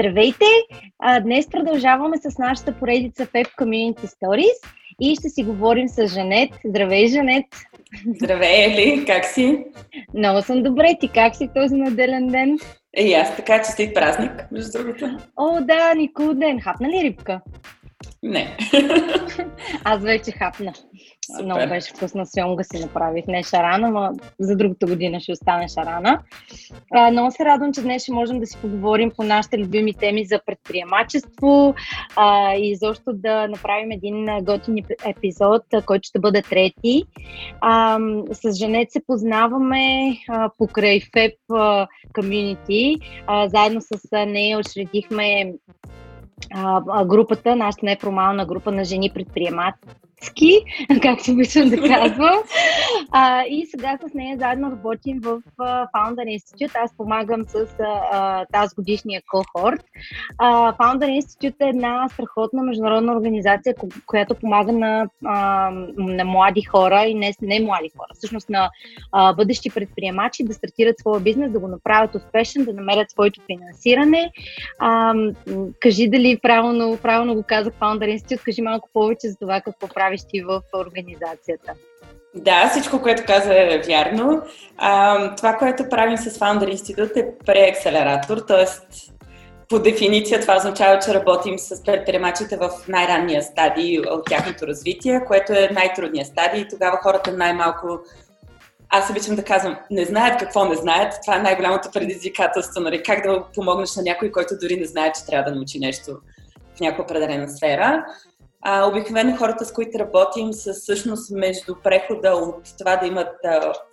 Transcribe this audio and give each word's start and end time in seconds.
Здравейте! 0.00 0.44
Днес 1.22 1.50
продължаваме 1.50 2.16
с 2.16 2.38
нашата 2.38 2.72
поредица 2.72 3.26
Fab 3.26 3.48
Community 3.58 4.06
Stories 4.06 4.70
и 5.00 5.14
ще 5.14 5.28
си 5.28 5.42
говорим 5.42 5.88
с 5.88 6.06
Жанет. 6.06 6.50
Здравей, 6.64 7.08
Жанет! 7.08 7.44
Здравей, 8.16 8.64
Ели! 8.64 9.04
Как 9.06 9.24
си? 9.24 9.64
Много 10.14 10.42
съм 10.42 10.62
добре. 10.62 10.96
Ти 11.00 11.08
как 11.08 11.36
си 11.36 11.48
този 11.54 11.74
неделен 11.74 12.26
ден? 12.26 12.58
И 12.96 13.14
аз 13.14 13.36
така, 13.36 13.62
че 13.62 13.70
си 13.70 13.92
празник, 13.94 14.32
между 14.52 14.72
другото. 14.72 15.18
О, 15.36 15.60
да, 15.60 15.94
никой 15.94 16.34
ден. 16.34 16.60
Хапна 16.60 16.88
ли 16.88 17.02
рибка? 17.02 17.40
Не. 18.22 18.56
Аз 19.84 20.02
вече 20.02 20.30
хапна. 20.32 20.72
Супер. 21.36 21.44
Много 21.44 21.68
беше 21.68 21.92
вкусна 21.94 22.26
сьомга 22.26 22.64
си 22.64 22.80
направих. 22.80 23.26
Не 23.26 23.42
шарана, 23.42 23.90
но 23.90 24.12
за 24.38 24.56
другата 24.56 24.86
година 24.86 25.20
ще 25.20 25.32
остане 25.32 25.68
шарана. 25.68 26.20
А, 26.92 27.10
много 27.10 27.30
се 27.30 27.44
радвам, 27.44 27.72
че 27.72 27.82
днес 27.82 28.02
ще 28.02 28.12
можем 28.12 28.40
да 28.40 28.46
си 28.46 28.58
поговорим 28.60 29.10
по 29.16 29.22
нашите 29.22 29.58
любими 29.58 29.94
теми 29.94 30.24
за 30.24 30.40
предприемачество 30.46 31.74
а, 32.16 32.54
и 32.54 32.70
изобщо 32.70 33.12
да 33.12 33.48
направим 33.48 33.90
един 33.90 34.26
готин 34.42 34.76
епизод, 35.06 35.62
който 35.86 36.08
ще 36.08 36.18
бъде 36.18 36.42
трети. 36.42 37.04
А, 37.60 37.98
с 38.32 38.52
Женет 38.52 38.92
се 38.92 39.00
познаваме 39.06 40.16
а, 40.28 40.50
покрай 40.58 41.00
FEP 41.00 41.34
Community. 42.14 43.00
А, 43.26 43.48
заедно 43.48 43.80
с 43.80 44.26
нея 44.26 44.58
учредихме 44.58 45.52
а, 46.54 47.04
групата, 47.04 47.56
нашата 47.56 47.86
неформална 47.86 48.46
група 48.46 48.72
на 48.72 48.84
жени 48.84 49.10
предприемачи, 49.10 49.78
ски, 50.22 50.64
както 51.02 51.30
обичам 51.30 51.68
да 51.68 51.76
казвам. 51.76 52.38
А, 53.12 53.44
и 53.48 53.66
сега 53.66 53.98
с 54.08 54.14
нея 54.14 54.36
заедно 54.38 54.70
работим 54.70 55.20
в 55.20 55.42
Founder 55.58 56.38
Institute. 56.38 56.70
Аз 56.74 56.96
помагам 56.96 57.44
с 57.48 57.54
uh, 57.54 58.46
тази 58.52 58.74
годишния 58.74 59.22
кохорт. 59.30 59.80
Uh, 60.40 60.76
Founder 60.76 61.20
Institute 61.20 61.60
е 61.60 61.68
една 61.68 62.08
страхотна 62.08 62.62
международна 62.62 63.12
организация, 63.12 63.74
която 64.06 64.34
помага 64.34 64.72
на, 64.72 65.06
uh, 65.24 65.92
на 65.96 66.24
млади 66.24 66.62
хора 66.62 67.04
и 67.06 67.14
не, 67.14 67.32
не 67.42 67.60
млади 67.60 67.90
хора, 67.96 68.08
всъщност 68.14 68.50
на 68.50 68.70
uh, 69.14 69.36
бъдещи 69.36 69.70
предприемачи 69.70 70.44
да 70.44 70.54
стартират 70.54 70.98
своя 70.98 71.20
бизнес, 71.20 71.52
да 71.52 71.58
го 71.58 71.68
направят 71.68 72.14
успешен, 72.14 72.64
да 72.64 72.72
намерят 72.72 73.10
своето 73.10 73.40
финансиране. 73.46 74.30
Uh, 74.82 75.34
кажи 75.80 76.08
дали 76.08 76.38
правилно, 76.42 76.98
правилно 77.02 77.34
го 77.34 77.42
казах 77.42 77.74
Founder 77.74 78.18
Institute, 78.18 78.44
кажи 78.44 78.62
малко 78.62 78.88
повече 78.92 79.28
за 79.28 79.36
това 79.40 79.60
какво 79.60 79.88
прави 79.88 80.09
правиш 80.10 80.20
ти 80.28 80.42
в 80.42 80.62
организацията. 80.74 81.72
Да, 82.34 82.68
всичко, 82.68 83.02
което 83.02 83.22
каза 83.26 83.54
е 83.54 83.82
вярно. 83.86 84.42
А, 84.76 85.34
това, 85.36 85.52
което 85.52 85.88
правим 85.88 86.16
с 86.16 86.30
Founder 86.30 86.74
Institute 86.74 87.16
е 87.16 87.28
преакселератор, 87.46 88.38
т.е. 88.38 88.64
по 89.68 89.78
дефиниция 89.78 90.40
това 90.40 90.56
означава, 90.56 90.98
че 90.98 91.14
работим 91.14 91.58
с 91.58 91.84
предприемачите 91.84 92.56
в 92.56 92.70
най-ранния 92.88 93.42
стадий 93.42 94.00
от 94.00 94.26
тяхното 94.26 94.66
развитие, 94.66 95.24
което 95.26 95.52
е 95.52 95.70
най-трудният 95.72 96.28
стадий. 96.28 96.68
Тогава 96.68 96.98
хората 97.02 97.32
най-малко 97.32 98.00
аз 98.88 99.10
обичам 99.10 99.36
да 99.36 99.44
казвам, 99.44 99.76
не 99.90 100.04
знаят 100.04 100.40
какво 100.40 100.64
не 100.64 100.74
знаят. 100.74 101.14
Това 101.22 101.36
е 101.36 101.42
най-голямото 101.42 101.90
предизвикателство, 101.92 102.80
нали? 102.80 103.02
как 103.02 103.22
да 103.22 103.44
помогнеш 103.54 103.96
на 103.96 104.02
някой, 104.02 104.32
който 104.32 104.54
дори 104.62 104.76
не 104.76 104.86
знае, 104.86 105.12
че 105.12 105.26
трябва 105.26 105.50
да 105.50 105.56
научи 105.56 105.78
нещо 105.78 106.10
в 106.76 106.80
някаква 106.80 107.04
определена 107.04 107.48
сфера. 107.48 108.04
А, 108.62 108.88
обикновено 108.88 109.36
хората, 109.36 109.64
с 109.64 109.72
които 109.72 109.98
работим, 109.98 110.52
са 110.52 110.72
всъщност 110.72 111.30
между 111.30 111.74
прехода 111.82 112.30
от 112.30 112.78
това 112.78 112.96
да 112.96 113.06
имат 113.06 113.36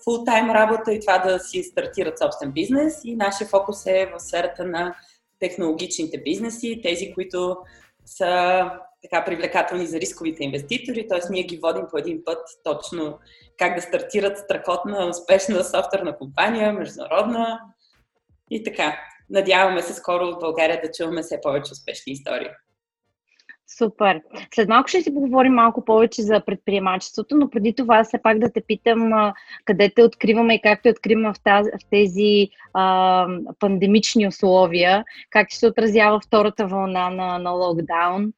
фултайм 0.04 0.50
работа 0.50 0.94
и 0.94 1.00
това 1.00 1.18
да 1.18 1.40
си 1.40 1.64
стартират 1.64 2.20
собствен 2.20 2.52
бизнес. 2.52 3.02
И 3.04 3.16
нашия 3.16 3.48
фокус 3.48 3.86
е 3.86 4.12
в 4.14 4.20
сферата 4.20 4.66
на 4.66 4.96
технологичните 5.40 6.18
бизнеси, 6.18 6.82
тези, 6.84 7.14
които 7.14 7.58
са 8.06 8.64
така 9.02 9.26
привлекателни 9.26 9.88
за 9.88 10.00
рисковите 10.00 10.44
инвеститори, 10.44 11.08
т.е. 11.08 11.20
ние 11.30 11.44
ги 11.44 11.58
водим 11.58 11.86
по 11.92 11.98
един 11.98 12.22
път 12.26 12.40
точно 12.64 13.20
как 13.58 13.76
да 13.76 13.82
стартират 13.82 14.38
страхотна, 14.38 15.08
успешна 15.08 15.64
софтуерна 15.64 16.18
компания, 16.18 16.74
международна 16.74 17.60
и 18.52 18.64
така. 18.64 19.00
Надяваме 19.30 19.82
се 19.82 19.94
скоро 19.94 20.26
в 20.26 20.40
България 20.40 20.82
да 20.82 20.92
чуваме 20.92 21.22
все 21.22 21.40
повече 21.42 21.72
успешни 21.72 22.14
истории. 22.14 22.50
Супер. 23.68 24.22
След 24.56 24.70
малко 24.70 24.88
ще 24.88 25.02
си 25.02 25.14
поговорим 25.14 25.54
малко 25.54 25.86
повече 25.86 26.22
за 26.22 26.42
предприемачеството, 26.46 27.36
но 27.36 27.50
преди 27.50 27.76
това 27.76 28.04
все 28.04 28.18
пак 28.24 28.40
да 28.40 28.52
те 28.52 28.62
питам 28.62 29.34
къде 29.66 29.92
те 29.96 30.04
откриваме 30.04 30.56
и 30.56 30.62
как 30.62 30.84
те 30.84 30.90
откриваме 30.90 31.34
в, 31.34 31.44
тази, 31.44 31.70
в 31.70 31.90
тези 31.92 32.50
а, 32.74 33.28
пандемични 33.60 34.28
условия, 34.28 35.04
как 35.30 35.50
ще 35.50 35.60
се 35.60 35.68
отразява 35.68 36.20
втората 36.20 36.68
вълна 36.68 37.10
на, 37.10 37.38
на 37.38 37.52
локдаун. 37.52 38.34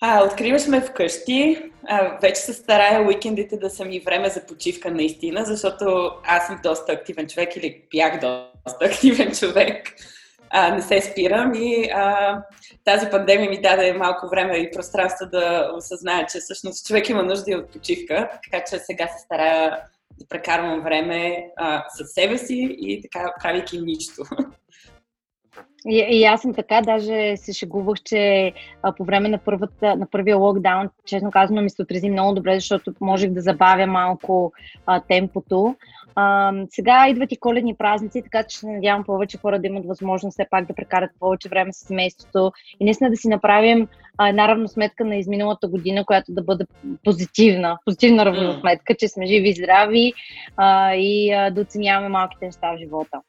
А, 0.00 0.24
откриваш 0.24 0.62
вкъщи. 0.62 1.62
А, 1.86 2.18
вече 2.22 2.40
се 2.40 2.52
старая 2.52 3.06
уикендите 3.06 3.56
да 3.56 3.70
са 3.70 3.84
ми 3.84 4.00
време 4.00 4.28
за 4.28 4.46
почивка 4.46 4.90
наистина, 4.90 5.44
защото 5.44 6.10
аз 6.24 6.46
съм 6.46 6.60
доста 6.62 6.92
активен 6.92 7.28
човек 7.28 7.56
или 7.56 7.82
бях 7.90 8.12
доста 8.20 8.84
активен 8.84 9.32
човек 9.32 9.94
а, 10.52 10.74
не 10.74 10.82
се 10.82 11.00
спирам 11.00 11.52
и 11.54 11.90
а, 11.94 12.38
тази 12.84 13.10
пандемия 13.10 13.50
ми 13.50 13.60
даде 13.60 13.92
малко 13.92 14.28
време 14.28 14.56
и 14.56 14.70
пространство 14.70 15.26
да 15.32 15.72
осъзная, 15.76 16.26
че 16.26 16.38
всъщност 16.38 16.86
човек 16.86 17.08
има 17.08 17.22
нужда 17.22 17.50
и 17.50 17.56
от 17.56 17.72
почивка, 17.72 18.28
така 18.44 18.64
че 18.64 18.78
сега 18.78 19.08
се 19.08 19.24
старая 19.24 19.70
да 20.18 20.28
прекарвам 20.28 20.80
време 20.80 21.46
а, 21.56 21.84
със 21.88 22.12
себе 22.12 22.38
си 22.38 22.76
и 22.80 23.02
така 23.02 23.34
правейки 23.42 23.80
нищо. 23.80 24.22
И, 25.86 26.06
и 26.10 26.24
аз 26.24 26.42
съм 26.42 26.54
така, 26.54 26.80
даже 26.82 27.36
се 27.36 27.52
шегувах, 27.52 27.98
че 28.04 28.52
а, 28.82 28.92
по 28.92 29.04
време 29.04 29.28
на, 29.28 29.38
първата, 29.38 29.96
на 29.96 30.06
първия 30.10 30.36
локдаун, 30.36 30.88
честно 31.04 31.30
казано, 31.30 31.62
ми 31.62 31.70
се 31.70 31.82
отрази 31.82 32.10
много 32.10 32.34
добре, 32.34 32.54
защото 32.54 32.94
можех 33.00 33.30
да 33.30 33.40
забавя 33.40 33.86
малко 33.86 34.52
а, 34.86 35.00
темпото. 35.00 35.76
А, 36.14 36.52
сега 36.70 37.08
идват 37.08 37.32
и 37.32 37.36
коледни 37.36 37.74
празници, 37.74 38.22
така 38.22 38.42
че 38.42 38.58
се 38.58 38.66
надявам 38.66 39.04
повече 39.04 39.38
хора 39.38 39.58
да 39.58 39.66
имат 39.66 39.86
възможност 39.86 40.34
все 40.34 40.46
пак 40.50 40.66
да 40.66 40.74
прекарат 40.74 41.10
повече 41.20 41.48
време 41.48 41.72
с 41.72 41.76
семейството 41.76 42.52
и 42.80 42.84
наистина 42.84 43.10
да 43.10 43.16
си 43.16 43.28
направим 43.28 43.88
а, 44.18 44.28
една 44.28 44.48
равносметка 44.48 45.04
на 45.04 45.16
изминалата 45.16 45.68
година, 45.68 46.04
която 46.04 46.32
да 46.32 46.42
бъде 46.42 46.64
позитивна, 47.04 47.78
позитивна 47.84 48.24
равносметка, 48.24 48.94
че 48.94 49.08
сме 49.08 49.26
живи 49.26 49.48
и 49.48 49.54
здрави 49.54 50.12
а, 50.56 50.94
и 50.94 51.32
а, 51.32 51.50
да 51.50 51.60
оценяваме 51.60 52.08
малките 52.08 52.46
неща 52.46 52.72
в 52.72 52.78
живота. 52.78 53.20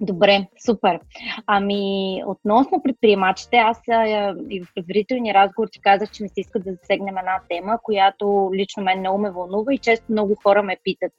Добре, 0.00 0.46
супер. 0.66 1.00
Ами, 1.46 2.22
относно 2.26 2.82
предприемачите, 2.82 3.56
аз 3.56 3.80
а, 3.88 4.34
и 4.50 4.60
в 4.60 4.68
предварителния 4.74 5.34
разговор 5.34 5.68
ти 5.72 5.80
казах, 5.80 6.10
че 6.10 6.22
ми 6.22 6.28
се 6.28 6.40
иска 6.40 6.58
да 6.58 6.72
засегнем 6.72 7.18
една 7.18 7.40
тема, 7.48 7.78
която 7.82 8.50
лично 8.54 8.82
мен 8.82 8.98
много 9.00 9.18
ме 9.18 9.30
вълнува 9.30 9.74
и 9.74 9.78
често 9.78 10.04
много 10.08 10.34
хора 10.42 10.62
ме 10.62 10.76
питат. 10.84 11.12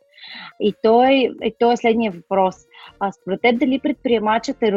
И 0.60 0.74
то 0.84 1.04
е, 1.04 1.14
и 1.44 1.54
то 1.60 1.72
е 1.72 1.78
следния 1.78 2.12
въпрос. 2.12 2.56
А 3.00 3.12
според 3.12 3.42
теб 3.42 3.60
дали 3.60 3.80
предприемачът 3.80 4.64
е, 4.64 4.68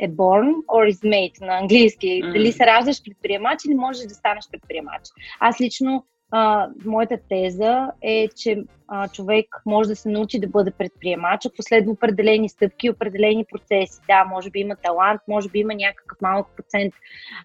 е 0.00 0.08
born 0.08 0.52
or 0.66 0.92
is 0.92 1.08
made 1.08 1.46
на 1.46 1.58
английски? 1.58 2.06
Mm-hmm. 2.06 2.32
Дали 2.32 2.52
се 2.52 2.66
раждаш 2.66 3.02
предприемач 3.04 3.58
или 3.66 3.74
можеш 3.74 4.06
да 4.06 4.14
станеш 4.14 4.44
предприемач? 4.52 5.02
Аз 5.40 5.60
лично 5.60 6.04
а, 6.36 6.68
моята 6.84 7.18
теза 7.28 7.90
е, 8.02 8.28
че 8.36 8.64
а, 8.88 9.08
човек 9.08 9.46
може 9.66 9.88
да 9.88 9.96
се 9.96 10.08
научи 10.08 10.40
да 10.40 10.48
бъде 10.48 10.70
предприемач, 10.70 11.46
ако 11.46 11.62
следва 11.62 11.92
определени 11.92 12.48
стъпки, 12.48 12.90
определени 12.90 13.44
процеси. 13.52 14.00
Да, 14.08 14.24
може 14.24 14.50
би 14.50 14.60
има 14.60 14.76
талант, 14.76 15.20
може 15.28 15.48
би 15.48 15.58
има 15.58 15.74
някакъв 15.74 16.20
малък 16.20 16.46
процент 16.56 16.94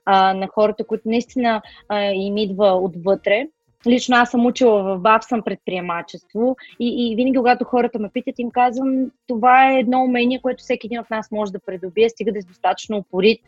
а, 0.06 0.34
на 0.34 0.48
хората, 0.48 0.88
които 0.88 1.10
наистина 1.10 1.62
а, 1.90 2.02
им 2.04 2.38
идва 2.38 2.66
отвътре. 2.66 3.48
Лично 3.88 4.18
аз 4.18 4.32
съм 4.32 4.46
учила 4.46 4.84
в 4.84 5.00
БАБ, 5.00 5.24
съм 5.24 5.42
предприемачество 5.42 6.56
и, 6.80 7.12
и 7.12 7.16
винаги, 7.16 7.38
когато 7.38 7.66
хората 7.66 8.00
ме 8.00 8.10
питат, 8.14 8.40
им 8.40 8.52
казвам, 8.52 9.12
това 9.28 9.72
е 9.72 9.80
едно 9.80 10.04
умение, 10.04 10.42
което 10.42 10.64
всеки 10.64 10.88
един 10.88 11.00
от 11.00 11.10
нас 11.10 11.32
може 11.32 11.52
да 11.52 11.60
придобие, 11.60 12.10
стига 12.10 12.32
да 12.32 12.40
е 12.40 12.42
достатъчно 12.42 12.98
упорит 12.98 13.42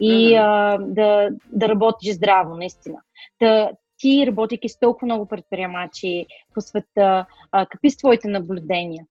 и 0.00 0.34
mm-hmm. 0.34 0.40
а, 0.42 0.78
да, 0.78 1.28
да 1.52 1.68
работиш 1.68 2.14
здраво, 2.14 2.56
наистина. 2.56 2.98
Та, 3.38 3.70
ти, 4.02 4.24
работейки 4.26 4.68
с 4.68 4.78
толкова 4.78 5.04
много 5.04 5.26
предприемачи 5.26 6.26
по 6.54 6.60
света, 6.60 7.26
а, 7.52 7.66
какви 7.66 7.90
са 7.90 7.96
твоите 7.96 8.28
наблюдения? 8.28 9.04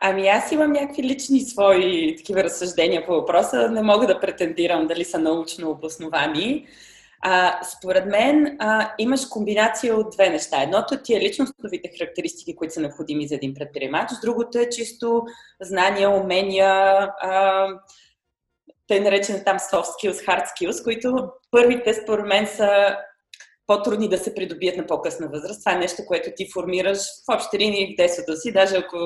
Ами 0.00 0.28
аз 0.28 0.52
имам 0.52 0.72
някакви 0.72 1.02
лични 1.02 1.40
свои 1.40 2.16
такива 2.16 2.44
разсъждения 2.44 3.06
по 3.06 3.12
въпроса. 3.12 3.70
Не 3.70 3.82
мога 3.82 4.06
да 4.06 4.20
претендирам 4.20 4.86
дали 4.86 5.04
са 5.04 5.18
научно 5.18 5.70
обосновани. 5.70 6.66
А, 7.20 7.60
според 7.64 8.06
мен 8.06 8.56
а, 8.58 8.94
имаш 8.98 9.26
комбинация 9.26 9.96
от 9.96 10.10
две 10.10 10.30
неща. 10.30 10.62
Едното 10.62 11.02
ти 11.02 11.14
е 11.14 11.20
личностовите 11.20 11.90
характеристики, 11.98 12.56
които 12.56 12.74
са 12.74 12.80
необходими 12.80 13.28
за 13.28 13.34
един 13.34 13.54
предприемач. 13.54 14.10
Другото 14.22 14.58
е 14.58 14.68
чисто 14.68 15.22
знания, 15.60 16.10
умения, 16.10 16.68
а, 17.20 17.68
тъй 18.86 19.00
наречени 19.00 19.44
там 19.44 19.58
soft 19.58 19.84
skills, 19.84 20.26
hard 20.26 20.44
skills, 20.44 20.84
които 20.84 21.28
първите 21.50 21.94
според 21.94 22.26
мен 22.26 22.46
са 22.46 22.96
по-трудни 23.68 24.08
да 24.08 24.18
се 24.18 24.34
придобият 24.34 24.76
на 24.76 24.86
по-късна 24.86 25.28
възраст. 25.28 25.60
Това 25.60 25.72
е 25.72 25.78
нещо, 25.78 26.02
което 26.06 26.30
ти 26.36 26.50
формираш 26.52 26.98
в 26.98 27.34
общи 27.34 27.58
линии 27.58 27.94
в 27.94 27.96
детството 27.96 28.36
си, 28.36 28.52
даже 28.52 28.76
ако 28.76 28.98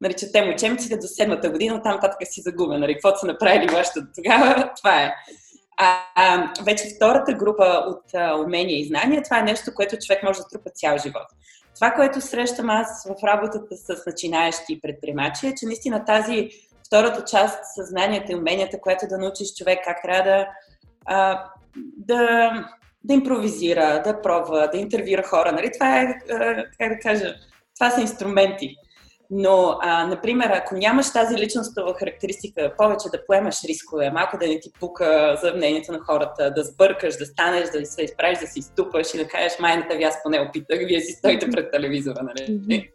нали, 0.00 0.14
четем 0.14 0.54
учебниците 0.54 0.96
до 0.96 1.06
седмата 1.06 1.50
година, 1.50 1.82
там 1.82 1.94
нататък 1.94 2.18
си 2.24 2.40
загубя, 2.40 2.78
нали, 2.78 2.94
каквото 2.94 3.18
са 3.18 3.26
направили 3.26 3.72
вашето 3.72 4.00
тогава, 4.14 4.70
това 4.76 5.02
е. 5.02 5.14
А, 5.78 5.98
а 6.16 6.52
вече 6.64 6.84
втората 6.96 7.32
група 7.32 7.84
от 7.86 8.14
а, 8.14 8.34
умения 8.34 8.80
и 8.80 8.86
знания, 8.86 9.22
това 9.22 9.38
е 9.38 9.42
нещо, 9.42 9.74
което 9.74 9.96
човек 10.06 10.22
може 10.22 10.38
да 10.38 10.48
трупа 10.52 10.70
цял 10.74 10.98
живот. 10.98 11.26
Това, 11.74 11.90
което 11.90 12.20
срещам 12.20 12.70
аз 12.70 13.08
в 13.08 13.24
работата 13.24 13.76
с 13.76 14.06
начинаещи 14.06 14.80
предприемачи, 14.80 15.46
е, 15.46 15.54
че 15.54 15.66
наистина 15.66 16.04
тази 16.04 16.48
втората 16.86 17.24
част 17.24 17.58
съзнанието 17.74 18.32
и 18.32 18.34
уменията, 18.34 18.80
което 18.80 19.06
да 19.08 19.18
научиш 19.18 19.54
човек 19.54 19.78
как 19.84 20.02
трябва 20.02 20.22
да, 20.22 20.48
а, 21.06 21.44
да, 21.96 22.50
да 23.06 23.14
импровизира, 23.14 24.02
да 24.04 24.22
пробва, 24.22 24.68
да 24.72 24.78
интервюира 24.78 25.22
хора. 25.22 25.52
Нали? 25.52 25.70
Това 25.72 26.00
е, 26.00 26.14
как 26.78 26.92
да 26.92 26.98
кажа, 27.02 27.34
това 27.78 27.90
са 27.90 28.00
инструменти. 28.00 28.76
Но, 29.30 29.78
а, 29.80 30.06
например, 30.06 30.50
ако 30.50 30.74
нямаш 30.74 31.12
тази 31.12 31.34
личностова 31.34 31.94
характеристика, 31.94 32.74
повече 32.78 33.08
да 33.08 33.26
поемаш 33.26 33.64
рискове, 33.64 34.10
малко 34.10 34.38
да 34.38 34.46
не 34.46 34.60
ти 34.60 34.70
пука 34.80 35.38
за 35.42 35.52
мнението 35.54 35.92
на 35.92 35.98
хората, 35.98 36.50
да 36.50 36.64
сбъркаш, 36.64 37.16
да 37.16 37.26
станеш, 37.26 37.70
да 37.70 37.86
се 37.86 38.02
изправиш, 38.02 38.38
да 38.38 38.46
си 38.46 38.58
изтупаш 38.58 39.14
и 39.14 39.18
да 39.18 39.28
кажеш, 39.28 39.52
майната 39.60 39.96
ви 39.96 40.04
аз 40.04 40.22
поне 40.22 40.40
опитах, 40.40 40.78
вие 40.78 41.00
си 41.00 41.12
стоите 41.12 41.50
пред 41.50 41.70
телевизора, 41.72 42.22
нали? 42.22 42.90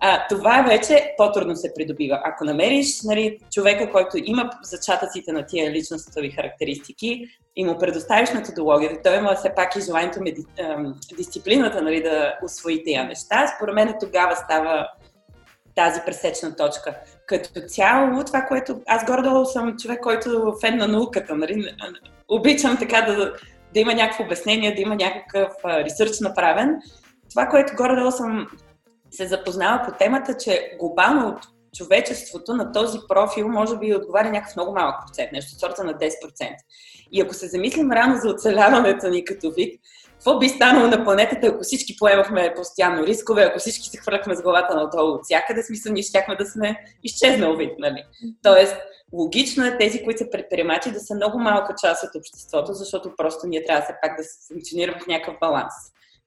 А, 0.00 0.26
това 0.28 0.62
вече 0.62 1.14
по-трудно 1.16 1.56
се 1.56 1.72
придобива. 1.74 2.20
Ако 2.24 2.44
намериш 2.44 3.02
нали, 3.04 3.38
човека, 3.52 3.92
който 3.92 4.16
има 4.24 4.50
зачатъците 4.62 5.32
на 5.32 5.46
тия 5.46 5.70
личностови 5.70 6.30
характеристики 6.30 7.26
и 7.56 7.64
му 7.64 7.78
предоставиш 7.78 8.32
методологията, 8.34 9.02
той 9.04 9.18
има 9.18 9.34
все 9.34 9.54
пак 9.54 9.76
и 9.76 9.80
желанието, 9.80 10.22
меди... 10.22 10.44
дисциплината 11.16 11.82
нали, 11.82 12.02
да 12.02 12.34
усвои 12.44 12.84
тия 12.84 13.04
неща, 13.04 13.52
според 13.56 13.74
мен 13.74 13.94
тогава 14.00 14.36
става 14.36 14.88
тази 15.74 16.00
пресечна 16.06 16.56
точка. 16.56 16.94
Като 17.26 17.60
цяло, 17.68 18.24
това, 18.24 18.42
което 18.42 18.80
аз 18.86 19.04
гордо 19.04 19.44
съм 19.44 19.76
човек, 19.76 20.00
който 20.00 20.30
е 20.30 20.60
фен 20.60 20.76
на 20.76 20.88
науката, 20.88 21.34
нали? 21.34 21.74
обичам 22.28 22.78
така 22.78 23.02
да, 23.02 23.32
да 23.74 23.80
има 23.80 23.94
някакво 23.94 24.24
обяснение, 24.24 24.74
да 24.74 24.80
има 24.80 24.94
някакъв 24.94 25.52
ресърч 25.64 26.20
направен. 26.20 26.76
Това, 27.30 27.46
което 27.46 27.76
горе 27.76 28.10
съм 28.10 28.48
се 29.10 29.26
запознава 29.26 29.86
по 29.86 29.92
темата, 29.92 30.36
че 30.36 30.76
глобално 30.78 31.28
от 31.28 31.38
човечеството 31.76 32.54
на 32.54 32.72
този 32.72 32.98
профил 33.08 33.48
може 33.48 33.78
би 33.78 33.94
отговаря 33.94 34.30
някакъв 34.30 34.56
много 34.56 34.72
малък 34.72 34.94
процент, 35.06 35.32
нещо 35.32 35.58
сорта 35.58 35.84
на 35.84 35.94
10%. 35.94 36.10
И 37.12 37.20
ако 37.20 37.34
се 37.34 37.48
замислим 37.48 37.92
рано 37.92 38.16
за 38.16 38.30
оцеляването 38.30 39.08
ни 39.08 39.24
като 39.24 39.50
вид, 39.50 39.80
какво 40.10 40.38
би 40.38 40.48
станало 40.48 40.86
на 40.86 41.04
планетата, 41.04 41.46
ако 41.46 41.62
всички 41.62 41.96
поемахме 41.96 42.54
постоянно 42.56 43.06
рискове, 43.06 43.42
ако 43.42 43.58
всички 43.58 43.88
се 43.88 43.96
хвърляхме 43.96 44.36
с 44.36 44.42
главата 44.42 44.74
надолу 44.74 45.14
от 45.14 45.20
всякъде, 45.24 45.62
смисъл 45.62 45.92
ние 45.92 46.02
щяхме 46.02 46.36
да 46.36 46.46
сме 46.46 46.84
изчезнал 47.02 47.56
вид, 47.56 47.72
нали? 47.78 48.04
Тоест, 48.42 48.76
логично 49.12 49.66
е 49.66 49.78
тези, 49.78 50.04
които 50.04 50.18
са 50.18 50.30
предприемачи, 50.30 50.90
да 50.90 51.00
са 51.00 51.14
много 51.14 51.38
малка 51.38 51.74
част 51.80 52.04
от 52.04 52.10
обществото, 52.14 52.72
защото 52.72 53.12
просто 53.16 53.46
ние 53.46 53.64
трябва 53.64 53.82
все 53.82 53.94
пак 54.02 54.16
да 54.16 54.22
функционираме 54.48 55.00
в 55.00 55.06
някакъв 55.06 55.34
баланс. 55.40 55.74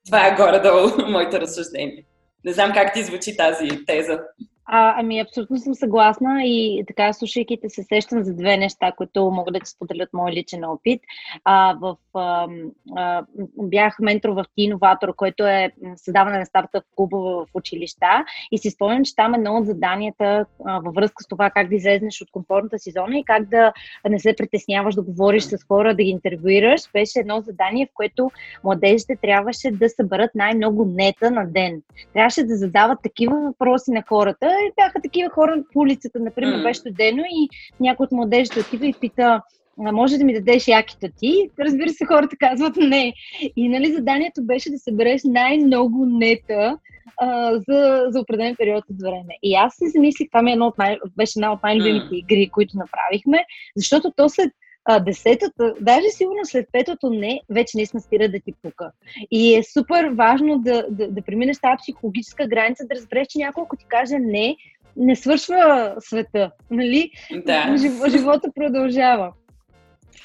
Това 0.06 0.28
е 0.28 0.36
горе-долу 0.36 0.90
моето 1.12 1.42
разсъждение. 1.42 2.06
Не 2.46 2.54
знам 2.54 2.74
как 2.74 2.94
ти 2.94 3.04
звучи 3.04 3.38
тази 3.38 3.86
теза. 3.88 4.20
А, 4.66 5.00
ами, 5.00 5.20
абсолютно 5.20 5.58
съм 5.58 5.76
съгласна 5.76 6.44
и 6.44 6.84
така, 6.88 7.14
слушайки 7.14 7.58
те, 7.62 7.70
се 7.70 7.84
сещам 7.84 8.24
за 8.24 8.34
две 8.34 8.58
неща, 8.58 8.92
които 8.92 9.32
могат 9.32 9.54
да 9.54 9.60
ти 9.60 9.70
споделят 9.70 10.10
мой 10.14 10.32
личен 10.32 10.64
опит. 10.64 11.02
А, 11.44 11.78
в, 11.82 11.98
а, 12.14 12.48
а, 12.96 13.26
бях 13.58 14.00
ментор 14.00 14.30
в 14.30 14.46
Ти 14.56 14.64
Инноватор, 14.64 15.16
който 15.16 15.48
е 15.48 15.72
създаване 15.96 16.40
на 16.40 16.46
стартъп 16.46 16.84
клубове 16.96 17.46
в 17.46 17.46
училища 17.54 18.26
и 18.52 18.58
си 18.58 18.70
спомням, 18.70 19.04
че 19.04 19.16
там 19.16 19.34
едно 19.34 19.58
от 19.58 19.66
заданията 19.66 20.46
а, 20.66 20.80
във 20.80 20.96
връзка 20.96 21.24
с 21.24 21.28
това 21.28 21.50
как 21.50 21.70
да 21.70 21.76
излезнеш 21.76 22.22
от 22.22 22.32
комфортната 22.32 22.80
си 22.80 22.92
зона 22.92 23.18
и 23.18 23.24
как 23.24 23.50
да 23.50 23.74
не 24.10 24.20
се 24.20 24.36
притесняваш 24.36 24.96
да 24.96 25.02
говориш 25.02 25.44
с 25.44 25.58
хора, 25.68 25.96
да 25.96 26.04
ги 26.04 26.10
интервюираш, 26.10 26.82
беше 26.94 27.20
едно 27.20 27.42
задание, 27.42 27.86
в 27.86 27.94
което 27.94 28.32
младежите 28.64 29.16
трябваше 29.22 29.72
да 29.72 29.90
съберат 29.90 30.32
най-много 30.36 30.86
нета 30.86 31.32
на 31.32 31.48
ден. 31.48 31.82
Трябваше 32.14 32.44
да 32.44 32.56
задават 32.56 33.00
такива 33.04 33.40
въпроси 33.40 33.92
на 33.92 34.04
хората, 34.08 34.53
и 34.54 34.74
бяха 34.76 35.02
такива 35.04 35.30
хора 35.30 35.64
по 35.74 35.80
улицата, 35.80 36.20
например, 36.20 36.56
mm. 36.56 36.64
беше 36.64 36.80
студено 36.80 37.24
и 37.30 37.50
някой 37.80 38.04
от 38.04 38.12
младежите 38.12 38.60
отива 38.60 38.88
и 38.88 38.94
пита, 39.02 39.42
може 39.78 40.18
да 40.18 40.26
ми 40.26 40.34
дадеш 40.34 40.68
якито 40.68 41.08
ти? 41.18 41.50
Разбира 41.60 41.90
се, 41.90 42.06
хората 42.06 42.36
казват 42.40 42.76
не. 42.76 43.14
И 43.56 43.70
нали, 43.70 43.94
заданието 43.94 44.44
беше 44.44 44.72
да 44.72 44.80
събереш 44.80 45.22
най-много 45.26 46.06
нета 46.06 46.78
а, 47.22 47.54
за, 47.54 48.06
за 48.10 48.20
определен 48.20 48.56
период 48.56 48.84
от 48.90 49.02
време. 49.02 49.38
И 49.44 49.56
аз 49.56 49.76
си 49.76 49.90
замислих, 49.90 50.28
това 50.28 50.50
е 50.50 50.52
едно 50.52 50.68
от 50.68 50.78
най- 50.78 50.98
беше 51.18 51.40
една 51.40 51.54
от 51.54 51.64
най-любимите 51.64 52.16
игри, 52.16 52.50
които 52.50 52.78
направихме, 52.78 53.46
защото 53.76 54.12
то 54.16 54.30
след 54.30 54.54
а, 54.86 55.00
десетата, 55.00 55.74
даже 55.82 56.10
сигурно 56.10 56.46
след 56.46 56.68
петото 56.72 57.10
не, 57.10 57.42
вече 57.50 57.78
не 57.78 57.86
сме 57.86 58.00
спира 58.00 58.30
да 58.30 58.40
ти 58.40 58.54
пука. 58.62 58.92
И 59.32 59.56
е 59.56 59.64
супер 59.64 60.06
важно 60.06 60.60
да, 60.60 60.86
да, 60.90 61.08
да 61.08 61.22
преминеш 61.22 61.58
тази 61.60 61.78
психологическа 61.78 62.48
граница, 62.48 62.84
да 62.90 62.96
разбереш, 62.96 63.28
че 63.28 63.38
някой, 63.38 63.64
ако 63.64 63.76
ти 63.76 63.86
каже 63.88 64.20
не, 64.20 64.56
не 64.98 65.16
свършва 65.16 65.96
света, 66.00 66.52
нали? 66.72 67.12
Да. 67.46 67.76
Жив, 67.78 67.94
живота 68.10 68.48
продължава. 68.56 69.34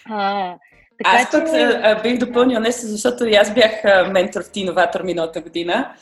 А, 0.05 0.55
така, 0.99 1.16
аз 1.16 1.31
пък 1.31 1.46
че... 1.46 2.02
бих 2.02 2.19
допълнил 2.19 2.60
нещо, 2.60 2.87
защото 2.87 3.26
и 3.26 3.34
аз 3.34 3.55
бях 3.55 3.72
ментор 4.12 4.43
в 4.44 4.50
Тиноватор 4.50 5.02
миналата 5.02 5.40
година. 5.40 5.94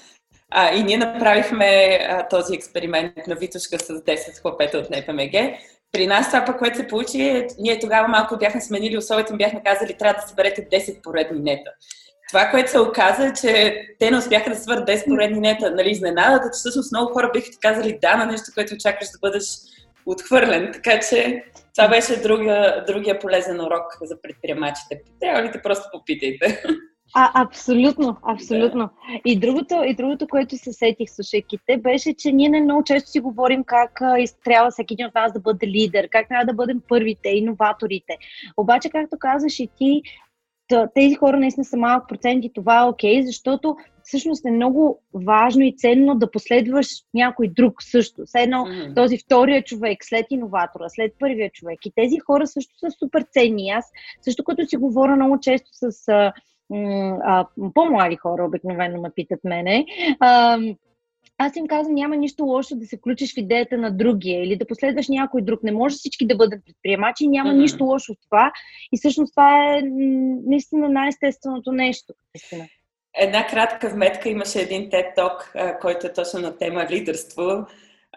А, 0.51 0.75
и 0.75 0.83
ние 0.83 0.97
направихме 0.97 1.99
а, 2.09 2.29
този 2.29 2.55
експеримент 2.55 3.13
на 3.27 3.35
Витушка 3.35 3.79
с 3.79 3.89
10 3.89 4.41
хлопета 4.41 4.79
от 4.79 4.91
НПМГ. 4.91 5.59
При 5.97 6.07
нас 6.07 6.27
това 6.27 6.45
пък, 6.45 6.59
което 6.59 6.77
се 6.77 6.87
получи, 6.87 7.23
е, 7.23 7.47
ние 7.59 7.79
тогава 7.79 8.09
малко 8.09 8.37
бяхме 8.37 8.61
сменили 8.61 8.99
условията 8.99 9.35
бяхме 9.35 9.63
казали, 9.65 9.97
трябва 9.99 10.21
да 10.21 10.29
съберете 10.29 10.69
10 10.69 11.03
поредни 11.03 11.41
нета. 11.41 11.71
Това, 12.29 12.51
което 12.51 12.71
се 12.71 12.81
оказа, 12.81 13.27
е, 13.27 13.33
че 13.33 13.81
те 13.99 14.11
не 14.11 14.17
успяха 14.17 14.51
да 14.51 14.57
свърт 14.57 14.89
10 14.89 15.05
поредни 15.05 15.41
нета. 15.41 15.71
Нали, 15.71 15.91
изненадата, 15.91 16.45
че 16.47 16.59
всъщност 16.59 16.93
много 16.93 17.13
хора 17.13 17.31
биха 17.35 17.51
ти 17.51 17.59
казали 17.61 17.99
да 18.03 18.17
на 18.17 18.27
нещо, 18.27 18.51
което 18.55 18.75
очакваш 18.75 19.09
да 19.09 19.19
бъдеш 19.21 19.45
отхвърлен. 20.07 20.71
Така 20.73 21.01
че 21.01 21.45
това 21.77 21.89
беше 21.89 22.21
другия, 22.21 22.85
другия 22.87 23.19
полезен 23.19 23.61
урок 23.61 23.87
за 24.03 24.21
предприемачите. 24.23 25.01
Трябва 25.21 25.43
ли 25.43 25.53
те 25.53 25.63
просто 25.63 25.89
попитайте? 25.93 26.63
А, 27.15 27.43
абсолютно, 27.43 28.17
абсолютно. 28.23 28.81
Да. 28.81 29.21
И, 29.25 29.39
другото, 29.39 29.75
и 29.87 29.95
другото, 29.95 30.29
което 30.29 30.59
се 30.59 30.73
сетих 30.73 31.11
слушайки 31.11 31.59
те, 31.67 31.77
беше, 31.77 32.15
че 32.15 32.33
ние 32.33 32.49
не 32.49 32.61
много 32.61 32.85
често 32.85 33.11
си 33.11 33.21
говорим 33.21 33.65
как 33.65 34.01
а, 34.01 34.17
трябва 34.45 34.71
всеки 34.71 34.95
един 34.95 35.07
от 35.07 35.15
нас 35.15 35.33
да 35.33 35.41
бъде 35.41 35.67
лидер, 35.67 36.09
как 36.09 36.29
трябва 36.29 36.47
да 36.47 36.55
бъдем 36.55 36.81
първите, 36.89 37.29
иноваторите. 37.29 38.17
Обаче, 38.57 38.91
както 38.91 39.17
казваш 39.19 39.61
и 39.61 39.69
ти, 39.79 40.03
тези 40.95 41.15
хора 41.15 41.37
наистина 41.37 41.65
са 41.65 41.77
малък 41.77 42.09
процент 42.09 42.45
и 42.45 42.53
това 42.53 42.81
е 42.81 42.85
окей, 42.85 43.21
okay, 43.21 43.27
защото 43.27 43.77
всъщност 44.03 44.47
е 44.47 44.51
много 44.51 45.03
важно 45.15 45.63
и 45.63 45.75
ценно 45.77 46.15
да 46.15 46.31
последваш 46.31 46.89
някой 47.15 47.49
друг 47.49 47.83
също. 47.83 48.23
Все 48.27 48.39
едно 48.39 48.57
mm-hmm. 48.57 48.95
този 48.95 49.19
втория 49.19 49.65
човек, 49.65 49.99
след 50.03 50.27
иноватора, 50.31 50.89
след 50.89 51.13
първия 51.19 51.51
човек. 51.51 51.79
И 51.87 51.93
тези 51.95 52.19
хора 52.19 52.47
също 52.47 52.79
са 52.79 52.91
супер 52.99 53.25
ценни. 53.31 53.71
Аз 53.71 53.85
също 54.21 54.45
като 54.45 54.67
си 54.67 54.77
говоря 54.77 55.17
много 55.17 55.41
често 55.41 55.69
с 55.73 55.91
а, 57.25 57.47
по-млади 57.75 58.17
хора, 58.17 58.45
обикновено 58.45 59.01
ме 59.01 59.11
питат 59.15 59.41
мене, 59.45 59.87
а, 60.21 60.59
аз 61.39 61.57
им 61.57 61.67
казвам, 61.67 61.95
няма 61.95 62.17
нищо 62.17 62.45
лошо 62.45 62.77
да 62.77 62.87
се 62.87 62.97
включиш 62.97 63.35
в 63.35 63.39
идеята 63.39 63.79
на 63.79 63.91
другия 63.91 64.45
или 64.45 64.57
да 64.57 64.67
последваш 64.67 65.09
някой 65.09 65.43
друг. 65.43 65.63
Не 65.63 65.73
може 65.73 65.97
всички 65.97 66.27
да 66.27 66.37
бъдат 66.37 66.65
предприемачи, 66.67 67.29
няма 67.29 67.51
mm-hmm. 67.51 67.61
нищо 67.61 67.85
лошо 67.85 68.15
в 68.15 68.17
това. 68.25 68.53
И 68.93 68.99
всъщност 68.99 69.33
това 69.33 69.77
е 69.77 69.83
наистина 70.47 70.89
най-естественото 70.89 71.73
нещо. 71.73 72.15
Наистина. 72.35 72.69
Една 73.19 73.47
кратка 73.47 73.89
вметка 73.89 74.29
имаше 74.29 74.61
един 74.61 74.91
TED 74.91 75.17
Talk, 75.17 75.81
който 75.81 76.07
е 76.07 76.13
точно 76.13 76.41
на 76.41 76.57
тема 76.57 76.87
лидерство. 76.91 77.67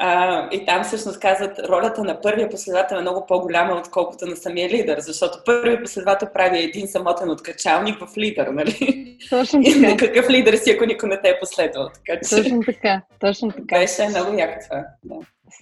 А, 0.01 0.47
и 0.51 0.65
там 0.65 0.83
всъщност 0.83 1.19
казват, 1.19 1.59
ролята 1.69 2.03
на 2.03 2.21
първия 2.21 2.49
последовател 2.49 2.95
е 2.95 3.01
много 3.01 3.25
по-голяма, 3.25 3.75
отколкото 3.75 4.25
на 4.25 4.35
самия 4.35 4.69
лидер, 4.69 4.99
защото 4.99 5.37
първият 5.45 5.83
последовател 5.83 6.27
прави 6.33 6.63
един 6.63 6.87
самотен 6.87 7.29
откачалник 7.29 7.99
в 7.99 8.17
лидер, 8.17 8.47
нали? 8.47 9.17
Точно 9.29 9.63
така. 9.63 9.91
И 9.91 9.97
какъв 9.97 10.29
лидер 10.29 10.53
си, 10.53 10.71
ако 10.71 10.85
никой 10.85 11.09
не 11.09 11.21
те 11.21 11.29
е 11.29 11.39
последвал. 11.39 11.89
Така, 11.93 12.19
че... 12.23 12.35
Точно 12.35 12.59
така, 12.65 13.01
точно 13.19 13.51
така. 13.51 13.79
Беше 13.79 14.07
много 14.09 14.37
яко 14.37 14.63
това. 14.69 14.85
Да. 15.03 15.15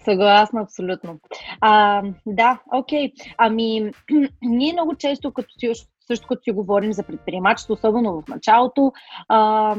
Съгласна, 0.05 0.61
абсолютно. 0.61 1.19
А, 1.61 2.03
да, 2.25 2.59
окей. 2.73 3.11
Ами, 3.37 3.91
ние 4.41 4.73
много 4.73 4.95
често, 4.95 5.33
като 5.33 5.49
си, 5.59 5.71
също 6.07 6.27
като 6.27 6.43
си 6.43 6.51
говорим 6.51 6.93
за 6.93 7.03
предприемачество, 7.03 7.73
особено 7.73 8.21
в 8.21 8.27
началото, 8.27 8.91
а, 9.27 9.75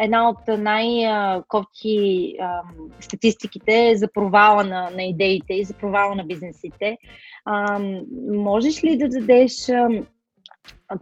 една 0.00 0.28
от 0.28 0.58
най-кофти 0.58 2.34
статистиките 3.00 3.90
е 3.90 3.96
за 3.96 4.12
провала 4.12 4.64
на, 4.64 4.90
на 4.90 5.02
идеите 5.02 5.54
и 5.54 5.64
за 5.64 5.74
провала 5.74 6.14
на 6.14 6.24
бизнесите. 6.24 6.98
А, 7.44 7.80
можеш 8.32 8.84
ли 8.84 8.98
да 8.98 9.08
дадеш 9.08 9.52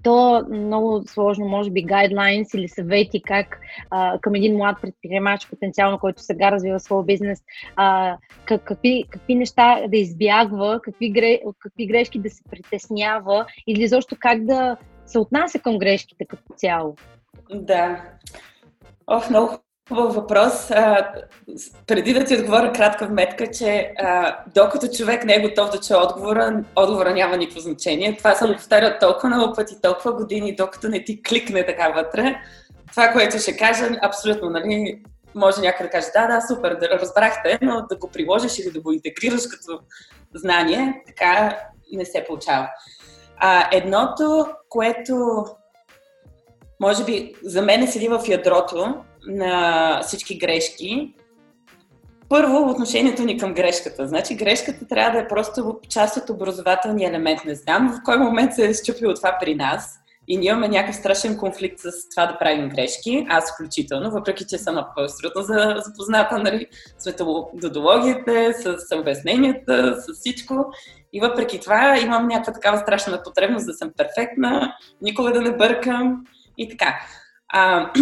то 0.02 0.45
много 0.50 1.02
сложно, 1.07 1.49
може 1.49 1.71
би, 1.71 1.83
гайдлайнс 1.83 2.55
или 2.55 2.69
съвети 2.69 3.23
как 3.23 3.61
а, 3.91 4.19
към 4.21 4.35
един 4.35 4.57
млад 4.57 4.76
предприемач, 4.83 5.49
потенциално, 5.49 5.99
който 5.99 6.23
сега 6.23 6.50
развива 6.50 6.81
своя 6.81 7.05
бизнес, 7.05 7.43
а, 7.76 8.17
как, 8.45 8.64
какви, 8.64 9.05
какви 9.11 9.35
неща 9.35 9.83
да 9.88 9.97
избягва, 9.97 10.81
какви, 10.83 11.11
гре, 11.11 11.41
какви 11.59 11.87
грешки 11.87 12.19
да 12.19 12.31
се 12.31 12.43
притеснява 12.50 13.47
или 13.67 13.87
защо 13.87 14.17
как 14.19 14.45
да 14.45 14.76
се 15.07 15.19
отнася 15.19 15.59
към 15.59 15.79
грешките 15.79 16.25
като 16.25 16.52
цяло. 16.57 16.97
Да. 17.55 18.05
Ох, 19.12 19.31
много 19.31 19.59
Хубав 19.88 20.14
въпрос. 20.14 20.71
А, 20.71 21.12
преди 21.87 22.12
да 22.12 22.25
ти 22.25 22.37
отговоря 22.37 22.73
кратка 22.73 23.07
вметка, 23.07 23.50
че 23.50 23.92
а, 23.99 24.37
докато 24.54 24.88
човек 24.88 25.25
не 25.25 25.35
е 25.35 25.40
готов 25.40 25.71
да 25.71 25.81
чуе 25.81 25.97
отговора, 25.97 26.64
отговора 26.76 27.14
няма 27.14 27.37
никакво 27.37 27.61
значение. 27.61 28.16
Това 28.16 28.35
съм 28.35 28.52
повтарял 28.52 28.90
толкова 29.00 29.28
много 29.28 29.54
пъти, 29.54 29.81
толкова 29.83 30.12
години, 30.12 30.57
докато 30.57 30.88
не 30.88 31.04
ти 31.04 31.23
кликне 31.23 31.66
така 31.66 31.88
вътре. 31.88 32.40
Това, 32.90 33.09
което 33.09 33.38
ще 33.38 33.57
кажа, 33.57 33.88
абсолютно, 34.02 34.50
нали, 34.50 35.02
може 35.35 35.61
някой 35.61 35.87
да 35.87 35.90
каже, 35.90 36.07
да, 36.14 36.26
да, 36.26 36.40
супер, 36.40 36.75
да 36.75 36.88
разбрахте, 36.88 37.59
но 37.62 37.87
да 37.90 37.97
го 37.97 38.09
приложиш 38.09 38.59
или 38.59 38.71
да 38.71 38.81
го 38.81 38.92
интегрираш 38.92 39.42
като 39.47 39.81
знание, 40.35 41.02
така 41.07 41.59
не 41.92 42.04
се 42.04 42.25
получава. 42.28 42.69
А, 43.37 43.69
едното, 43.73 44.49
което 44.69 45.45
може 46.83 47.05
би 47.05 47.35
за 47.43 47.62
мен 47.62 47.87
седи 47.87 48.09
в 48.09 48.23
ядрото, 48.29 48.95
на 49.27 50.01
всички 50.03 50.39
грешки. 50.39 51.15
Първо, 52.29 52.71
отношението 52.71 53.23
ни 53.23 53.39
към 53.39 53.55
грешката. 53.55 54.09
Значи, 54.09 54.35
грешката 54.35 54.89
трябва 54.89 55.11
да 55.11 55.19
е 55.19 55.29
просто 55.29 55.81
част 55.89 56.17
от 56.17 56.31
образователния 56.31 57.09
елемент. 57.09 57.45
Не 57.45 57.55
знам 57.55 57.93
в 57.93 58.05
кой 58.05 58.19
момент 58.19 58.55
се 58.55 58.69
е 58.69 58.75
счупило 58.75 59.15
това 59.15 59.37
при 59.41 59.55
нас. 59.55 59.99
И 60.29 60.37
ние 60.37 60.51
имаме 60.51 60.69
някакъв 60.69 60.97
страшен 60.97 61.39
конфликт 61.39 61.79
с 61.79 62.09
това 62.11 62.27
да 62.27 62.39
правим 62.39 62.69
грешки, 62.69 63.27
аз 63.29 63.55
включително, 63.55 64.11
въпреки 64.11 64.45
че 64.49 64.59
съм 64.59 64.79
абсолютно 64.79 65.43
запозната 65.83 66.39
нали, 66.39 66.67
с 66.99 67.07
методологията, 67.07 68.53
с 68.55 68.97
обясненията, 68.97 69.95
с 69.97 70.15
всичко. 70.15 70.73
И 71.12 71.21
въпреки 71.21 71.61
това 71.61 71.99
имам 71.99 72.29
някаква 72.29 72.53
такава 72.53 72.79
страшна 72.79 73.23
потребност 73.23 73.67
да 73.67 73.75
съм 73.75 73.93
перфектна, 73.97 74.75
никога 75.03 75.33
да 75.33 75.41
не 75.41 75.57
бъркам 75.57 76.25
и 76.59 76.68
така. 76.68 77.00
А, 77.49 77.92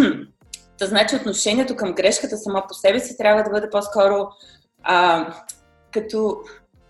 Та 0.81 0.87
значи 0.87 1.15
отношението 1.15 1.75
към 1.75 1.93
грешката 1.93 2.37
сама 2.37 2.63
по 2.67 2.73
себе 2.73 2.99
си 2.99 3.17
трябва 3.17 3.43
да 3.43 3.49
бъде 3.49 3.69
по-скоро 3.69 4.27
а, 4.83 5.27
като 5.91 6.37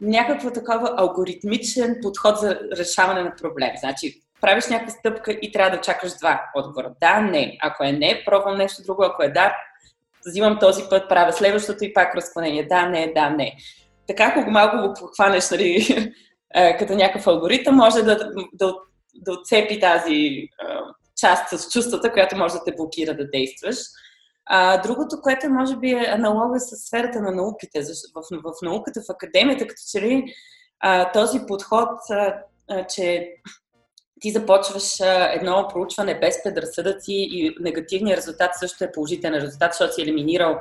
някаква 0.02 0.52
такова 0.52 0.94
алгоритмичен 0.98 1.98
подход 2.02 2.38
за 2.38 2.60
решаване 2.78 3.24
на 3.24 3.36
проблем. 3.42 3.70
Значи, 3.80 4.22
правиш 4.42 4.68
някаква 4.68 4.94
стъпка 4.94 5.32
и 5.32 5.52
трябва 5.52 5.78
да 5.78 5.82
чакаш 5.82 6.18
два 6.18 6.42
отговора. 6.56 6.92
Да, 7.02 7.22
не. 7.22 7.58
Ако 7.62 7.84
е 7.84 7.92
не, 7.92 8.24
пробвам 8.26 8.58
нещо 8.58 8.84
друго. 8.84 9.04
Ако 9.04 9.24
е 9.24 9.30
да, 9.30 9.56
взимам 10.28 10.60
този 10.60 10.84
път, 10.90 11.10
правя 11.10 11.34
следващото 11.34 11.84
и 11.84 11.94
пак 11.94 12.16
разклонение. 12.16 12.68
Да, 12.68 12.90
не, 12.90 13.14
да, 13.16 13.30
не. 13.30 13.56
Така, 14.08 14.34
ако 14.36 14.52
малко 14.52 14.88
го 14.88 14.94
похванеш 15.00 15.50
нали, 15.50 15.88
като 16.80 16.94
някакъв 16.94 17.28
алгоритъм, 17.28 17.76
може 17.76 18.04
да, 18.04 18.32
да, 18.54 18.74
да 19.16 19.34
отцепи 19.34 19.80
тази 19.80 20.48
част 21.22 21.60
с 21.60 21.70
чувствата, 21.70 22.12
която 22.12 22.38
може 22.38 22.54
да 22.54 22.64
те 22.64 22.76
блокира 22.76 23.18
да 23.18 23.30
действаш. 23.30 23.78
А, 24.46 24.82
другото, 24.82 25.22
което 25.22 25.50
може 25.50 25.76
би 25.76 25.92
е 25.92 26.12
аналога 26.12 26.60
с 26.60 26.76
сферата 26.76 27.22
на 27.22 27.32
науките. 27.32 27.82
В, 27.82 28.42
в, 28.44 28.54
науката, 28.62 29.02
в 29.02 29.10
академията, 29.10 29.68
като 29.68 29.82
че 29.92 30.02
ли 30.02 30.34
а, 30.80 31.12
този 31.12 31.40
подход, 31.48 31.90
а, 32.10 32.36
а, 32.70 32.88
че 32.88 33.34
ти 34.20 34.32
започваш 34.32 35.02
а, 35.02 35.34
едно 35.34 35.68
проучване 35.74 36.20
без 36.20 36.44
предразсъдъци 36.44 37.14
и 37.14 37.56
негативният 37.60 38.18
резултат 38.18 38.52
също 38.60 38.84
е 38.84 38.92
положителен 38.92 39.42
резултат, 39.42 39.72
защото 39.72 39.94
си 39.94 40.02
елиминирал 40.02 40.60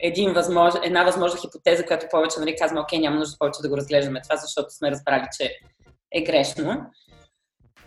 един 0.00 0.32
възмож... 0.32 0.74
една 0.84 1.04
възможна 1.04 1.40
хипотеза, 1.40 1.86
която 1.86 2.06
повече 2.10 2.40
нали, 2.40 2.56
казваме, 2.56 2.80
окей, 2.80 2.98
няма 2.98 3.16
нужда 3.16 3.38
повече 3.38 3.62
да 3.62 3.68
го 3.68 3.76
разглеждаме 3.76 4.22
това, 4.22 4.36
защото 4.36 4.70
сме 4.70 4.90
разбрали, 4.90 5.26
че 5.38 5.50
е 6.12 6.22
грешно. 6.22 6.86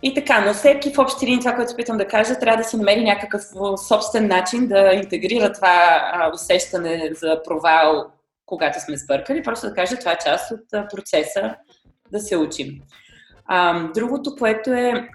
И 0.02 0.14
така, 0.14 0.44
но 0.46 0.54
всеки 0.54 0.94
в 0.94 0.98
общи 0.98 1.26
линии 1.26 1.38
това, 1.38 1.54
което 1.54 1.72
опитвам 1.72 1.96
да 1.96 2.06
кажа, 2.06 2.38
трябва 2.38 2.62
да 2.62 2.68
си 2.68 2.76
намери 2.76 3.04
някакъв 3.04 3.42
собствен 3.88 4.28
начин 4.28 4.68
да 4.68 4.94
интегрира 4.94 5.52
това 5.52 6.30
усещане 6.34 7.10
за 7.14 7.42
провал, 7.44 8.06
когато 8.46 8.80
сме 8.80 8.96
сбъркали, 8.96 9.42
просто 9.42 9.68
да 9.68 9.74
каже, 9.74 9.96
това 9.96 10.12
е 10.12 10.18
част 10.24 10.50
от 10.50 10.90
процеса 10.90 11.54
да 12.12 12.20
се 12.20 12.36
учим. 12.36 12.82
Другото, 13.94 14.36
което 14.38 14.72
е, 14.72 15.08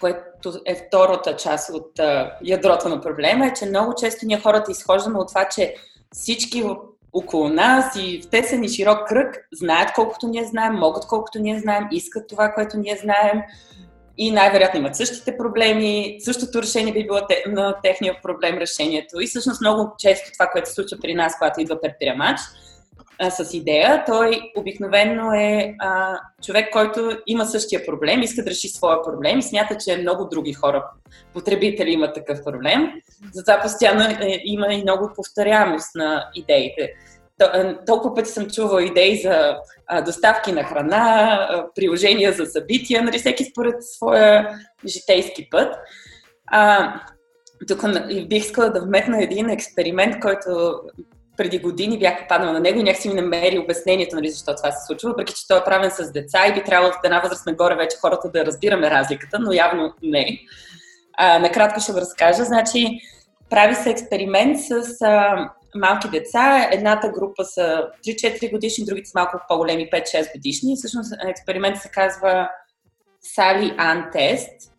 което 0.00 0.52
е 0.66 0.74
втората 0.74 1.36
част 1.36 1.70
от 1.74 1.98
а, 1.98 2.36
ядрото 2.44 2.88
на 2.88 3.00
проблема, 3.00 3.46
е, 3.46 3.52
че 3.52 3.66
много 3.66 3.94
често 3.94 4.26
ние 4.26 4.40
хората 4.40 4.70
изхождаме 4.70 5.18
от 5.18 5.28
това, 5.28 5.48
че 5.48 5.74
всички 6.12 6.64
около 7.12 7.48
нас 7.48 7.96
и 7.96 8.22
в 8.22 8.30
тесен 8.30 8.64
и 8.64 8.68
широк 8.68 9.08
кръг 9.08 9.48
знаят 9.52 9.92
колкото 9.94 10.28
ние 10.28 10.44
знаем, 10.44 10.74
могат 10.74 11.06
колкото 11.06 11.38
ние 11.38 11.58
знаем, 11.58 11.88
искат 11.90 12.28
това, 12.28 12.52
което 12.52 12.76
ние 12.76 12.96
знаем 12.96 13.42
и 14.18 14.30
най-вероятно 14.30 14.80
имат 14.80 14.96
същите 14.96 15.36
проблеми, 15.36 16.16
същото 16.20 16.62
решение 16.62 16.92
би 16.92 17.04
било 17.04 17.18
на 17.46 17.74
техния 17.82 18.18
проблем 18.22 18.58
решението. 18.58 19.20
И 19.20 19.26
всъщност 19.26 19.60
много 19.60 19.94
често 19.98 20.30
това, 20.32 20.46
което 20.46 20.68
се 20.68 20.74
случва 20.74 20.98
при 21.02 21.14
нас, 21.14 21.38
когато 21.38 21.60
идва 21.60 21.80
предприемач 21.80 22.40
а, 23.18 23.30
с 23.30 23.54
идея, 23.54 24.04
той 24.06 24.52
обикновено 24.56 25.32
е 25.32 25.74
а, 25.78 26.18
човек, 26.42 26.72
който 26.72 27.18
има 27.26 27.46
същия 27.46 27.86
проблем, 27.86 28.22
иска 28.22 28.44
да 28.44 28.50
реши 28.50 28.68
своя 28.68 29.02
проблем 29.02 29.38
и 29.38 29.42
смята, 29.42 29.76
че 29.76 29.96
много 29.96 30.24
други 30.24 30.52
хора, 30.52 30.84
потребители 31.32 31.90
имат 31.90 32.14
такъв 32.14 32.44
проблем. 32.44 32.92
Затова 33.32 33.60
постоянно 33.60 34.04
е, 34.04 34.40
има 34.44 34.74
и 34.74 34.82
много 34.82 35.10
повторяемост 35.16 35.94
на 35.94 36.30
идеите 36.34 36.92
толкова 37.86 38.14
пъти 38.14 38.30
съм 38.30 38.50
чувала 38.50 38.84
идеи 38.84 39.22
за 39.22 39.56
доставки 40.04 40.52
на 40.52 40.64
храна, 40.64 41.64
приложения 41.74 42.32
за 42.32 42.46
събития, 42.46 43.02
нали, 43.02 43.18
всеки 43.18 43.44
според 43.44 43.74
своя 43.84 44.58
житейски 44.86 45.50
път. 45.50 45.74
А, 46.46 46.92
тук 47.68 47.82
бих 48.28 48.44
искала 48.44 48.70
да 48.70 48.80
вметна 48.80 49.22
един 49.22 49.50
експеримент, 49.50 50.20
който 50.20 50.80
преди 51.36 51.58
години 51.58 51.98
бях 51.98 52.20
попаднала 52.20 52.52
на 52.52 52.60
него 52.60 52.80
и 52.80 52.82
някакси 52.82 53.08
ми 53.08 53.14
намери 53.14 53.58
обяснението, 53.58 54.16
нали, 54.16 54.30
защо 54.30 54.54
това 54.54 54.72
се 54.72 54.86
случва, 54.86 55.10
въпреки 55.10 55.34
че 55.34 55.48
той 55.48 55.58
е 55.58 55.64
правен 55.64 55.90
с 55.90 56.12
деца 56.12 56.46
и 56.46 56.54
би 56.54 56.64
трябвало 56.64 56.90
от 56.90 57.04
една 57.04 57.20
възраст 57.20 57.46
нагоре 57.46 57.74
вече 57.74 57.96
хората 58.00 58.30
да 58.30 58.46
разбираме 58.46 58.90
разликата, 58.90 59.38
но 59.38 59.52
явно 59.52 59.94
не. 60.02 60.38
А, 61.18 61.38
накратко 61.38 61.80
ще 61.80 61.92
го 61.92 61.98
разкажа. 61.98 62.44
Значи, 62.44 63.00
прави 63.50 63.74
се 63.74 63.90
експеримент 63.90 64.60
с 64.60 65.02
а, 65.02 65.48
малки 65.74 66.08
деца. 66.08 66.68
Едната 66.72 67.08
група 67.08 67.44
са 67.44 67.88
3-4 68.06 68.50
годишни, 68.50 68.84
другите 68.84 69.10
са 69.10 69.18
малко 69.18 69.40
по-големи, 69.48 69.90
5-6 69.90 70.32
годишни. 70.32 70.76
Всъщност 70.76 71.14
експериментът 71.28 71.82
се 71.82 71.88
казва 71.88 72.48
Сали 73.20 73.74
Ан 73.78 74.10
тест. 74.12 74.72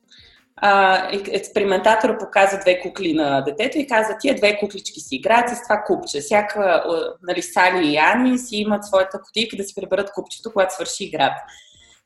експериментатора 1.32 2.18
показва 2.18 2.60
две 2.60 2.80
кукли 2.80 3.14
на 3.14 3.42
детето 3.42 3.78
и 3.78 3.88
казва, 3.88 4.18
тия 4.20 4.36
две 4.36 4.58
куклички 4.60 5.00
си 5.00 5.16
играят 5.16 5.50
с 5.50 5.64
това 5.64 5.84
купче. 5.88 6.20
Всяка, 6.20 6.84
нали, 7.24 7.42
Сали 7.42 7.88
и 7.88 7.98
Ани 7.98 8.38
си 8.38 8.56
имат 8.56 8.86
своята 8.86 9.22
кутийка 9.22 9.58
да 9.58 9.64
си 9.64 9.76
приберат 9.76 10.12
купчето, 10.12 10.52
когато 10.52 10.74
свърши 10.74 11.04
играта. 11.04 11.44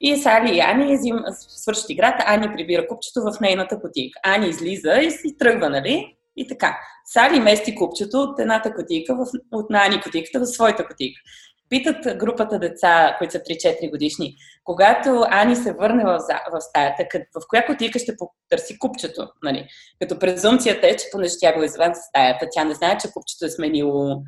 И 0.01 0.17
Сали 0.17 0.55
и 0.55 0.59
Ани 0.59 0.97
свършат 1.31 1.89
играта, 1.89 2.23
Ани 2.27 2.53
прибира 2.55 2.87
купчето 2.87 3.21
в 3.21 3.39
нейната 3.41 3.79
кутийка. 3.81 4.19
Ани 4.23 4.49
излиза 4.49 4.99
и 4.99 5.11
си 5.11 5.37
тръгва, 5.39 5.69
нали? 5.69 6.15
И 6.35 6.47
така. 6.47 6.77
Сали 7.07 7.39
мести 7.39 7.75
купчето 7.75 8.17
от 8.17 8.39
едната 8.39 8.73
котика, 8.73 9.15
в, 9.15 9.25
от 9.51 9.69
Нани 9.69 10.01
котиката 10.01 10.39
в 10.39 10.45
своята 10.45 10.87
котика. 10.87 11.21
Питат 11.69 12.17
групата 12.17 12.59
деца, 12.59 13.15
които 13.17 13.31
са 13.31 13.39
3-4 13.39 13.89
годишни, 13.89 14.35
когато 14.63 15.25
Ани 15.29 15.55
се 15.55 15.73
върне 15.73 16.03
в, 16.03 16.19
в 16.53 16.61
стаята, 16.61 17.05
в 17.35 17.41
коя 17.49 17.65
котика 17.65 17.99
ще 17.99 18.15
потърси 18.17 18.79
купчето? 18.79 19.27
Нали? 19.43 19.67
Като 20.01 20.19
презумцията 20.19 20.87
е, 20.87 20.95
че 20.95 21.05
понеже 21.11 21.33
тя 21.39 21.53
била 21.53 21.65
извън 21.65 21.95
стаята, 21.95 22.47
тя 22.51 22.63
не 22.63 22.75
знае, 22.75 22.97
че 22.97 23.11
купчето 23.11 23.45
е 23.45 23.49
сменило 23.49 24.21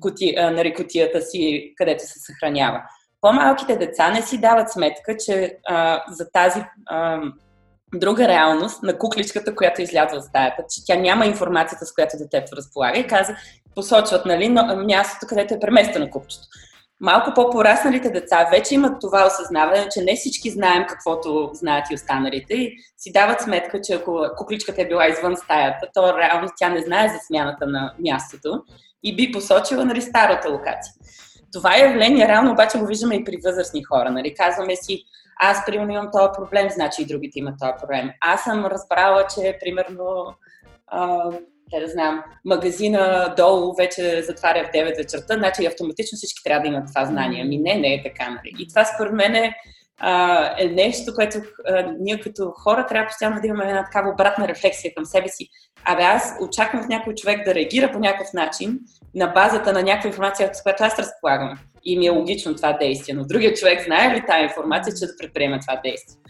коти, 0.00 0.34
нали, 0.36 0.74
котията 0.74 1.22
си, 1.22 1.72
където 1.76 2.02
се 2.02 2.18
съхранява. 2.18 2.82
По-малките 3.20 3.76
деца 3.76 4.10
не 4.10 4.22
си 4.22 4.40
дават 4.40 4.72
сметка, 4.72 5.16
че 5.24 5.56
а, 5.68 6.02
за 6.08 6.30
тази 6.30 6.64
друга 7.94 8.28
реалност 8.28 8.82
на 8.82 8.98
кукличката, 8.98 9.54
която 9.54 9.82
излязва 9.82 10.16
от 10.16 10.24
стаята, 10.24 10.62
че 10.70 10.84
тя 10.86 10.96
няма 10.96 11.26
информацията, 11.26 11.86
с 11.86 11.94
която 11.94 12.16
детето 12.18 12.56
разполага 12.56 12.98
и 12.98 13.06
каза, 13.06 13.36
посочват 13.74 14.26
нали, 14.26 14.48
мястото, 14.86 15.26
където 15.28 15.54
е 15.54 15.60
преместено 15.60 16.10
купчето. 16.10 16.46
Малко 17.00 17.32
по-порасналите 17.34 18.10
деца 18.10 18.48
вече 18.50 18.74
имат 18.74 19.00
това 19.00 19.26
осъзнаване, 19.26 19.88
че 19.88 20.00
не 20.00 20.16
всички 20.16 20.50
знаем 20.50 20.84
каквото 20.88 21.50
знаят 21.54 21.90
и 21.90 21.94
останалите 21.94 22.54
и 22.54 22.72
си 22.98 23.12
дават 23.12 23.40
сметка, 23.40 23.80
че 23.80 23.94
ако 23.94 24.26
кукличката 24.36 24.82
е 24.82 24.88
била 24.88 25.08
извън 25.08 25.36
стаята, 25.36 25.86
то 25.94 26.18
реално 26.18 26.48
тя 26.56 26.68
не 26.68 26.82
знае 26.82 27.08
за 27.08 27.18
смяната 27.26 27.66
на 27.66 27.94
мястото 27.98 28.62
и 29.02 29.16
би 29.16 29.32
посочила 29.32 29.84
нали, 29.84 30.02
старата 30.02 30.50
локация. 30.50 30.92
Това 31.52 31.76
явление 31.76 32.28
реално 32.28 32.52
обаче 32.52 32.78
го 32.78 32.86
виждаме 32.86 33.14
и 33.14 33.24
при 33.24 33.36
възрастни 33.44 33.84
хора. 33.84 34.10
Нали? 34.10 34.34
Казваме 34.34 34.76
си, 34.76 35.04
аз, 35.44 35.66
примерно, 35.66 35.92
имам 35.92 36.08
този 36.12 36.28
проблем, 36.38 36.70
значи 36.70 37.02
и 37.02 37.06
другите 37.06 37.38
имат 37.38 37.54
този 37.60 37.72
проблем. 37.80 38.10
Аз 38.20 38.44
съм 38.44 38.66
разбрала, 38.66 39.26
че, 39.34 39.58
примерно, 39.60 40.34
те 41.70 41.80
да 41.80 41.88
знам, 41.88 42.22
магазина 42.44 43.34
долу 43.36 43.74
вече 43.74 44.22
затваря 44.22 44.64
в 44.64 44.76
9 44.76 44.96
вечерта, 44.96 45.34
значи 45.34 45.66
автоматично 45.66 46.16
всички 46.16 46.44
трябва 46.44 46.62
да 46.62 46.68
имат 46.68 46.88
това 46.88 47.04
знание. 47.04 47.42
Ами 47.42 47.58
не, 47.58 47.74
не 47.74 47.94
е 47.94 48.02
така. 48.02 48.30
Нали? 48.30 48.52
И 48.58 48.68
това 48.68 48.84
според 48.84 49.12
мен 49.12 49.34
е, 49.34 49.54
е 50.58 50.68
нещо, 50.68 51.14
което 51.14 51.38
а, 51.68 51.92
ние 51.98 52.20
като 52.20 52.50
хора 52.50 52.86
трябва 52.86 53.06
постоянно 53.06 53.40
да 53.40 53.46
имаме 53.46 53.64
една 53.64 53.84
такава 53.84 54.10
обратна 54.10 54.48
рефлексия 54.48 54.94
към 54.94 55.04
себе 55.04 55.28
си. 55.28 55.48
Абе, 55.84 56.02
аз 56.02 56.36
очаквам 56.40 56.86
някой 56.88 57.14
човек 57.14 57.44
да 57.44 57.54
реагира 57.54 57.92
по 57.92 57.98
някакъв 57.98 58.32
начин 58.32 58.78
на 59.14 59.26
базата 59.26 59.72
на 59.72 59.82
някаква 59.82 60.08
информация, 60.08 60.50
с 60.52 60.62
която 60.62 60.84
аз 60.84 60.98
разполагам. 60.98 61.58
И 61.84 61.98
ми 61.98 62.06
е 62.06 62.10
логично 62.10 62.54
това 62.54 62.72
действие. 62.72 63.14
Но 63.14 63.24
другия 63.24 63.54
човек 63.54 63.84
знае 63.84 64.16
ли 64.16 64.22
тази 64.26 64.42
информация, 64.42 64.94
че 64.94 65.06
да 65.06 65.16
предприема 65.18 65.58
това 65.60 65.80
действие? 65.84 66.22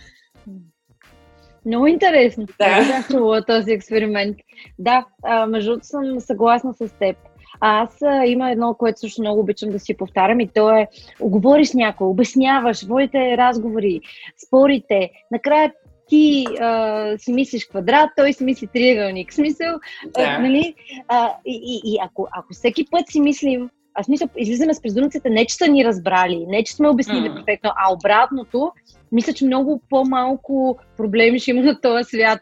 Много 1.66 1.86
интересно. 1.86 2.46
Да. 2.58 3.04
Да, 3.10 3.44
този 3.44 3.72
експеримент. 3.72 4.36
Да, 4.78 5.06
между 5.48 5.70
другото 5.70 5.86
съм 5.86 6.20
съгласна 6.20 6.74
с 6.74 6.88
теб. 6.98 7.16
Аз 7.60 8.02
а, 8.02 8.26
има 8.26 8.50
едно, 8.50 8.74
което 8.74 9.00
също 9.00 9.20
много 9.20 9.40
обичам 9.40 9.70
да 9.70 9.78
си 9.78 9.96
повтарям 9.96 10.40
и 10.40 10.48
то 10.48 10.70
е 10.70 10.86
оговориш 11.20 11.72
някой, 11.72 12.06
обясняваш, 12.06 12.84
водите 12.84 13.36
разговори, 13.36 14.00
спорите, 14.46 15.10
накрая 15.30 15.72
ти 16.08 16.44
а, 16.60 17.18
си 17.18 17.32
мислиш 17.32 17.66
квадрат, 17.66 18.10
той 18.16 18.32
си 18.32 18.44
мисли 18.44 18.66
триъгълник. 18.66 19.32
Смисъл, 19.32 19.78
да. 20.16 20.22
а, 20.22 20.38
нали? 20.38 20.74
А, 21.08 21.32
и, 21.46 21.60
и, 21.64 21.92
и 21.92 21.98
ако, 22.02 22.28
ако 22.32 22.52
всеки 22.52 22.84
път 22.90 23.08
си 23.08 23.20
мислим, 23.20 23.70
аз 23.94 24.08
мисля, 24.08 24.28
излизаме 24.36 24.74
с 24.74 24.82
презумцията 24.82 25.30
не, 25.30 25.46
че 25.46 25.54
са 25.54 25.68
ни 25.68 25.84
разбрали, 25.84 26.46
не, 26.48 26.64
че 26.64 26.74
сме 26.74 26.88
обяснили 26.88 27.30
mm. 27.30 27.34
перфектно, 27.34 27.70
а 27.76 27.92
обратното, 27.92 28.72
мисля, 29.12 29.32
че 29.32 29.44
много 29.44 29.82
по-малко 29.90 30.78
проблеми 30.96 31.38
ще 31.38 31.50
има 31.50 31.62
на 31.62 31.80
този 31.80 32.04
свят. 32.04 32.40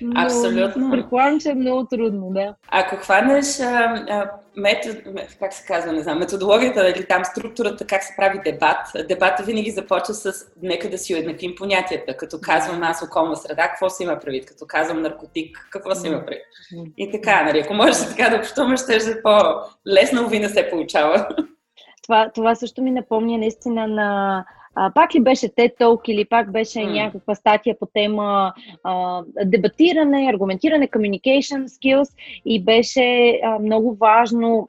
Но, 0.00 0.20
Абсолютно. 0.20 0.90
Предполагам, 0.90 1.40
че 1.40 1.50
е 1.50 1.54
много 1.54 1.86
трудно, 1.86 2.30
да. 2.30 2.54
Ако 2.68 2.96
хванеш 2.96 3.60
а, 3.60 4.04
а, 4.08 4.30
метод, 4.56 4.98
как 5.38 5.52
се 5.52 5.66
казва, 5.66 5.92
не 5.92 6.02
знам, 6.02 6.18
методологията 6.18 6.80
или 6.80 6.90
нали, 6.90 7.06
там 7.06 7.24
структурата, 7.24 7.86
как 7.86 8.02
се 8.02 8.14
прави 8.16 8.40
дебат, 8.44 9.08
дебата 9.08 9.42
винаги 9.42 9.70
започва 9.70 10.14
с 10.14 10.32
нека 10.62 10.90
да 10.90 10.98
си 10.98 11.14
уеднаквим 11.14 11.54
понятията. 11.56 12.16
Като 12.16 12.38
казвам 12.42 12.82
аз 12.82 13.02
околна 13.02 13.36
среда, 13.36 13.68
какво 13.68 13.90
се 13.90 14.02
има 14.02 14.18
предвид? 14.18 14.46
Като 14.46 14.64
казвам 14.68 15.02
наркотик, 15.02 15.68
какво 15.70 15.94
се 15.94 16.08
има 16.08 16.26
предвид? 16.26 16.44
И 16.96 17.10
така, 17.10 17.42
нали, 17.42 17.60
ако 17.60 17.74
можеш 17.74 18.08
така 18.08 18.30
да 18.30 18.36
общуваме, 18.36 18.76
ще 18.76 18.94
е 18.94 19.22
по-лесна, 19.22 20.28
не 20.30 20.48
се 20.48 20.70
получава. 20.70 21.28
Това, 22.02 22.30
това 22.34 22.54
също 22.54 22.82
ми 22.82 22.90
напомня 22.90 23.38
наистина 23.38 23.86
на 23.86 24.44
а, 24.74 24.92
пак 24.94 25.14
ли 25.14 25.20
беше 25.20 25.54
те 25.56 25.72
толк 25.78 26.08
или 26.08 26.24
пак 26.24 26.52
беше 26.52 26.78
mm. 26.78 26.92
някаква 26.92 27.34
статия 27.34 27.76
по 27.80 27.86
тема 27.94 28.52
а, 28.84 29.22
дебатиране, 29.44 30.30
аргументиране, 30.32 30.88
communication 30.88 31.66
skills 31.66 32.08
и 32.44 32.64
беше 32.64 33.40
а, 33.44 33.58
много 33.58 33.94
важно 33.94 34.68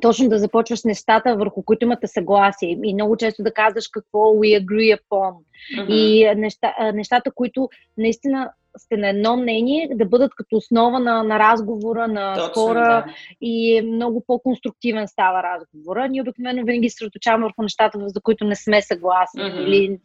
точно 0.00 0.28
да 0.28 0.38
започваш 0.38 0.84
нещата, 0.84 1.36
върху 1.36 1.62
които 1.62 1.84
имате 1.84 2.06
съгласие 2.06 2.78
и 2.84 2.94
много 2.94 3.16
често 3.16 3.42
да 3.42 3.52
казваш 3.52 3.88
какво 3.88 4.18
we 4.18 4.64
agree 4.64 4.98
upon. 4.98 5.32
Mm-hmm. 5.76 5.88
И 5.88 6.34
неща, 6.34 6.74
нещата, 6.94 7.30
които 7.34 7.68
наистина 7.98 8.50
сте 8.78 8.96
на 8.96 9.08
едно 9.08 9.36
мнение, 9.36 9.88
да 9.94 10.04
бъдат 10.04 10.34
като 10.34 10.56
основа 10.56 11.00
на, 11.00 11.22
на 11.22 11.38
разговора, 11.38 12.08
на 12.08 12.34
Точно, 12.34 12.50
спора 12.50 13.04
да. 13.06 13.14
и 13.40 13.76
е 13.76 13.82
много 13.82 14.24
по-конструктивен 14.26 15.08
става 15.08 15.42
разговора. 15.42 16.08
Ние 16.08 16.22
обикновено 16.22 16.64
винаги 16.64 16.90
се 16.90 16.94
съсредоточаваме 16.94 17.44
върху 17.44 17.62
нещата, 17.62 17.98
за 18.06 18.20
които 18.20 18.44
не 18.44 18.56
сме 18.56 18.82
съгласни 18.82 19.42
mm-hmm. 19.42 19.66
или 19.66 19.98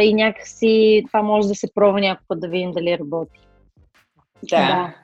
и 0.00 0.14
някакси 0.14 1.04
това 1.06 1.22
може 1.22 1.48
да 1.48 1.54
се 1.54 1.74
пробва 1.74 2.00
някакъв 2.00 2.38
да 2.38 2.48
видим 2.48 2.72
дали 2.72 2.98
работи. 2.98 3.40
Да, 4.50 4.56
да. 4.56 4.94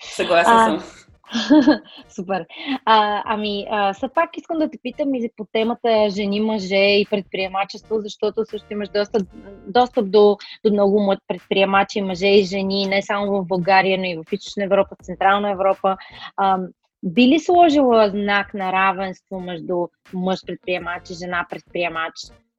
съгласна 0.00 0.80
съм. 0.80 1.03
Супер. 2.08 2.46
А, 2.84 3.22
ами, 3.24 3.66
а, 3.70 3.92
все 3.92 4.08
пак 4.08 4.36
искам 4.36 4.58
да 4.58 4.70
те 4.70 4.78
питам 4.82 5.14
и 5.14 5.30
по 5.36 5.46
темата 5.52 6.06
жени, 6.10 6.40
мъже 6.40 6.76
и 6.76 7.06
предприемачество, 7.10 8.00
защото 8.00 8.44
също 8.44 8.72
имаш 8.72 8.88
доста, 8.88 9.18
достъп 9.66 10.10
до, 10.10 10.36
до 10.64 10.72
много 10.72 11.14
предприемачи, 11.28 12.00
мъже 12.00 12.26
и 12.26 12.44
жени, 12.44 12.86
не 12.86 13.02
само 13.02 13.42
в 13.42 13.46
България, 13.46 13.98
но 13.98 14.04
и 14.04 14.16
в 14.16 14.32
Източна 14.32 14.64
Европа, 14.64 14.96
Централна 15.02 15.50
Европа. 15.50 15.96
А, 16.36 16.58
би 17.04 17.28
ли 17.28 17.40
сложила 17.40 18.10
знак 18.10 18.54
на 18.54 18.72
равенство 18.72 19.40
между 19.40 19.86
мъж 20.12 20.40
предприемач 20.46 21.10
и 21.10 21.14
жена 21.14 21.46
предприемач? 21.50 22.12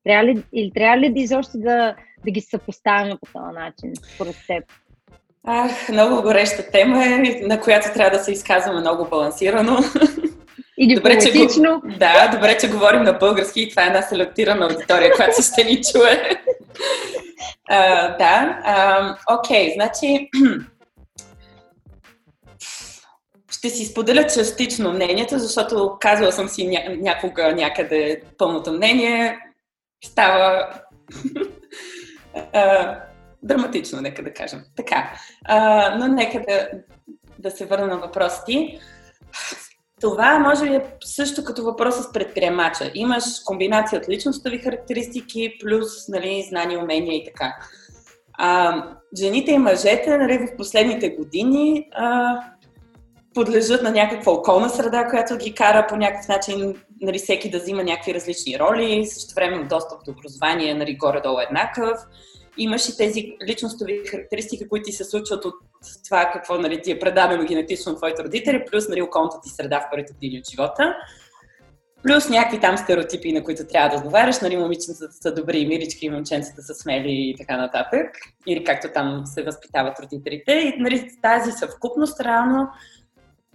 Трябва 0.04 0.26
ли, 0.26 0.44
или 0.54 0.72
трябва 0.72 0.98
ли 0.98 1.14
изобщо 1.16 1.58
да, 1.58 1.96
да 2.26 2.32
ги 2.32 2.42
съпоставяме 2.42 3.16
по 3.22 3.40
този 3.40 3.54
начин, 3.56 3.94
според 4.14 4.36
теб? 4.48 4.64
Ах, 5.48 5.90
много 5.90 6.22
гореща 6.22 6.72
тема 6.72 7.06
е, 7.06 7.40
на 7.42 7.62
която 7.62 7.94
трябва 7.94 8.18
да 8.18 8.24
се 8.24 8.32
изказваме 8.32 8.80
много 8.80 9.10
балансирано. 9.10 9.78
И 10.78 10.96
добре, 10.96 11.20
че 11.20 11.32
го... 11.32 11.82
Да, 12.00 12.28
добре, 12.34 12.58
че 12.58 12.70
говорим 12.70 13.04
на 13.04 13.14
български 13.14 13.62
и 13.62 13.70
това 13.70 13.84
е 13.84 13.88
една 13.88 14.02
селектирана 14.02 14.66
аудитория, 14.66 15.12
която 15.16 15.42
ще 15.42 15.64
ни 15.64 15.82
чуе. 15.84 16.30
uh, 17.72 18.18
да, 18.18 18.60
uh, 18.68 19.40
окей, 19.40 19.74
значи 19.74 20.30
ще 23.52 23.70
си 23.70 23.86
споделя 23.86 24.28
частично 24.28 24.92
мнението, 24.92 25.40
защото 25.40 25.98
казвала 26.00 26.32
съм 26.32 26.48
си 26.48 26.68
ня- 26.68 27.02
някога 27.02 27.56
някъде 27.56 28.22
пълното 28.38 28.72
мнение, 28.74 29.40
става 30.06 30.70
драматично, 33.44 34.02
нека 34.02 34.24
да 34.24 34.34
кажем. 34.34 34.62
Така, 34.76 35.12
а, 35.46 35.98
но 35.98 36.08
нека 36.08 36.42
да, 36.48 36.70
да 37.40 37.52
се 37.52 37.66
върна 37.66 37.88
на 37.88 37.98
въпроса 37.98 38.44
ти. 38.46 38.80
Това 40.02 40.40
може 40.40 40.70
би 40.70 40.76
е 40.76 40.86
също 41.04 41.44
като 41.44 41.64
въпроса 41.64 42.04
с 42.04 42.12
предприемача. 42.12 42.92
Имаш 42.94 43.24
комбинация 43.46 44.00
от 44.00 44.10
личностови 44.10 44.58
характеристики 44.58 45.54
плюс 45.64 46.08
нали, 46.10 46.46
знания, 46.50 46.80
умения 46.80 47.18
и 47.18 47.26
така. 47.26 47.56
А, 48.34 48.84
жените 49.18 49.52
и 49.52 49.58
мъжете 49.58 50.18
нали, 50.18 50.38
в 50.38 50.58
последните 50.58 51.10
години 51.10 51.90
а, 51.92 52.36
подлежат 53.34 53.84
на 53.84 53.92
някаква 53.92 54.32
околна 54.32 54.70
среда, 54.70 55.08
която 55.08 55.38
ги 55.38 55.54
кара 55.54 55.88
по 55.90 55.96
някакъв 55.96 56.28
начин 56.28 56.76
нали, 57.02 57.18
всеки 57.18 57.50
да 57.50 57.60
взима 57.60 57.84
някакви 57.84 58.14
различни 58.14 58.60
роли, 58.60 59.06
също 59.06 59.36
време 59.36 59.64
достъп 59.64 60.06
до 60.06 60.12
образование 60.12 60.74
нали, 60.74 60.98
горе-долу 60.98 61.40
еднакъв 61.40 62.00
имаш 62.58 62.90
и 62.90 62.98
тези 62.98 63.38
личностови 63.48 64.02
характеристики, 64.06 64.70
които 64.70 64.84
ти 64.84 64.92
се 64.92 65.04
случват 65.04 65.46
от 65.46 65.56
това 66.06 66.30
какво 66.34 66.58
нали, 66.58 66.82
ти 66.82 66.92
е 66.92 67.00
предадено 67.00 67.46
генетично 67.46 67.92
от 67.92 67.98
твоите 67.98 68.24
родители, 68.24 68.66
плюс 68.72 68.90
нали, 68.90 69.02
околната 69.02 69.38
ти 69.44 69.50
среда 69.50 69.80
в 69.80 69.88
първите 69.92 70.14
дни 70.14 70.40
от 70.40 70.50
живота. 70.52 70.96
Плюс 72.04 72.30
някакви 72.30 72.60
там 72.60 72.78
стереотипи, 72.78 73.34
на 73.34 73.44
които 73.44 73.68
трябва 73.68 73.90
да 73.90 73.96
отговаряш, 73.96 74.40
нали, 74.42 74.58
момиченцата 74.58 75.14
са 75.14 75.34
добри, 75.34 75.68
мирички, 75.68 76.10
момченцата 76.10 76.62
са 76.62 76.74
смели 76.76 77.12
и 77.12 77.36
така 77.38 77.58
нататък. 77.58 78.10
Или 78.48 78.64
както 78.64 78.88
там 78.94 79.24
се 79.26 79.44
възпитават 79.44 80.00
родителите. 80.00 80.52
И 80.52 80.76
нали, 80.80 81.10
тази 81.22 81.52
съвкупност 81.52 82.22
реално 82.22 82.68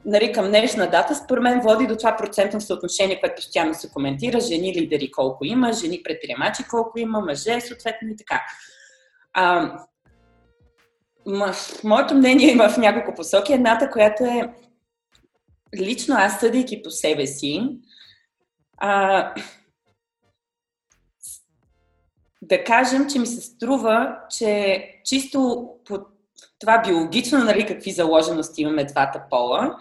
нали, 0.05 0.33
към 0.33 0.49
днешна 0.49 0.91
дата, 0.91 1.15
според 1.15 1.43
мен 1.43 1.61
води 1.61 1.87
до 1.87 1.97
това 1.97 2.17
процентно 2.17 2.61
съотношение, 2.61 3.21
което 3.21 3.35
постоянно 3.37 3.75
се 3.75 3.91
коментира. 3.91 4.41
Жени 4.41 4.75
лидери 4.75 5.11
колко 5.11 5.45
има, 5.45 5.73
жени 5.73 6.03
предприемачи 6.05 6.63
колко 6.71 6.99
има, 6.99 7.21
мъже 7.21 7.61
съответно 7.61 8.09
и 8.09 8.17
така. 8.17 8.43
А, 9.33 9.79
моето 11.85 12.15
мнение 12.15 12.53
има 12.53 12.69
в 12.69 12.79
няколко 12.79 13.15
посоки. 13.15 13.53
Едната, 13.53 13.91
която 13.91 14.25
е 14.25 14.55
лично 15.79 16.15
аз, 16.19 16.41
съдейки 16.41 16.83
по 16.83 16.91
себе 16.91 17.27
си, 17.27 17.79
а, 18.77 19.35
да 22.43 22.65
кажем, 22.65 23.07
че 23.11 23.19
ми 23.19 23.27
се 23.27 23.41
струва, 23.41 24.19
че 24.31 24.85
чисто 25.05 25.69
по 25.85 25.99
това 26.59 26.83
биологично, 26.87 27.39
нали, 27.39 27.67
какви 27.67 27.91
заложености 27.91 28.63
имаме 28.63 28.85
двата 28.85 29.23
пола, 29.31 29.77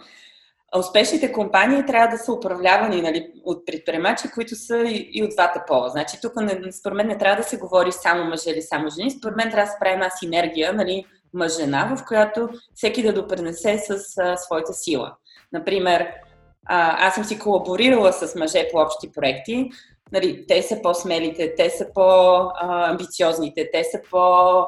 успешните 0.78 1.32
компании 1.32 1.86
трябва 1.86 2.16
да 2.16 2.18
са 2.18 2.32
управлявани 2.32 3.02
нали, 3.02 3.32
от 3.44 3.66
предприемачи, 3.66 4.30
които 4.34 4.56
са 4.56 4.78
и, 4.78 5.10
и 5.12 5.22
от 5.22 5.30
двата 5.30 5.64
пола. 5.66 5.88
Значи 5.88 6.16
тук 6.22 6.36
не, 6.36 6.72
според 6.72 6.96
мен 6.96 7.06
не 7.06 7.18
трябва 7.18 7.42
да 7.42 7.48
се 7.48 7.56
говори 7.56 7.92
само 7.92 8.24
мъже 8.24 8.50
или 8.50 8.62
само 8.62 8.90
жени, 8.90 9.10
според 9.10 9.36
мен 9.36 9.50
трябва 9.50 9.66
да 9.66 9.72
се 9.72 9.78
прави 9.80 9.94
една 9.94 10.10
синергия, 10.10 10.72
нали, 10.72 11.04
мъж-жена, 11.34 11.96
в 11.96 12.04
която 12.06 12.48
всеки 12.74 13.02
да 13.02 13.12
допринесе 13.12 13.78
с 13.78 14.18
а, 14.18 14.36
своята 14.36 14.72
сила. 14.72 15.14
Например, 15.52 16.06
а, 16.66 17.06
аз 17.06 17.14
съм 17.14 17.24
си 17.24 17.38
колаборирала 17.38 18.12
с 18.12 18.34
мъже 18.34 18.68
по 18.72 18.78
общи 18.78 19.12
проекти, 19.12 19.70
нали, 20.12 20.44
те 20.48 20.62
са 20.62 20.82
по-смелите, 20.82 21.54
те 21.54 21.70
са 21.70 21.86
по-амбициозните, 21.94 23.70
те 23.72 23.84
са 23.84 24.00
по- 24.10 24.66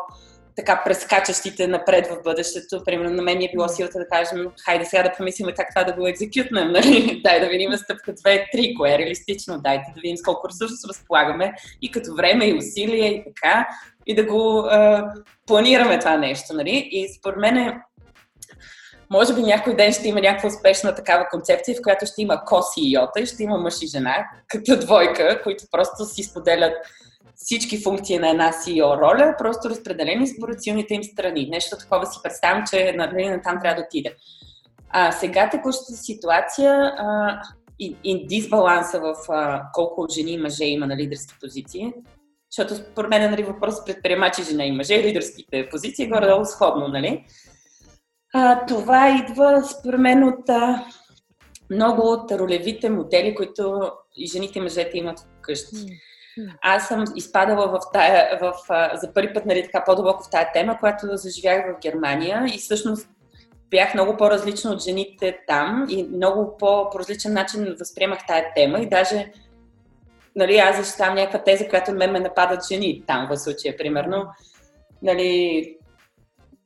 така 0.57 0.83
прескачащите 0.85 1.67
напред 1.67 2.07
в 2.07 2.23
бъдещето. 2.25 2.85
Примерно 2.85 3.11
на 3.11 3.23
мен 3.23 3.43
е 3.43 3.51
било 3.55 3.69
силата 3.69 3.99
да 3.99 4.09
кажем, 4.09 4.47
хайде 4.65 4.85
сега 4.85 5.03
да 5.03 5.13
помислим 5.17 5.47
как 5.57 5.69
това 5.75 5.85
да 5.85 5.93
го 5.93 6.07
екзекютнем, 6.07 6.73
нали? 6.73 7.21
Дай 7.25 7.41
да 7.41 7.47
видим 7.47 7.73
стъпка 7.73 8.13
2-3, 8.13 8.77
кое 8.77 8.95
е 8.95 8.99
реалистично, 8.99 9.61
дайте 9.61 9.93
да 9.95 10.01
видим 10.01 10.17
с 10.17 10.23
колко 10.23 10.49
ресурси 10.49 10.75
разполагаме 10.89 11.53
и 11.83 11.91
като 11.91 12.15
време 12.15 12.47
и 12.47 12.55
усилия 12.55 13.07
и 13.07 13.25
така, 13.25 13.69
и 14.07 14.15
да 14.15 14.25
го 14.25 14.59
а, 14.59 15.13
планираме 15.47 15.99
това 15.99 16.17
нещо, 16.17 16.55
нали? 16.55 16.89
И 16.91 17.09
според 17.19 17.39
мен 17.39 17.57
е 17.57 17.81
може 19.11 19.35
би 19.35 19.43
някой 19.43 19.77
ден 19.77 19.93
ще 19.93 20.09
има 20.09 20.21
някаква 20.21 20.49
успешна 20.49 20.95
такава 20.95 21.27
концепция, 21.31 21.75
в 21.75 21.83
която 21.83 22.07
ще 22.07 22.23
има 22.23 22.45
коси 22.45 22.81
и 22.81 22.93
йота 22.95 23.21
и 23.21 23.27
ще 23.27 23.43
има 23.43 23.59
мъж 23.59 23.83
и 23.83 23.87
жена, 23.87 24.27
като 24.49 24.77
двойка, 24.77 25.43
които 25.43 25.65
просто 25.71 26.05
си 26.05 26.23
споделят 26.23 26.73
всички 27.35 27.83
функции 27.83 28.19
на 28.19 28.31
една 28.31 28.53
CEO 28.53 29.01
роля, 29.01 29.35
просто 29.39 29.71
разпределени 29.71 30.29
според 30.29 30.63
силните 30.63 30.95
им 30.95 31.05
страни. 31.05 31.49
Нещо 31.51 31.77
такова 31.77 32.07
си 32.07 32.19
представям, 32.23 32.65
че 32.71 32.93
нали, 32.97 33.29
на 33.29 33.43
там 33.43 33.59
трябва 33.63 33.81
да 33.81 33.87
отиде. 33.87 34.15
А 34.91 35.13
сега 35.13 35.51
текущата 35.51 35.93
ситуация 35.93 36.73
а, 36.99 37.41
и, 37.79 37.97
и 38.05 38.27
дисбаланса 38.27 39.01
в 39.01 39.15
а, 39.29 39.63
колко 39.73 40.07
жени 40.15 40.33
и 40.33 40.39
мъже 40.39 40.65
има 40.65 40.87
на 40.87 40.97
лидерски 40.97 41.35
позиции, 41.41 41.93
защото 42.51 42.75
според 42.75 43.11
мен 43.11 43.31
нали, 43.31 43.43
въпрос 43.43 43.85
предприемачи 43.85 44.43
жена 44.43 44.65
и 44.65 44.73
мъже, 44.73 45.03
лидерските 45.03 45.69
позиции 45.69 46.09
горе-долу 46.09 46.45
сходно, 46.45 46.89
нали? 46.89 47.25
А, 48.35 48.67
това 48.67 49.11
идва 49.11 49.63
според 49.65 50.01
мен 50.01 50.25
от 50.25 50.49
а, 50.49 50.85
много 51.71 52.03
от 52.03 52.33
ролевите 52.33 52.91
модели, 52.91 53.35
които 53.35 53.91
и 54.17 54.27
жените 54.27 54.59
и 54.59 54.63
мъжете 54.63 54.99
имат 54.99 55.19
вкъщи. 55.21 55.77
Аз 56.63 56.89
съм 56.89 57.05
изпадала 57.17 57.69
в 57.69 57.81
тая, 57.93 58.39
в, 58.41 58.55
за 58.95 59.13
първи 59.15 59.35
път 59.35 59.47
нали, 59.47 59.63
така 59.63 59.85
по-дълбоко 59.85 60.23
в 60.23 60.31
тая 60.31 60.53
тема, 60.53 60.79
която 60.81 61.17
заживях 61.17 61.67
в 61.67 61.81
Германия. 61.81 62.45
И 62.55 62.59
всъщност 62.59 63.09
бях 63.71 63.95
много 63.95 64.17
по-различна 64.17 64.71
от 64.71 64.83
жените 64.83 65.39
там 65.47 65.87
и 65.91 66.03
много 66.03 66.57
по-различен 66.59 67.33
начин 67.33 67.77
възприемах 67.79 68.19
тая 68.29 68.55
тема. 68.55 68.81
И 68.81 68.89
даже 68.89 69.33
нали, 70.37 70.59
аз 70.59 70.77
защитавам 70.77 71.15
някаква 71.15 71.45
теза, 71.45 71.69
която 71.69 71.93
мен 71.93 72.13
ме 72.13 72.21
нападат 72.21 72.69
жени 72.69 73.03
там 73.07 73.29
в 73.31 73.37
случая, 73.37 73.77
примерно. 73.77 74.27
Нали, 75.03 75.77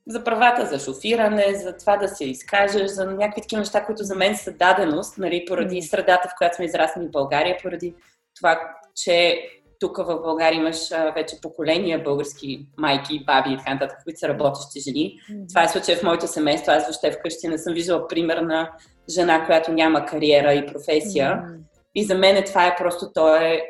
за 0.07 0.23
правата, 0.23 0.65
за 0.65 0.79
шофиране, 0.79 1.53
за 1.53 1.77
това 1.77 1.97
да 1.97 2.07
се 2.07 2.25
изкажеш, 2.25 2.91
за 2.91 3.05
някакви 3.05 3.41
такива 3.41 3.59
неща, 3.59 3.85
които 3.85 4.03
за 4.03 4.15
мен 4.15 4.35
са 4.35 4.51
даденост, 4.51 5.17
нали, 5.17 5.45
поради 5.47 5.81
средата, 5.81 6.29
в 6.29 6.37
която 6.37 6.55
сме 6.55 6.65
израснали 6.65 7.07
в 7.07 7.11
България, 7.11 7.57
поради 7.63 7.93
това, 8.35 8.59
че 8.95 9.41
тук 9.79 9.97
в 9.97 10.05
България 10.05 10.57
имаш 10.57 10.91
а, 10.91 11.11
вече 11.11 11.41
поколения 11.41 12.03
български 12.03 12.67
майки, 12.77 13.25
баби 13.25 13.53
и 13.53 13.57
така 13.57 13.73
нататък, 13.73 13.97
които 14.03 14.19
са 14.19 14.27
работещи 14.27 14.79
жени. 14.79 15.19
Mm-hmm. 15.31 15.49
Това 15.49 15.63
е 15.63 15.67
случай 15.67 15.95
в 15.95 16.03
моето 16.03 16.27
семейство. 16.27 16.71
Аз 16.71 16.83
въобще 16.83 17.11
вкъщи 17.11 17.47
не 17.47 17.57
съм 17.57 17.73
виждала 17.73 18.07
пример 18.07 18.37
на 18.37 18.71
жена, 19.09 19.45
която 19.45 19.71
няма 19.71 20.05
кариера 20.05 20.53
и 20.53 20.65
професия. 20.65 21.31
Mm-hmm. 21.31 21.57
И 21.95 22.03
за 22.03 22.15
мен 22.15 22.43
това 22.43 22.67
е 22.67 22.75
просто, 22.75 23.11
то 23.13 23.35
е 23.35 23.61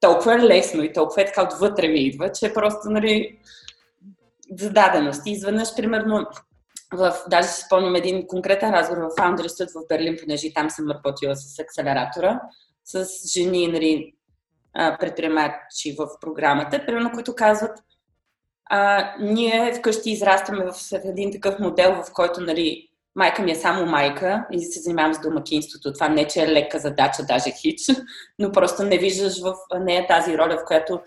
толкова 0.00 0.38
лесно 0.38 0.82
и 0.82 0.92
толкова 0.92 1.22
е 1.22 1.26
така 1.26 1.42
отвътре 1.42 1.88
ми 1.88 2.00
идва, 2.00 2.32
че 2.32 2.46
е 2.46 2.54
просто, 2.54 2.90
нали, 2.90 3.38
зададеност. 4.58 5.26
И 5.26 5.30
изведнъж, 5.30 5.76
примерно, 5.76 6.26
в, 6.92 7.16
даже 7.30 7.48
си 7.48 7.62
спомням 7.62 7.94
един 7.94 8.26
конкретен 8.26 8.70
разговор 8.70 9.02
в 9.02 9.16
Studio 9.16 9.84
в 9.84 9.88
Берлин, 9.88 10.16
понеже 10.22 10.54
там 10.54 10.70
съм 10.70 10.90
работила 10.90 11.36
с 11.36 11.58
акселератора, 11.58 12.40
с 12.84 13.06
жени, 13.32 13.68
нали, 13.68 14.12
предприемачи 14.74 15.96
в 15.98 16.08
програмата, 16.20 16.86
примерно, 16.86 17.10
които 17.12 17.34
казват, 17.34 17.78
а, 18.70 19.12
ние 19.20 19.74
вкъщи 19.74 20.10
израстваме 20.10 20.64
в 20.64 20.74
един 21.04 21.32
такъв 21.32 21.58
модел, 21.58 22.02
в 22.02 22.12
който 22.12 22.40
нали, 22.40 22.88
майка 23.14 23.42
ми 23.42 23.50
е 23.50 23.54
само 23.54 23.86
майка 23.86 24.46
и 24.52 24.64
се 24.64 24.80
занимавам 24.80 25.14
с 25.14 25.20
домакинството. 25.20 25.92
Това 25.92 26.08
не, 26.08 26.26
че 26.26 26.42
е 26.42 26.48
лека 26.48 26.78
задача, 26.78 27.22
даже 27.22 27.50
хич, 27.50 27.80
но 28.38 28.52
просто 28.52 28.82
не 28.82 28.98
виждаш 28.98 29.40
в 29.40 29.54
нея 29.80 30.06
тази 30.06 30.38
роля, 30.38 30.58
в 30.58 30.64
която 30.66 31.00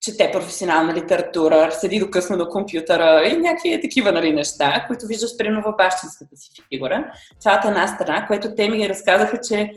чете 0.00 0.30
професионална 0.32 0.94
литература, 0.94 1.70
седи 1.72 1.98
до 1.98 2.10
късно 2.10 2.38
до 2.38 2.48
компютъра 2.48 3.28
и 3.28 3.36
някакви 3.36 3.80
такива 3.80 4.12
нали, 4.12 4.32
неща, 4.32 4.84
които 4.86 5.06
виждаш 5.06 5.36
примерно 5.38 5.62
в 5.62 5.76
бащинската 5.76 6.36
си 6.36 6.50
фигура. 6.72 7.12
Това 7.40 7.54
е 7.64 7.68
една 7.68 7.86
страна, 7.86 8.26
което 8.26 8.54
те 8.54 8.68
ми 8.68 8.88
разказаха, 8.88 9.40
че 9.40 9.72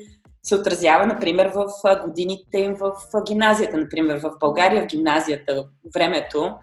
се 0.46 0.56
отразява, 0.56 1.06
например, 1.06 1.52
в 1.56 1.68
годините 2.06 2.58
им 2.58 2.76
в 2.76 2.92
гимназията. 3.28 3.78
Например, 3.78 4.20
в 4.20 4.32
България, 4.40 4.84
в 4.84 4.88
гимназията, 4.88 5.66
времето, 5.96 6.54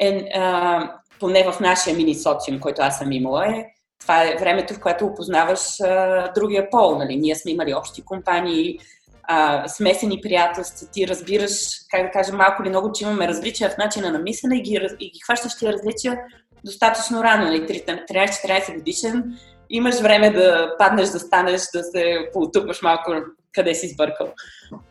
е, 0.00 0.28
а, 0.34 0.92
поне 1.20 1.50
в 1.50 1.60
нашия 1.60 1.96
мини 1.96 2.14
социум, 2.14 2.60
който 2.60 2.82
аз 2.82 2.98
съм 2.98 3.12
имала, 3.12 3.46
е, 3.46 3.64
това 4.00 4.22
е 4.22 4.36
времето, 4.40 4.74
в 4.74 4.80
което 4.80 5.06
опознаваш 5.06 5.80
а, 5.80 6.32
другия 6.34 6.70
пол. 6.70 6.98
Нали? 6.98 7.16
Ние 7.16 7.34
сме 7.34 7.50
имали 7.50 7.74
общи 7.74 8.04
компании, 8.04 8.78
а, 9.22 9.68
смесени 9.68 10.20
приятелства, 10.20 10.88
ти 10.92 11.08
разбираш, 11.08 11.52
как 11.90 12.02
да 12.02 12.10
кажа, 12.10 12.32
малко 12.32 12.62
или 12.62 12.68
много, 12.68 12.92
че 12.92 13.04
имаме 13.04 13.28
различия 13.28 13.70
в 13.70 13.78
начина 13.78 14.10
на 14.10 14.18
мислене 14.18 14.56
и 14.56 14.62
ги, 14.62 14.80
и 15.00 15.10
ги 15.10 15.20
хващаш 15.24 15.58
тия 15.58 15.72
различия 15.72 16.18
достатъчно 16.64 17.24
рано, 17.24 17.44
нали? 17.44 17.66
13-14 17.66 18.74
годишен, 18.74 19.38
имаш 19.70 20.00
време 20.00 20.30
да 20.30 20.74
паднеш, 20.78 21.08
да 21.08 21.18
станеш, 21.18 21.62
да 21.74 21.84
се 21.84 22.28
поутупаш 22.32 22.82
малко 22.82 23.12
къде 23.52 23.74
си 23.74 23.88
сбъркал. 23.88 24.32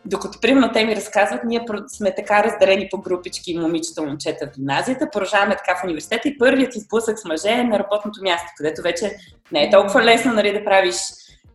Докато, 0.05 0.39
примерно, 0.41 0.71
те 0.73 0.85
ми 0.85 0.95
разказват, 0.95 1.43
ние 1.43 1.65
сме 1.87 2.15
така 2.15 2.43
разделени 2.43 2.87
по 2.91 2.97
групички 2.97 3.57
момичета, 3.57 4.01
момчета 4.01 4.47
в 4.47 4.55
гимназията, 4.55 5.09
продължаваме 5.11 5.55
така 5.55 5.79
в 5.79 5.83
университета 5.83 6.29
и 6.29 6.37
първият 6.37 6.75
изблъсък 6.75 7.19
с 7.19 7.25
мъже 7.25 7.49
е 7.49 7.63
на 7.63 7.79
работното 7.79 8.23
място, 8.23 8.47
където 8.57 8.81
вече 8.81 9.15
не 9.51 9.63
е 9.63 9.69
толкова 9.69 10.03
лесно 10.03 10.33
нали, 10.33 10.53
да 10.53 10.63
правиш 10.63 10.95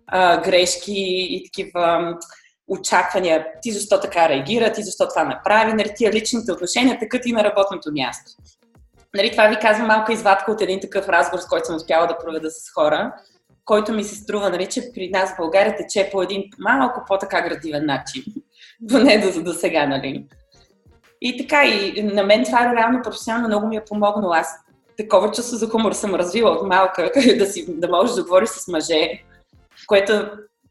а, 0.06 0.40
грешки 0.40 1.26
и 1.30 1.44
такива 1.44 2.16
очаквания. 2.68 3.46
Ти 3.62 3.72
защо 3.72 4.00
така 4.00 4.28
реагира, 4.28 4.72
ти 4.72 4.82
защо 4.82 5.08
това 5.08 5.24
направи, 5.24 5.72
нали, 5.72 5.92
тия 5.96 6.12
личните 6.12 6.52
отношения 6.52 6.98
тъкат 6.98 7.26
и 7.26 7.32
на 7.32 7.44
работното 7.44 7.92
място. 7.92 8.32
Нали, 9.16 9.30
това 9.30 9.48
ви 9.48 9.56
казвам 9.56 9.86
малка 9.86 10.12
извадка 10.12 10.52
от 10.52 10.60
един 10.60 10.80
такъв 10.80 11.08
разговор, 11.08 11.42
с 11.42 11.46
който 11.46 11.66
съм 11.66 11.76
успяла 11.76 12.06
да 12.06 12.18
проведа 12.18 12.50
с 12.50 12.72
хора, 12.74 13.12
който 13.64 13.92
ми 13.92 14.04
се 14.04 14.14
струва, 14.14 14.50
нали, 14.50 14.66
че 14.66 14.92
при 14.94 15.10
нас 15.10 15.34
в 15.34 15.36
България 15.36 15.76
тече 15.76 16.08
по 16.12 16.22
един 16.22 16.44
малко 16.58 17.02
по-така 17.08 17.40
градивен 17.40 17.86
начин. 17.86 18.24
Поне 18.90 19.18
до, 19.18 19.42
до 19.42 19.52
сега, 19.52 19.86
нали. 19.86 20.26
И 21.20 21.38
така, 21.38 21.64
и 21.64 22.02
на 22.02 22.22
мен 22.22 22.44
това 22.44 22.74
реално 22.76 23.02
професионално 23.02 23.48
много 23.48 23.66
ми 23.66 23.76
е 23.76 23.84
помогнало. 23.84 24.32
Аз 24.32 24.48
такова 24.96 25.30
чувство 25.30 25.56
за 25.56 25.68
хумор 25.68 25.92
съм 25.92 26.14
развила 26.14 26.50
от 26.50 26.66
малка, 26.66 27.10
да, 27.38 27.46
си, 27.46 27.64
да 27.68 27.88
можеш 27.88 28.14
да 28.14 28.22
говориш 28.22 28.48
с 28.48 28.68
мъже, 28.68 29.22
което 29.86 30.12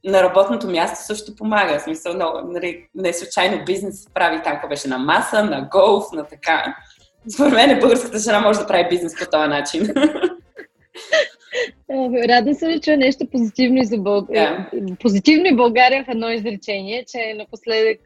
на 0.05 0.23
работното 0.23 0.67
място 0.67 1.05
също 1.05 1.35
помага. 1.35 1.79
В 1.79 1.81
смисъл, 1.81 2.13
но, 2.13 2.41
нали, 2.45 2.87
не 2.95 3.13
случайно 3.13 3.65
бизнес 3.65 4.05
прави 4.13 4.41
там, 4.43 4.61
беше 4.69 4.87
на 4.87 4.97
маса, 4.97 5.43
на 5.43 5.69
голф, 5.71 6.05
на 6.13 6.23
така. 6.23 6.75
Според 7.29 7.53
мен 7.53 7.79
българската 7.79 8.19
жена 8.19 8.39
може 8.39 8.59
да 8.59 8.67
прави 8.67 8.89
бизнес 8.89 9.13
по 9.19 9.25
този 9.31 9.47
начин. 9.49 9.81
Радвам 12.29 12.53
се 12.53 12.67
да 12.67 12.79
чуя 12.79 12.97
нещо 12.97 13.25
позитивно 13.31 13.77
и 13.77 13.85
за 13.85 13.97
България. 13.97 14.69
Yeah. 14.73 14.99
Позитивно 14.99 15.45
и 15.47 15.55
България 15.55 16.03
в 16.03 16.09
едно 16.09 16.29
изречение, 16.29 17.05
че 17.11 17.33
напоследък 17.37 17.99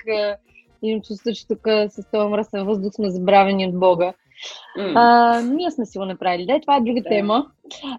имам 0.82 1.01
чувство, 1.01 1.34
че 1.34 1.47
тук 1.47 1.60
с 1.89 2.12
този 2.12 2.30
мръсен 2.30 2.65
въздух 2.65 2.93
сме 2.93 3.10
забравени 3.10 3.67
от 3.67 3.80
Бога. 3.80 4.13
Mm. 4.80 4.93
А, 4.95 5.41
ние 5.41 5.71
сме 5.71 5.86
си 5.86 5.97
го 5.97 6.06
направили. 6.06 6.45
Да, 6.45 6.60
това 6.60 6.75
е 6.75 6.82
друга 6.82 6.99
yeah. 6.99 7.10
тема. 7.10 7.45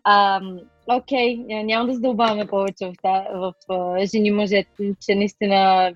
А, 0.05 0.41
окей, 0.89 1.37
няма 1.49 1.87
да 1.87 1.95
задълбаваме 1.95 2.47
повече 2.47 2.87
в, 2.87 2.93
та, 3.03 3.25
в 3.35 3.53
в 3.69 4.07
жени 4.15 4.31
мъжете, 4.31 4.95
че 5.07 5.15
наистина 5.15 5.93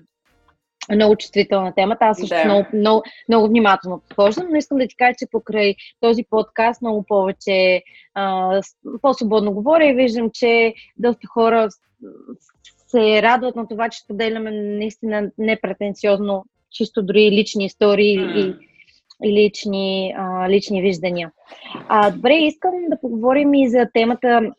много 0.89 1.15
чувствителна 1.15 1.73
темата. 1.75 2.05
Аз 2.05 2.17
също 2.17 2.35
да. 2.35 2.45
много, 2.45 2.65
много, 2.73 3.03
много 3.29 3.47
внимателно 3.47 4.01
подхождам, 4.07 4.47
но 4.49 4.55
искам 4.55 4.77
да 4.77 4.87
ти 4.87 4.95
кажа, 4.95 5.15
че 5.19 5.31
покрай 5.31 5.75
този 5.99 6.23
подкаст 6.29 6.81
много 6.81 7.03
повече 7.03 7.81
а, 8.13 8.61
по-свободно 9.01 9.51
говоря 9.51 9.85
и 9.85 9.93
виждам, 9.93 10.29
че 10.33 10.73
доста 10.97 11.27
хора 11.27 11.69
се 12.87 13.21
радват 13.21 13.55
на 13.55 13.67
това, 13.67 13.89
че 13.89 13.99
споделяме 13.99 14.51
наистина 14.51 15.31
непретенциозно, 15.37 16.45
чисто 16.71 17.03
дори 17.03 17.31
лични 17.31 17.65
истории 17.65 18.19
mm. 18.19 18.35
и, 18.35 18.55
и 19.23 19.45
лични, 19.45 20.13
а, 20.17 20.49
лични 20.49 20.81
виждания. 20.81 21.31
А, 21.87 22.11
добре, 22.11 22.33
искам 22.33 22.71
да 22.89 22.99
поговорим 23.01 23.53
и 23.53 23.69
за 23.69 23.87
темата 23.93 24.51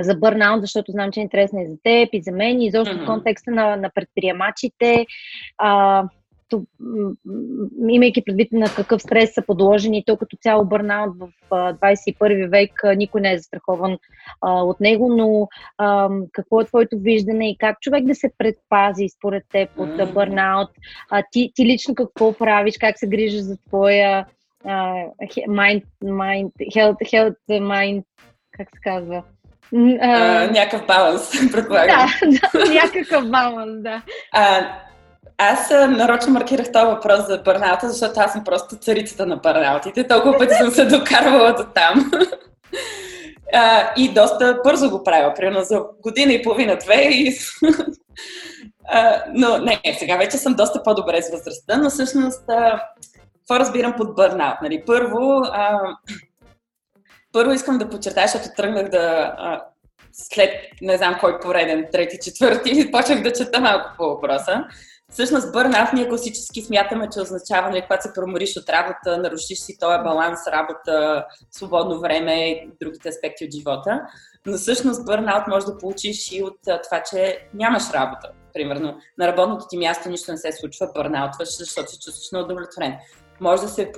за 0.00 0.14
бърнаут, 0.14 0.60
защото 0.60 0.92
знам, 0.92 1.12
че 1.12 1.20
е 1.20 1.22
интересна 1.22 1.62
и 1.62 1.66
за 1.66 1.76
теб, 1.82 2.08
и 2.12 2.22
за 2.22 2.32
мен, 2.32 2.60
и 2.60 2.66
изобщо 2.66 2.96
mm-hmm. 2.96 3.02
в 3.02 3.06
контекста 3.06 3.50
на, 3.50 3.76
на 3.76 3.90
предприемачите. 3.94 5.06
А, 5.58 6.04
то, 6.48 6.62
имайки 7.88 8.24
предвид 8.24 8.48
на 8.52 8.66
какъв 8.76 9.02
стрес 9.02 9.34
са 9.34 9.42
подложени, 9.46 10.04
то 10.06 10.16
като 10.16 10.36
цяло 10.40 10.64
бърнаут 10.64 11.16
в 11.18 11.28
21 11.50 12.50
век 12.50 12.82
никой 12.96 13.20
не 13.20 13.32
е 13.32 13.38
застрахован 13.38 13.98
а, 14.40 14.62
от 14.62 14.80
него, 14.80 15.16
но 15.16 15.48
а, 15.78 16.08
какво 16.32 16.60
е 16.60 16.64
твоето 16.64 16.98
виждане 16.98 17.50
и 17.50 17.58
как 17.58 17.80
човек 17.80 18.04
да 18.04 18.14
се 18.14 18.30
предпази 18.38 19.08
според 19.08 19.44
теб 19.52 19.70
от 19.76 19.88
mm-hmm. 19.88 20.12
бърнаут? 20.12 20.68
А, 21.10 21.22
ти, 21.30 21.52
ти 21.54 21.66
лично 21.66 21.94
какво 21.94 22.32
правиш, 22.32 22.74
как 22.80 22.98
се 22.98 23.08
грижиш 23.08 23.40
за 23.40 23.56
твоя 23.56 24.26
mind, 25.48 25.84
mind, 26.02 26.52
health, 26.74 27.00
health, 27.02 27.36
mind, 27.48 28.04
как 28.50 28.68
се 28.74 28.80
казва? 28.82 29.22
Uh, 29.74 30.50
някакъв 30.50 30.86
баланс, 30.86 31.30
предполагам. 31.52 32.06
Да, 32.22 32.64
да, 32.64 32.72
някакъв 32.72 33.30
баланс, 33.30 33.82
да. 33.82 34.02
А, 34.32 34.68
аз 35.38 35.70
нарочно 35.70 36.32
маркирах 36.32 36.72
този 36.72 36.86
въпрос 36.86 37.26
за 37.26 37.38
бърнаута, 37.38 37.88
защото 37.88 38.20
аз 38.20 38.32
съм 38.32 38.44
просто 38.44 38.76
царицата 38.76 39.26
на 39.26 39.36
бърнаутите. 39.36 40.06
Толкова 40.06 40.38
пъти 40.38 40.54
съм 40.54 40.70
се 40.70 40.84
докарвала 40.84 41.52
до 41.52 41.64
там. 41.74 42.10
А, 43.54 43.92
и 43.96 44.14
доста 44.14 44.60
бързо 44.64 44.90
го 44.90 45.04
правя, 45.04 45.34
примерно 45.34 45.64
за 45.64 45.82
година 46.02 46.32
и 46.32 46.42
половина-две. 46.42 47.02
И... 47.02 47.38
а, 48.88 49.22
но 49.34 49.58
не, 49.58 49.80
сега 49.98 50.16
вече 50.16 50.36
съм 50.36 50.54
доста 50.54 50.82
по-добре 50.82 51.22
с 51.22 51.30
възрастта, 51.30 51.76
но 51.76 51.90
всъщност 51.90 52.44
а, 52.48 52.80
какво 53.36 53.60
разбирам 53.60 53.94
под 53.96 54.14
бърнаут? 54.14 54.56
Нали? 54.62 54.82
Първо, 54.86 55.42
а, 55.52 55.78
първо 57.36 57.52
искам 57.52 57.78
да 57.78 57.90
подчертая, 57.90 58.28
защото 58.28 58.54
тръгнах 58.56 58.88
да 58.88 59.34
а, 59.38 59.62
след 60.12 60.50
не 60.82 60.96
знам 60.96 61.16
кой 61.20 61.40
пореден, 61.40 61.86
трети, 61.92 62.18
четвърти, 62.22 62.90
почнах 62.92 63.22
да 63.22 63.32
чета 63.32 63.60
малко 63.60 63.90
по 63.96 64.04
въпроса. 64.04 64.64
Всъщност 65.10 65.52
бърнаут 65.52 65.92
ние 65.92 66.08
класически 66.08 66.62
смятаме, 66.62 67.08
че 67.12 67.20
означава, 67.20 67.70
нали, 67.70 67.82
когато 67.82 68.02
се 68.02 68.12
промориш 68.14 68.56
от 68.56 68.68
работа, 68.68 69.18
нарушиш 69.18 69.58
си 69.58 69.78
този 69.78 69.98
баланс, 69.98 70.38
работа, 70.46 71.24
свободно 71.50 72.00
време 72.00 72.50
и 72.50 72.70
другите 72.80 73.08
аспекти 73.08 73.44
от 73.44 73.54
живота. 73.54 74.00
Но 74.46 74.56
всъщност 74.56 75.04
бърнаут 75.04 75.46
може 75.48 75.66
да 75.66 75.78
получиш 75.78 76.32
и 76.32 76.42
от 76.42 76.58
това, 76.84 77.02
че 77.10 77.48
нямаш 77.54 77.90
работа. 77.94 78.28
Примерно 78.54 78.96
на 79.18 79.26
работното 79.26 79.66
ти 79.70 79.78
място 79.78 80.08
нищо 80.08 80.32
не 80.32 80.38
се 80.38 80.52
случва, 80.52 80.90
бърнаутваш, 80.94 81.58
защото 81.58 81.90
се 81.90 81.98
чувстваш 81.98 82.30
неудовлетворен. 82.32 82.96
Може 83.40 83.62
да 83.62 83.68
се 83.68 83.92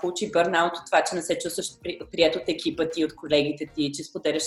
получи 0.00 0.30
бърнаут 0.30 0.72
от 0.76 0.86
това, 0.86 1.02
че 1.02 1.14
не 1.14 1.22
се 1.22 1.38
чувстваш 1.38 1.66
при, 1.82 1.98
прият 2.12 2.36
от 2.36 2.42
екипа 2.48 2.88
ти, 2.88 3.04
от 3.04 3.16
колегите 3.16 3.66
ти, 3.74 3.92
че 3.92 4.04
споделяш 4.04 4.42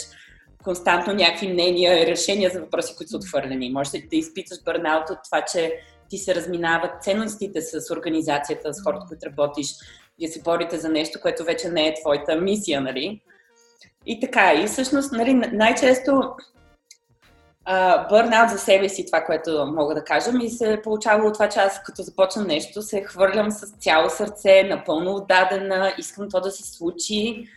константно 0.63 1.13
някакви 1.13 1.47
мнения 1.47 2.03
и 2.03 2.07
решения 2.07 2.49
за 2.49 2.59
въпроси, 2.59 2.95
които 2.97 3.09
са 3.09 3.17
отхвърлени. 3.17 3.69
Може 3.69 3.91
да 3.91 4.15
изпиташ 4.15 4.63
бърнаут 4.63 5.09
от 5.09 5.17
това, 5.25 5.41
че 5.41 5.73
ти 6.09 6.17
се 6.17 6.35
разминават 6.35 7.03
ценностите 7.03 7.61
с 7.61 7.93
организацията, 7.93 8.73
с 8.73 8.83
хората, 8.83 9.05
които 9.07 9.25
работиш, 9.25 9.67
вие 10.19 10.27
се 10.27 10.41
борите 10.41 10.77
за 10.77 10.89
нещо, 10.89 11.19
което 11.21 11.43
вече 11.43 11.69
не 11.69 11.87
е 11.87 11.93
твоята 12.01 12.35
мисия, 12.35 12.81
нали? 12.81 13.21
И 14.05 14.19
така, 14.19 14.53
и 14.53 14.67
всъщност, 14.67 15.11
нали, 15.11 15.33
най-често 15.33 16.35
бърнаут 18.09 18.49
за 18.49 18.57
себе 18.57 18.89
си, 18.89 19.05
това, 19.05 19.21
което 19.21 19.73
мога 19.75 19.95
да 19.95 20.03
кажа, 20.03 20.31
ми 20.31 20.49
се 20.49 20.73
е 20.73 20.81
получавало 20.81 21.27
от 21.27 21.33
това, 21.33 21.49
че 21.49 21.59
аз 21.59 21.83
като 21.83 22.01
започна 22.01 22.43
нещо, 22.43 22.81
се 22.81 23.03
хвърлям 23.03 23.51
с 23.51 23.67
цяло 23.79 24.09
сърце, 24.09 24.63
напълно 24.63 25.15
отдадена, 25.15 25.93
искам 25.97 26.29
то 26.29 26.41
да 26.41 26.51
се 26.51 26.77
случи, 26.77 27.47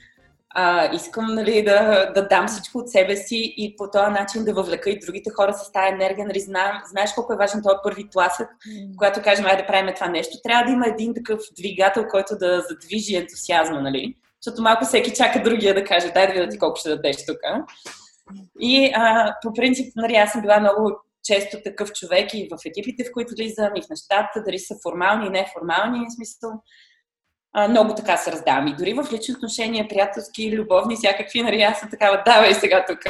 а, 0.58 0.94
искам 0.94 1.34
нали, 1.34 1.64
да, 1.64 2.10
да 2.14 2.28
дам 2.28 2.48
всичко 2.48 2.78
от 2.78 2.90
себе 2.90 3.16
си 3.16 3.54
и 3.56 3.76
по 3.76 3.90
този 3.90 4.10
начин 4.10 4.44
да 4.44 4.54
въвлека 4.54 4.90
и 4.90 4.98
другите 4.98 5.30
хора 5.30 5.54
с 5.54 5.72
тази 5.72 5.94
енергия. 5.94 6.26
Нали, 6.26 6.40
знаем, 6.40 6.76
знаеш 6.90 7.12
колко 7.14 7.32
е 7.32 7.36
важен 7.36 7.62
този 7.62 7.76
първи 7.84 8.10
тласък, 8.10 8.48
когато 8.96 9.22
кажем, 9.22 9.46
айде 9.46 9.62
да 9.62 9.66
правим 9.66 9.94
това 9.94 10.08
нещо. 10.08 10.38
Трябва 10.42 10.64
да 10.64 10.72
има 10.72 10.86
един 10.86 11.14
такъв 11.14 11.40
двигател, 11.58 12.06
който 12.10 12.38
да 12.38 12.64
задвижи 12.68 13.16
ентусиазма, 13.16 13.80
нали? 13.80 14.14
Защото 14.40 14.62
малко 14.62 14.84
всеки 14.84 15.14
чака 15.14 15.42
другия 15.42 15.74
да 15.74 15.84
каже, 15.84 16.10
дай 16.14 16.26
да 16.26 16.32
видя 16.32 16.48
ти 16.48 16.58
колко 16.58 16.76
ще 16.76 16.88
дадеш 16.88 17.16
тук. 17.26 17.38
И 18.60 18.92
а, 18.94 19.34
по 19.42 19.52
принцип, 19.52 19.92
нали, 19.96 20.14
аз 20.14 20.32
съм 20.32 20.40
била 20.40 20.60
много 20.60 20.92
често 21.24 21.56
такъв 21.64 21.92
човек 21.92 22.34
и 22.34 22.48
в 22.50 22.58
екипите, 22.66 23.04
в 23.04 23.12
които 23.12 23.34
влизам, 23.34 23.76
и 23.76 23.82
в 23.82 23.90
нещата, 23.90 24.42
дали 24.46 24.58
са 24.58 24.74
формални 24.82 25.26
и 25.26 25.30
неформални, 25.30 26.06
в 26.06 26.14
смисъл 26.14 26.50
а, 27.52 27.68
много 27.68 27.94
така 27.94 28.16
се 28.16 28.32
раздавам. 28.32 28.66
И 28.66 28.74
дори 28.74 28.94
в 28.94 29.12
лични 29.12 29.34
отношения, 29.34 29.88
приятелски, 29.88 30.56
любовни, 30.56 30.96
всякакви, 30.96 31.42
нали, 31.42 31.62
аз 31.62 31.80
съм 31.80 31.90
такава, 31.90 32.22
давай 32.26 32.54
сега 32.54 32.84
тук. 32.88 33.04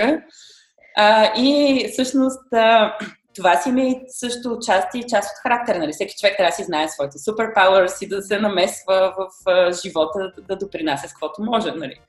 и 1.36 1.88
всъщност 1.92 2.52
а, 2.52 2.96
това 3.36 3.56
си 3.56 3.72
ми 3.72 4.00
също 4.08 4.58
част 4.66 4.94
и 4.94 5.04
част 5.08 5.30
от 5.30 5.42
характера. 5.42 5.78
Нали? 5.78 5.92
Всеки 5.92 6.14
човек 6.20 6.36
трябва 6.36 6.50
да 6.50 6.56
си 6.56 6.64
знае 6.64 6.88
своите 6.88 7.18
суперпауърс 7.18 8.02
и 8.02 8.08
да 8.08 8.22
се 8.22 8.40
намесва 8.40 9.14
в 9.18 9.50
а, 9.50 9.72
живота, 9.72 10.32
да 10.48 10.56
допринася 10.56 11.08
с 11.08 11.12
каквото 11.12 11.42
може. 11.42 11.70
Нали? 11.70 12.00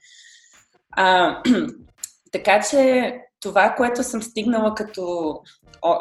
А, 0.91 1.41
така 2.31 2.61
че 2.71 3.13
това, 3.41 3.73
което 3.77 4.03
съм 4.03 4.21
стигнала 4.21 4.75
като 4.75 5.33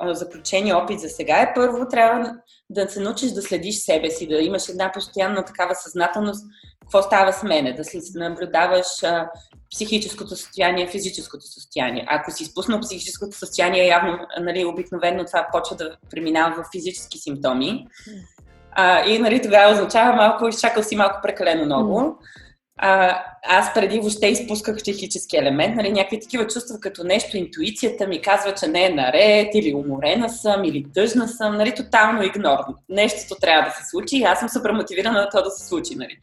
заключение, 0.05 0.75
опит 0.75 1.01
за 1.01 1.09
сега 1.09 1.37
е 1.41 1.55
първо 1.55 1.89
трябва 1.89 2.35
да 2.71 2.89
се 2.89 3.01
научиш 3.01 3.31
да 3.31 3.43
следиш 3.43 3.77
себе 3.77 4.11
си, 4.11 4.29
да 4.29 4.37
имаш 4.37 4.69
една 4.69 4.93
постоянна 4.93 5.45
такава 5.45 5.75
съзнателност, 5.75 6.47
какво 6.81 7.03
става 7.03 7.33
с 7.33 7.43
мене, 7.43 7.73
да 7.73 7.85
си 7.85 8.01
наблюдаваш 8.15 9.03
а, 9.05 9.31
психическото 9.71 10.37
състояние, 10.37 10.89
физическото 10.89 11.47
състояние. 11.47 12.05
Ако 12.09 12.31
си 12.31 12.43
изпуснал 12.43 12.81
психическото 12.81 13.37
състояние, 13.37 13.87
явно, 13.87 14.19
нали, 14.41 14.65
обикновено 14.65 15.25
това 15.25 15.47
почва 15.53 15.77
да 15.77 15.97
преминава 16.11 16.62
в 16.62 16.67
физически 16.73 17.19
симптоми. 17.19 17.87
А, 18.73 19.05
и 19.05 19.19
нали, 19.19 19.43
тогава 19.43 19.73
означава 19.73 20.17
малко, 20.17 20.49
изчакал 20.49 20.83
си 20.83 20.97
малко 20.97 21.21
прекалено 21.23 21.65
много 21.65 22.19
а, 22.79 23.23
аз 23.43 23.75
преди 23.75 23.99
въобще 23.99 24.27
изпусках 24.27 24.77
психически 24.77 25.37
елемент, 25.37 25.77
нали, 25.77 25.93
някакви 25.93 26.21
такива 26.21 26.47
чувства, 26.47 26.81
като 26.81 27.05
нещо, 27.05 27.37
интуицията 27.37 28.07
ми 28.07 28.23
казва, 28.23 28.55
че 28.55 28.67
не 28.67 28.85
е 28.85 28.95
наред, 28.95 29.55
или 29.55 29.75
уморена 29.75 30.29
съм, 30.29 30.65
или 30.65 30.87
тъжна 30.95 31.29
съм, 31.29 31.57
нали, 31.57 31.75
тотално 31.75 32.23
игнорно. 32.23 32.75
Нещото 32.89 33.41
трябва 33.41 33.69
да 33.69 33.75
се 33.75 33.91
случи 33.91 34.17
и 34.17 34.23
аз 34.23 34.39
съм 34.39 34.49
супер 34.49 34.73
мотивирана 34.73 35.21
да 35.21 35.29
то 35.29 35.43
да 35.43 35.51
се 35.51 35.69
случи. 35.69 35.95
Нали. 35.97 36.19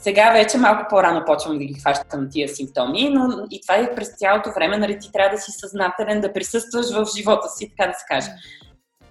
Сега 0.00 0.32
вече 0.32 0.58
малко 0.58 0.86
по-рано 0.90 1.24
почвам 1.26 1.58
да 1.58 1.64
ги 1.64 1.74
хващам 1.74 2.22
на 2.22 2.28
тия 2.28 2.48
симптоми, 2.48 3.08
но 3.08 3.46
и 3.50 3.60
това 3.60 3.74
е 3.74 3.94
през 3.94 4.16
цялото 4.16 4.50
време, 4.52 4.78
нали, 4.78 4.98
ти 4.98 5.12
трябва 5.12 5.36
да 5.36 5.42
си 5.42 5.50
съзнателен, 5.50 6.20
да 6.20 6.32
присъстваш 6.32 6.86
в 6.90 7.06
живота 7.16 7.48
си, 7.48 7.70
така 7.76 7.90
да 7.90 7.98
се 7.98 8.04
каже 8.08 8.30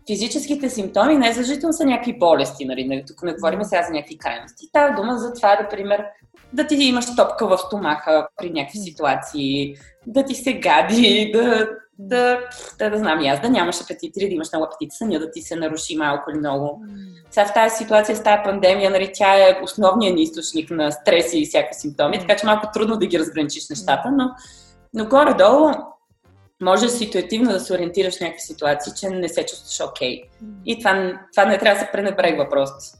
физическите 0.07 0.69
симптоми 0.69 1.17
не 1.17 1.33
задължително 1.33 1.73
са 1.73 1.85
някакви 1.85 2.19
болести, 2.19 2.65
нали? 2.65 3.03
тук 3.07 3.23
не 3.23 3.33
говорим 3.33 3.63
сега 3.63 3.83
за 3.83 3.93
някакви 3.93 4.17
крайности. 4.17 4.65
Става 4.65 4.95
дума 4.95 5.17
за 5.17 5.33
това, 5.33 5.55
да, 5.55 5.69
пример, 5.69 6.05
да 6.53 6.67
ти 6.67 6.75
имаш 6.75 7.15
топка 7.15 7.47
в 7.47 7.57
стомаха 7.57 8.27
при 8.37 8.49
някакви 8.49 8.79
ситуации, 8.79 9.75
да 10.07 10.25
ти 10.25 10.35
се 10.35 10.53
гади, 10.53 11.31
да, 11.33 11.69
да, 11.99 12.39
да, 12.79 12.89
да 12.89 12.97
знам 12.97 13.21
и 13.21 13.27
аз, 13.27 13.41
да 13.41 13.49
нямаш 13.49 13.81
апетит 13.81 14.17
или 14.17 14.27
да 14.27 14.33
имаш 14.33 14.47
много 14.51 14.65
апетит, 14.65 14.93
съня 14.93 15.19
да 15.19 15.31
ти 15.31 15.41
се 15.41 15.55
наруши 15.55 15.97
малко 15.97 16.31
или 16.31 16.37
много. 16.39 16.81
Сега 17.31 17.45
в 17.45 17.53
тази 17.53 17.75
ситуация, 17.75 18.15
с 18.15 18.23
тази 18.23 18.41
пандемия, 18.43 18.89
нали, 18.89 19.11
тя 19.13 19.49
е 19.49 19.59
основният 19.63 20.15
ни 20.15 20.23
източник 20.23 20.71
на 20.71 20.91
стреси 20.91 21.39
и 21.39 21.45
всякакви 21.45 21.79
симптоми, 21.79 22.19
така 22.19 22.35
че 22.35 22.45
малко 22.45 22.67
трудно 22.73 22.97
да 22.97 23.07
ги 23.07 23.19
разграничиш 23.19 23.69
нещата, 23.69 24.11
но, 24.11 24.29
но 24.93 25.05
горе-долу 25.05 25.71
можеш 26.61 26.91
ситуативно 26.91 27.51
да 27.51 27.59
се 27.59 27.73
ориентираш 27.73 28.17
в 28.17 28.21
някакви 28.21 28.41
ситуации, 28.41 28.93
че 28.99 29.09
не 29.09 29.29
се 29.29 29.45
чувстваш 29.45 29.89
окей. 29.89 30.21
Okay. 30.21 30.29
И 30.65 30.79
това, 30.79 31.19
това 31.33 31.45
не 31.45 31.57
трябва 31.57 31.79
да 31.79 31.85
се 31.85 31.91
пренебрегва 31.91 32.49
просто. 32.49 32.97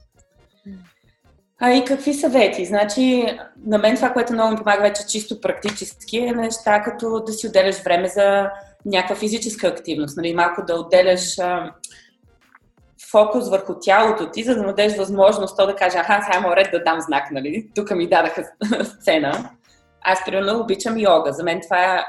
А 1.60 1.70
и 1.70 1.84
какви 1.84 2.14
съвети? 2.14 2.64
Значи, 2.64 3.26
на 3.66 3.78
мен 3.78 3.96
това, 3.96 4.12
което 4.12 4.32
много 4.32 4.50
ми 4.50 4.56
помага 4.56 4.82
вече 4.82 5.06
чисто 5.06 5.40
практически 5.40 6.18
е 6.18 6.32
неща, 6.32 6.82
като 6.82 7.20
да 7.20 7.32
си 7.32 7.46
отделяш 7.46 7.82
време 7.82 8.08
за 8.08 8.50
някаква 8.84 9.16
физическа 9.16 9.66
активност, 9.66 10.16
нали? 10.16 10.34
малко 10.34 10.64
да 10.66 10.74
отделяш 10.74 11.38
а, 11.38 11.72
фокус 13.10 13.50
върху 13.50 13.74
тялото 13.80 14.30
ти, 14.30 14.44
за 14.44 14.54
да 14.54 14.62
му 14.62 14.68
дадеш 14.68 14.96
възможност 14.96 15.56
то 15.56 15.66
да 15.66 15.76
каже, 15.76 15.98
аха, 15.98 16.22
сега 16.22 16.38
има 16.38 16.56
ред 16.56 16.68
да 16.72 16.84
дам 16.84 17.00
знак, 17.00 17.30
нали? 17.30 17.68
Тук 17.74 17.90
ми 17.90 18.08
дадаха 18.08 18.44
сцена. 18.84 19.50
Аз, 20.00 20.24
примерно, 20.24 20.60
обичам 20.60 20.98
йога. 20.98 21.32
За 21.32 21.44
мен 21.44 21.60
това 21.60 21.96
е 21.96 22.04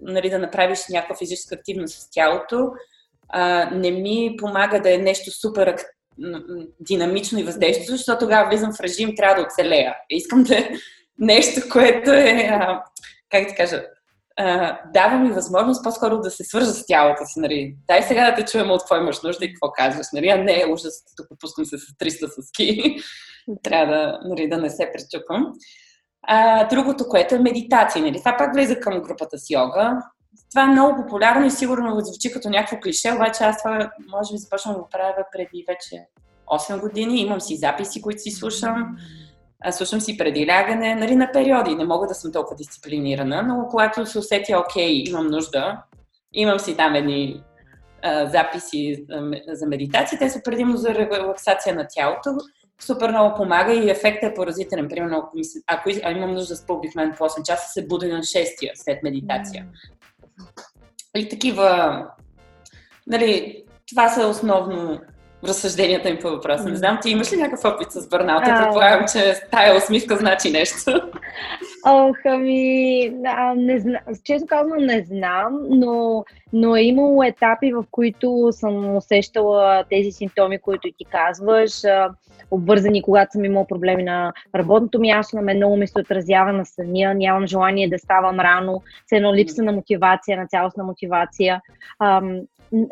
нали, 0.00 0.30
да 0.30 0.38
направиш 0.38 0.80
някаква 0.90 1.16
физическа 1.16 1.54
активност 1.54 1.98
с 1.98 2.10
тялото. 2.10 2.70
А, 3.28 3.70
не 3.70 3.90
ми 3.90 4.36
помага 4.38 4.80
да 4.80 4.94
е 4.94 4.98
нещо 4.98 5.30
супер 5.30 5.76
динамично 6.80 7.38
и 7.38 7.42
въздействащо, 7.42 7.96
защото 7.96 8.18
тогава 8.18 8.48
влизам 8.48 8.72
в 8.72 8.80
режим, 8.80 9.14
трябва 9.16 9.42
да 9.42 9.48
оцелея. 9.48 9.94
Искам 10.10 10.42
да 10.42 10.68
нещо, 11.18 11.60
което 11.72 12.12
е, 12.12 12.48
а, 12.52 12.82
как 13.30 13.48
да 13.48 13.54
кажа, 13.54 13.82
а, 14.36 14.78
дава 14.94 15.18
ми 15.18 15.32
възможност 15.32 15.84
по-скоро 15.84 16.20
да 16.20 16.30
се 16.30 16.44
свържа 16.44 16.66
с 16.66 16.86
тялото 16.86 17.26
си. 17.26 17.40
Нали. 17.40 17.76
Дай 17.88 18.02
сега 18.02 18.30
да 18.30 18.36
те 18.36 18.52
чуем 18.52 18.70
от 18.70 18.80
какво 18.80 18.96
имаш 18.96 19.22
нужда 19.22 19.44
и 19.44 19.54
какво 19.54 19.72
казваш. 19.72 20.06
Нали. 20.12 20.28
А 20.28 20.36
не 20.36 20.60
е 20.60 20.66
ужас, 20.66 21.04
тук 21.16 21.26
пускам 21.40 21.64
се 21.64 21.78
с 21.78 21.82
300 21.82 22.34
съски. 22.34 22.96
трябва 23.62 23.94
да, 23.94 24.18
нали, 24.24 24.48
да 24.48 24.58
не 24.58 24.70
се 24.70 24.90
пречупвам. 24.92 25.52
А, 26.22 26.68
другото, 26.68 27.08
което 27.08 27.34
е 27.34 27.38
медитация. 27.38 28.02
Нали. 28.02 28.18
Това 28.18 28.36
пак 28.38 28.54
влиза 28.54 28.80
към 28.80 29.00
групата 29.00 29.38
с 29.38 29.50
йога. 29.50 29.98
Това 30.50 30.62
е 30.62 30.66
много 30.66 31.02
популярно 31.02 31.46
и 31.46 31.50
сигурно 31.50 32.00
звучи 32.00 32.32
като 32.32 32.50
някакво 32.50 32.76
клише, 32.76 33.12
обаче 33.12 33.44
аз 33.44 33.62
това 33.62 33.90
може 34.08 34.32
би 34.32 34.38
започвам 34.38 34.74
да 34.74 34.80
го 34.80 34.88
правя 34.92 35.24
преди 35.32 35.64
вече 35.68 36.06
8 36.46 36.80
години. 36.80 37.20
Имам 37.20 37.40
си 37.40 37.56
записи, 37.56 38.02
които 38.02 38.20
си 38.20 38.30
слушам. 38.30 38.96
Слушам 39.70 40.00
си 40.00 40.16
преди 40.16 40.46
лягане, 40.46 40.94
нали, 40.94 41.16
на 41.16 41.32
периоди. 41.32 41.74
Не 41.74 41.84
мога 41.84 42.06
да 42.06 42.14
съм 42.14 42.32
толкова 42.32 42.56
дисциплинирана, 42.56 43.42
но 43.42 43.68
когато 43.70 44.06
се 44.06 44.18
усетя, 44.18 44.58
окей, 44.58 45.02
имам 45.06 45.26
нужда, 45.26 45.82
имам 46.32 46.58
си 46.58 46.76
там 46.76 46.94
едни 46.94 47.42
а, 48.02 48.26
записи 48.26 49.06
за 49.48 49.66
медитация. 49.66 50.18
Те 50.18 50.30
са 50.30 50.42
предимно 50.44 50.76
за 50.76 50.94
релаксация 50.94 51.74
на 51.74 51.86
тялото 51.90 52.30
супер 52.80 53.10
много 53.10 53.36
помага 53.36 53.72
и 53.74 53.90
ефектът 53.90 54.32
е 54.32 54.34
поразителен. 54.34 54.88
Примерно, 54.88 55.18
ако, 55.18 55.38
ако 55.66 55.90
имам 56.10 56.34
нужда 56.34 56.54
да 56.54 56.56
спа 56.56 56.72
обикновено 56.74 57.14
по 57.18 57.24
8 57.24 57.42
часа, 57.42 57.68
се 57.68 57.86
буди 57.86 58.08
на 58.08 58.18
6 58.18 58.70
след 58.74 59.02
медитация. 59.02 59.66
И 61.16 61.28
такива, 61.28 62.02
нали, 63.06 63.64
това 63.88 64.08
са 64.08 64.26
основно 64.26 65.00
разсъжденията 65.44 66.08
им 66.08 66.18
по 66.22 66.28
въпроса. 66.28 66.68
Не 66.68 66.76
знам, 66.76 66.98
ти 67.02 67.10
имаш 67.10 67.32
ли 67.32 67.36
някакъв 67.36 67.64
опит 67.64 67.92
с 67.92 68.08
бърната? 68.08 68.62
Предполагам, 68.62 69.06
че 69.12 69.34
тая 69.50 69.76
усмивка 69.76 70.16
значи 70.16 70.50
нещо. 70.50 70.90
Ох, 71.86 72.16
ами, 72.24 73.12
а, 73.26 73.54
не 73.54 73.78
знам, 73.78 74.00
честно 74.24 74.46
казвам 74.46 74.78
не 74.78 75.04
знам, 75.04 75.58
но, 75.68 76.24
но 76.52 76.76
е 76.76 76.82
имало 76.82 77.22
етапи, 77.22 77.72
в 77.72 77.84
които 77.90 78.48
съм 78.50 78.96
усещала 78.96 79.84
тези 79.90 80.12
симптоми, 80.12 80.58
които 80.58 80.88
ти 80.98 81.04
казваш, 81.04 81.84
а, 81.84 82.10
обвързани, 82.50 83.02
когато 83.02 83.32
съм 83.32 83.44
имала 83.44 83.66
проблеми 83.66 84.02
на 84.02 84.32
работното 84.54 85.00
място, 85.00 85.36
на 85.36 85.42
мен 85.42 85.56
много 85.56 85.76
ми 85.76 85.86
се 85.86 86.00
отразява 86.00 86.52
на 86.52 86.66
съня, 86.66 87.14
нямам 87.14 87.46
желание 87.46 87.88
да 87.88 87.98
ставам 87.98 88.40
рано, 88.40 88.82
с 89.06 89.12
едно 89.12 89.34
липса 89.34 89.62
на 89.62 89.72
мотивация, 89.72 90.36
на 90.36 90.46
цялостна 90.46 90.84
мотивация. 90.84 91.60
А, 91.98 92.22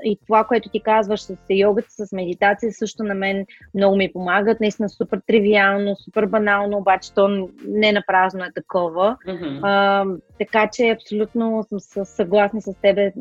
и 0.04 0.18
това, 0.26 0.44
което 0.44 0.68
ти 0.68 0.80
казваш 0.80 1.22
с 1.22 1.36
йогата, 1.50 1.88
с 1.90 2.12
медитация, 2.12 2.72
също 2.72 3.02
на 3.02 3.14
мен 3.14 3.46
много 3.74 3.96
ми 3.96 4.12
помагат. 4.12 4.60
Наистина 4.60 4.88
супер 4.88 5.20
тривиално, 5.26 5.96
супер 5.96 6.26
банално, 6.26 6.78
обаче 6.78 7.14
то 7.14 7.48
не 7.68 7.92
на 7.92 8.02
празно 8.06 8.44
е 8.44 8.52
такова. 8.54 9.16
Mm-hmm. 9.26 9.60
А, 9.62 10.04
така 10.38 10.68
че 10.72 10.88
абсолютно 10.88 11.66
съм 11.78 12.04
съгласна 12.04 12.62
с 12.62 12.74
тебе. 12.82 13.12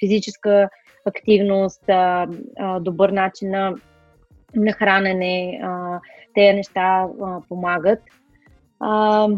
Физическа 0.00 0.68
активност, 1.04 1.88
а, 1.88 2.26
а, 2.58 2.80
добър 2.80 3.10
начин 3.10 3.50
на, 3.50 3.74
на 4.54 4.72
хранене, 4.72 5.60
а, 5.62 6.00
тези 6.34 6.56
неща 6.56 7.06
а, 7.22 7.40
помагат. 7.48 7.98
А, 8.80 9.28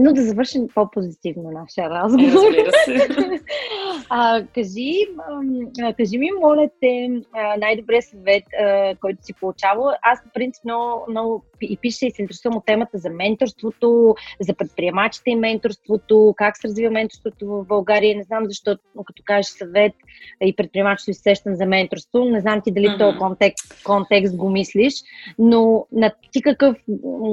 но 0.00 0.12
да 0.12 0.22
завършим 0.22 0.68
по-позитивно 0.74 1.50
нашия 1.50 1.90
разговор. 1.90 2.54
а, 4.10 4.44
кажи, 4.54 4.92
а, 5.82 5.94
кажи 5.94 6.18
ми, 6.18 6.28
моля 6.40 6.68
те, 6.80 7.08
най-добрият 7.58 8.04
съвет, 8.04 8.44
а, 8.60 8.94
който 9.00 9.24
си 9.24 9.32
получавал. 9.40 9.92
Аз, 10.02 10.22
по 10.24 10.30
принцип, 10.34 10.64
много, 10.64 11.04
много 11.08 11.44
и 11.60 11.76
пиша 11.76 12.06
и 12.06 12.10
се 12.10 12.22
интересувам 12.22 12.58
от 12.58 12.66
темата 12.66 12.98
за 12.98 13.10
менторството, 13.10 14.14
за 14.40 14.54
предприемачите 14.54 15.30
и 15.30 15.36
менторството, 15.36 16.34
как 16.36 16.56
се 16.56 16.68
развива 16.68 16.90
менторството 16.90 17.46
в 17.46 17.64
България. 17.64 18.16
Не 18.16 18.22
знам 18.22 18.44
защо, 18.46 18.76
като 19.06 19.22
кажеш 19.24 19.46
съвет 19.46 19.92
и 20.44 20.56
предприемачето, 20.56 21.14
сещам 21.14 21.54
за 21.54 21.66
менторство. 21.66 22.24
Не 22.24 22.40
знам 22.40 22.60
ти 22.64 22.72
дали 22.72 22.86
mm-hmm. 22.86 22.98
този 22.98 23.18
контекст, 23.18 23.84
контекст 23.84 24.36
го 24.36 24.50
мислиш, 24.50 24.94
но 25.38 25.86
на 25.92 26.12
ти 26.32 26.42
какъв 26.42 26.76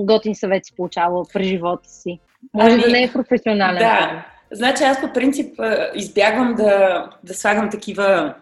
готин 0.06 0.36
съвет 0.36 0.66
си 0.66 0.74
получавал 0.76 1.26
през 1.34 1.48
живота 1.48 1.90
си? 1.90 2.20
Може 2.54 2.74
ами, 2.74 2.82
да 2.82 2.90
не 2.90 3.04
е 3.04 3.14
професионален. 3.14 3.80
Да. 3.80 4.26
Значи 4.52 4.84
аз 4.84 5.02
по 5.02 5.14
принцип 5.14 5.60
избягвам 5.96 6.56
да, 6.56 7.04
да 7.24 7.34
слагам 7.34 7.70
такива 7.70 8.36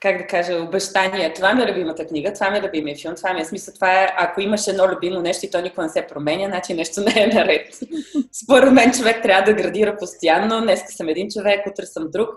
как 0.00 0.18
да 0.18 0.26
кажа, 0.26 0.62
обещания. 0.62 1.32
Това 1.34 1.54
ми 1.54 1.62
е 1.62 1.70
любимата 1.70 2.06
книга, 2.06 2.32
това 2.32 2.50
ми 2.50 2.58
е 2.58 2.62
любимия 2.62 2.96
филм, 2.96 3.14
това 3.14 3.32
ми 3.32 3.40
е 3.40 3.44
смисъл. 3.44 3.74
Това 3.74 4.02
е, 4.02 4.14
ако 4.18 4.40
имаш 4.40 4.66
едно 4.66 4.88
любимо 4.88 5.20
нещо 5.20 5.46
и 5.46 5.50
то 5.50 5.60
никога 5.60 5.82
не 5.82 5.88
се 5.88 6.06
променя, 6.06 6.46
значи 6.48 6.74
нещо 6.74 7.00
не 7.16 7.22
е 7.22 7.26
наред. 7.26 7.74
Според 8.44 8.72
мен 8.72 8.92
човек 8.92 9.22
трябва 9.22 9.42
да 9.42 9.62
градира 9.62 9.96
постоянно. 9.96 10.60
Днеска 10.60 10.92
съм 10.92 11.08
един 11.08 11.28
човек, 11.30 11.66
утре 11.66 11.86
съм 11.86 12.10
друг. 12.10 12.28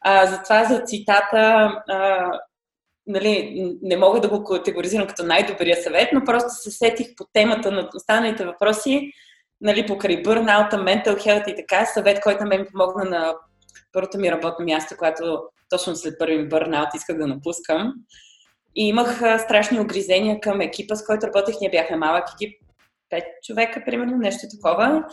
А, 0.00 0.26
затова 0.26 0.64
за 0.64 0.80
цитата 0.80 1.70
а, 1.88 2.30
нали, 3.08 3.76
не 3.82 3.96
мога 3.96 4.20
да 4.20 4.28
го 4.28 4.44
категоризирам 4.44 5.06
като 5.06 5.22
най-добрия 5.22 5.76
съвет, 5.76 6.08
но 6.12 6.24
просто 6.24 6.50
се 6.50 6.70
сетих 6.70 7.06
по 7.16 7.24
темата 7.32 7.72
на 7.72 7.88
останалите 7.96 8.44
въпроси, 8.44 9.12
нали, 9.60 9.86
покрай 9.86 10.22
бърнаута, 10.22 10.76
mental 10.76 11.16
health 11.16 11.52
и 11.52 11.56
така, 11.56 11.86
съвет, 11.86 12.20
който 12.20 12.44
ми 12.44 12.66
помогна 12.72 13.04
на 13.04 13.34
първото 13.92 14.18
ми 14.18 14.32
работно 14.32 14.64
място, 14.64 14.94
когато 14.98 15.42
точно 15.70 15.96
след 15.96 16.18
първи 16.18 16.48
бърнаут 16.48 16.88
исках 16.94 17.18
да 17.18 17.26
напускам. 17.26 17.92
И 18.76 18.88
имах 18.88 19.18
страшни 19.38 19.80
огризения 19.80 20.40
към 20.40 20.60
екипа, 20.60 20.96
с 20.96 21.06
който 21.06 21.26
работех. 21.26 21.54
Ние 21.60 21.70
бяхме 21.70 21.96
малък 21.96 22.24
екип, 22.34 22.62
пет 23.10 23.24
човека, 23.42 23.82
примерно, 23.86 24.16
нещо 24.16 24.46
такова. 24.56 25.04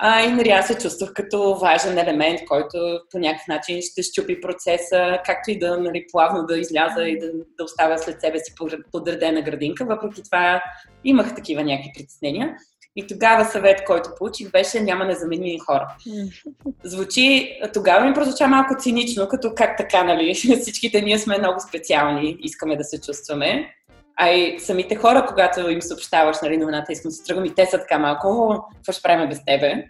А, 0.00 0.20
и 0.20 0.32
нали, 0.32 0.48
аз 0.48 0.66
се 0.66 0.78
чувствах 0.78 1.12
като 1.12 1.54
важен 1.54 1.98
елемент, 1.98 2.40
който 2.48 3.00
по 3.10 3.18
някакъв 3.18 3.48
начин 3.48 3.82
ще 3.82 4.02
щупи 4.02 4.40
процеса, 4.40 5.18
както 5.24 5.50
и 5.50 5.58
да 5.58 5.80
нали, 5.80 6.06
плавно 6.12 6.46
да 6.46 6.58
изляза 6.58 7.02
и 7.02 7.18
да, 7.18 7.26
да 7.58 7.64
оставя 7.64 7.98
след 7.98 8.20
себе 8.20 8.38
си 8.38 8.54
подредена 8.92 9.42
градинка. 9.42 9.84
Въпреки 9.84 10.22
това 10.22 10.62
имах 11.04 11.34
такива 11.34 11.64
някакви 11.64 11.90
притеснения. 11.94 12.54
И 12.96 13.06
тогава 13.06 13.44
съвет, 13.44 13.84
който 13.84 14.10
получих, 14.18 14.50
беше 14.50 14.80
няма 14.80 15.04
незаменими 15.04 15.58
хора. 15.58 15.96
Звучи, 16.84 17.58
тогава 17.74 18.06
ми 18.06 18.14
прозвуча 18.14 18.48
малко 18.48 18.74
цинично, 18.78 19.28
като 19.28 19.52
как 19.56 19.76
така, 19.76 20.04
нали? 20.04 20.34
Всичките 20.60 21.00
ние 21.00 21.18
сме 21.18 21.38
много 21.38 21.60
специални, 21.68 22.36
искаме 22.40 22.76
да 22.76 22.84
се 22.84 23.00
чувстваме. 23.00 23.74
А 24.20 24.28
и 24.28 24.60
самите 24.60 24.96
хора, 24.96 25.26
когато 25.28 25.70
им 25.70 25.82
съобщаваш 25.82 26.36
нали, 26.42 26.56
новината, 26.56 26.92
искам 26.92 27.08
да 27.08 27.14
се 27.14 27.24
тръгвам 27.24 27.44
и 27.44 27.54
те 27.54 27.66
са 27.66 27.78
така 27.78 27.98
малко, 27.98 28.58
какво 28.74 28.92
ще 28.92 29.02
правим 29.02 29.28
без 29.28 29.44
тебе? 29.44 29.84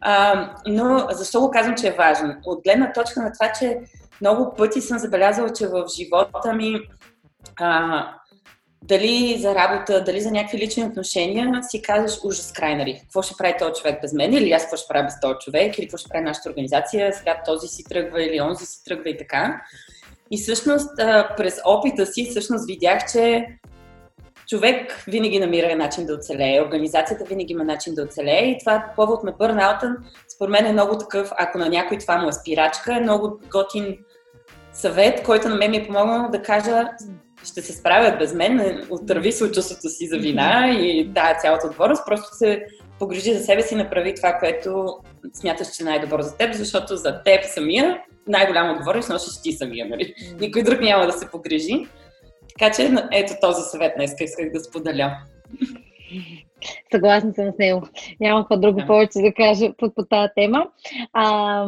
А, 0.00 0.50
но 0.66 1.06
защо 1.10 1.40
го 1.40 1.50
казвам, 1.50 1.74
че 1.76 1.88
е 1.88 1.96
важен? 1.98 2.40
От 2.44 2.62
гледна 2.64 2.92
точка 2.92 3.22
на 3.22 3.32
това, 3.32 3.52
че 3.58 3.78
много 4.20 4.54
пъти 4.56 4.80
съм 4.80 4.98
забелязала, 4.98 5.52
че 5.52 5.66
в 5.66 5.84
живота 5.96 6.52
ми 6.52 6.80
а, 7.60 8.06
дали 8.82 9.38
за 9.38 9.54
работа, 9.54 10.04
дали 10.04 10.20
за 10.20 10.30
някакви 10.30 10.58
лични 10.58 10.84
отношения, 10.84 11.62
си 11.62 11.82
казваш 11.82 12.18
ужас 12.24 12.52
край, 12.52 12.76
нали? 12.76 12.98
Какво 13.02 13.22
ще 13.22 13.34
прави 13.38 13.54
този 13.58 13.72
човек 13.82 14.02
без 14.02 14.12
мен, 14.12 14.32
или 14.32 14.52
аз 14.52 14.62
какво 14.62 14.76
ще 14.76 14.88
правя 14.88 15.04
без 15.04 15.20
този 15.20 15.34
човек, 15.40 15.78
или 15.78 15.86
какво 15.86 15.96
ще 15.96 16.08
прави 16.08 16.24
нашата 16.24 16.48
организация, 16.48 17.12
сега 17.12 17.42
този 17.46 17.68
си 17.68 17.84
тръгва 17.84 18.22
или 18.22 18.40
онзи 18.40 18.66
си 18.66 18.84
тръгва 18.84 19.10
и 19.10 19.18
така. 19.18 19.62
И 20.32 20.38
всъщност 20.38 20.90
през 21.36 21.60
опита 21.66 22.06
си 22.06 22.26
всъщност 22.30 22.66
видях, 22.66 23.12
че 23.12 23.46
човек 24.48 25.04
винаги 25.08 25.40
намира 25.40 25.76
начин 25.76 26.06
да 26.06 26.14
оцелее, 26.14 26.62
организацията 26.62 27.24
винаги 27.24 27.52
има 27.52 27.64
начин 27.64 27.94
да 27.94 28.02
оцелее 28.02 28.44
и 28.44 28.58
това 28.58 28.84
повод 28.96 29.24
на 29.24 29.32
бърнаутън. 29.32 29.96
Според 30.34 30.50
мен 30.50 30.66
е 30.66 30.72
много 30.72 30.98
такъв, 30.98 31.32
ако 31.38 31.58
на 31.58 31.68
някой 31.68 31.98
това 31.98 32.18
му 32.18 32.28
е 32.28 32.32
спирачка, 32.32 32.96
е 32.96 33.00
много 33.00 33.40
готин 33.50 33.98
съвет, 34.72 35.22
който 35.22 35.48
на 35.48 35.56
мен 35.56 35.70
ми 35.70 35.76
е 35.76 35.86
помогнал 35.86 36.30
да 36.30 36.42
кажа 36.42 36.84
ще 37.44 37.62
се 37.62 37.72
справят 37.72 38.18
без 38.18 38.34
мен, 38.34 38.86
отърви 38.90 39.32
се 39.32 39.44
от 39.44 39.54
чувството 39.54 39.88
си 39.88 40.06
за 40.06 40.18
вина 40.18 40.70
и 40.80 41.08
да, 41.08 41.38
цялата 41.40 41.66
отговорност, 41.66 42.06
просто 42.06 42.36
се 42.36 42.66
погрижи 42.98 43.34
за 43.34 43.44
себе 43.44 43.62
си 43.62 43.74
и 43.74 43.76
направи 43.76 44.14
това, 44.14 44.32
което 44.32 44.96
смяташ, 45.34 45.76
че 45.76 45.82
е 45.82 45.86
най-добро 45.86 46.22
за 46.22 46.36
теб, 46.36 46.54
защото 46.54 46.96
за 46.96 47.22
теб 47.24 47.44
самия 47.44 47.98
най-голяма 48.28 48.72
отговорност 48.72 49.08
носиш 49.08 49.42
ти 49.42 49.52
самия, 49.52 49.86
нали? 49.88 50.14
Никой 50.40 50.62
друг 50.62 50.80
няма 50.80 51.06
да 51.06 51.12
се 51.12 51.30
погрижи. 51.30 51.86
Така 52.58 52.74
че 52.74 52.94
ето 53.12 53.32
този 53.40 53.62
съвет 53.62 53.92
днес 53.96 54.14
исках 54.20 54.52
да 54.52 54.60
споделя. 54.60 55.16
Съгласна 56.92 57.34
съм 57.34 57.52
с 57.52 57.58
него. 57.58 57.88
Няма 58.20 58.40
какво 58.40 58.56
друго 58.56 58.80
да. 58.80 58.86
повече 58.86 59.18
да 59.18 59.34
кажа 59.34 59.72
по, 59.78 59.94
по 59.94 60.04
тази 60.04 60.32
тема. 60.36 60.66
А, 61.12 61.66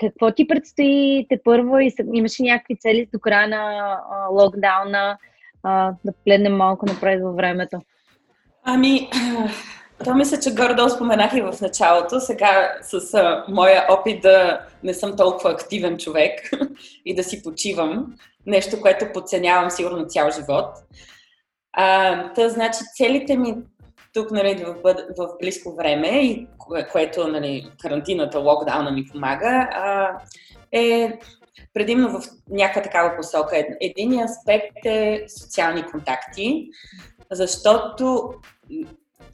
какво 0.00 0.32
ти 0.32 0.46
предстои 0.46 1.26
те 1.28 1.40
първо 1.44 1.78
и 1.78 1.92
имаш 2.14 2.40
ли 2.40 2.44
някакви 2.44 2.76
цели 2.76 3.08
до 3.12 3.20
края 3.20 3.48
на 3.48 3.56
а, 4.10 4.26
локдауна 4.30 5.18
а, 5.62 5.92
да 6.04 6.12
пледнем 6.24 6.56
малко 6.56 6.86
напред 6.86 7.22
във 7.22 7.36
времето? 7.36 7.78
Ами, 8.64 9.10
то 10.04 10.14
мисля, 10.14 10.40
че 10.40 10.54
горе 10.54 10.90
споменах 10.90 11.34
и 11.34 11.40
в 11.40 11.54
началото. 11.60 12.20
Сега 12.20 12.72
с 12.82 13.14
а, 13.14 13.44
моя 13.48 13.86
опит 13.90 14.22
да 14.22 14.60
не 14.82 14.94
съм 14.94 15.16
толкова 15.16 15.50
активен 15.50 15.98
човек 15.98 16.50
и 17.04 17.14
да 17.14 17.24
си 17.24 17.42
почивам. 17.42 18.14
Нещо, 18.46 18.80
което 18.80 19.12
подценявам 19.12 19.70
сигурно 19.70 20.06
цял 20.06 20.30
живот. 20.30 20.66
А, 21.72 22.32
та, 22.32 22.48
значи, 22.48 22.78
целите 22.96 23.36
ми 23.36 23.54
тук 24.12 24.30
нали, 24.30 24.64
в, 24.64 24.94
в 25.18 25.28
близко 25.40 25.76
време, 25.76 26.08
и 26.08 26.46
кое, 26.58 26.88
което 26.88 27.28
нали, 27.28 27.70
карантината, 27.82 28.38
локдауна 28.38 28.90
ми 28.90 29.06
помага, 29.06 29.68
а, 29.72 30.10
е 30.72 31.18
предимно 31.74 32.20
в 32.20 32.24
някаква 32.50 32.82
такава 32.82 33.16
посока. 33.16 33.66
Единият 33.80 34.30
аспект 34.30 34.86
е 34.86 35.24
социални 35.28 35.82
контакти, 35.82 36.68
защото 37.30 38.34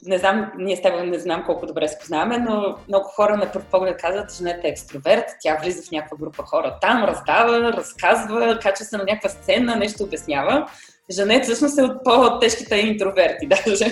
не 0.05 0.17
знам, 0.17 0.51
ние 0.57 0.75
с 0.75 0.81
теб 0.81 1.05
не 1.05 1.19
знам 1.19 1.43
колко 1.45 1.65
добре 1.65 1.87
се 1.87 1.99
познаваме, 1.99 2.37
но 2.37 2.75
много 2.87 3.05
хора 3.05 3.37
на 3.37 3.51
пръв 3.51 3.65
поглед 3.65 3.97
казват, 3.97 4.29
че 4.29 4.37
жената 4.37 4.59
е 4.63 4.69
екстроверт, 4.69 5.25
тя 5.41 5.57
влиза 5.63 5.81
в 5.83 5.91
някаква 5.91 6.17
група 6.17 6.43
хора 6.43 6.77
там, 6.81 7.03
раздава, 7.03 7.73
разказва, 7.73 8.59
качва 8.61 8.85
се 8.85 8.97
на 8.97 9.03
някаква 9.03 9.29
сцена, 9.29 9.75
нещо 9.75 10.03
обяснява. 10.03 10.67
Жанет 11.11 11.43
всъщност 11.43 11.77
е 11.77 11.83
от 11.83 12.03
по-тежките 12.03 12.75
интроверти 12.75 13.47
даже. 13.65 13.85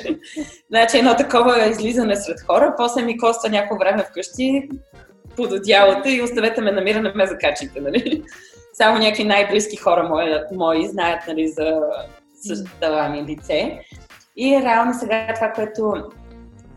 значи 0.70 0.98
едно 0.98 1.16
такова 1.16 1.68
излизане 1.70 2.16
сред 2.16 2.42
хора, 2.42 2.74
после 2.78 3.02
ми 3.02 3.18
коства 3.18 3.50
някакво 3.50 3.78
време 3.78 4.04
вкъщи 4.04 4.70
под 5.36 5.52
одялото 5.52 6.10
и 6.10 6.22
оставете 6.22 6.62
ме 6.62 6.72
намира, 6.72 7.02
не 7.02 7.14
ме 7.16 7.28
закачите, 7.28 7.82
нали? 7.82 8.24
Само 8.74 9.00
някакви 9.00 9.24
най-близки 9.24 9.76
хора 9.76 10.04
мои, 10.04 10.34
мои 10.52 10.88
знаят 10.88 11.28
нали, 11.28 11.48
за 11.48 11.80
същата 12.48 13.10
ми 13.10 13.24
лице. 13.24 13.80
И 14.38 14.62
реално 14.62 14.94
сега 14.94 15.34
това, 15.36 15.52
което 15.52 15.94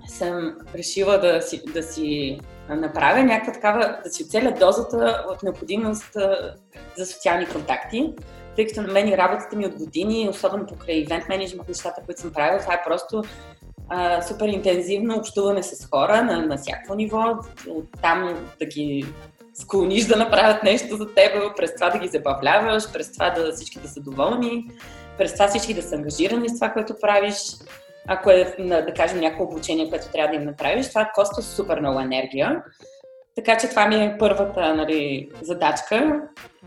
съм 0.08 0.56
решила 0.74 1.18
да 1.18 1.42
си, 1.42 1.62
да 1.74 1.82
си 1.82 2.38
направя, 2.68 3.22
някаква 3.22 3.52
такава, 3.52 3.98
да 4.04 4.10
си 4.10 4.24
оцеля 4.24 4.54
дозата 4.60 5.24
от 5.28 5.42
необходимост 5.42 6.16
за 6.96 7.06
социални 7.06 7.46
контакти, 7.46 8.12
тъй 8.56 8.66
като 8.66 8.82
на 8.82 8.92
мен 8.92 9.08
и 9.08 9.16
работата 9.16 9.56
ми 9.56 9.66
от 9.66 9.74
години, 9.74 10.28
особено 10.28 10.66
покрай 10.66 10.96
ивент 10.96 11.28
менеджмент, 11.28 11.68
нещата, 11.68 12.02
които 12.06 12.20
съм 12.20 12.32
правила, 12.32 12.60
това 12.60 12.74
е 12.74 12.84
просто 12.86 13.22
а, 13.88 14.22
супер 14.22 14.48
интензивно 14.48 15.16
общуване 15.16 15.62
с 15.62 15.86
хора 15.86 16.22
на, 16.22 16.46
на 16.46 16.56
всяко 16.56 16.94
ниво, 16.94 17.36
от 17.68 17.86
там 18.02 18.48
да 18.58 18.66
ги 18.66 19.04
склониш 19.54 20.04
да 20.04 20.16
направят 20.16 20.62
нещо 20.62 20.96
за 20.96 21.14
теб, 21.14 21.56
през 21.56 21.74
това 21.74 21.90
да 21.90 21.98
ги 21.98 22.08
забавляваш, 22.08 22.92
през 22.92 23.12
това 23.12 23.30
да 23.30 23.52
всички 23.52 23.78
да 23.78 23.88
са 23.88 24.00
доволни, 24.00 24.66
през 25.18 25.32
това 25.32 25.48
всички 25.48 25.74
да 25.74 25.82
са 25.82 25.94
ангажирани 25.94 26.48
с 26.48 26.54
това, 26.54 26.70
което 26.70 26.94
правиш. 27.00 27.36
Ако 28.06 28.30
е, 28.30 28.54
да 28.58 28.94
кажем, 28.96 29.20
някакво 29.20 29.44
обучение, 29.44 29.90
което 29.90 30.08
трябва 30.12 30.36
да 30.36 30.42
им 30.42 30.44
направиш, 30.44 30.88
това 30.88 31.10
коства 31.14 31.42
супер 31.42 31.80
много 31.80 32.00
енергия. 32.00 32.62
Така 33.36 33.58
че 33.58 33.68
това 33.68 33.88
ми 33.88 33.94
е 33.94 34.16
първата 34.18 34.74
нали, 34.74 35.30
задачка 35.42 36.22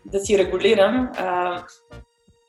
да 0.05 0.19
си 0.19 0.37
регулирам 0.37 1.11
а, 1.17 1.63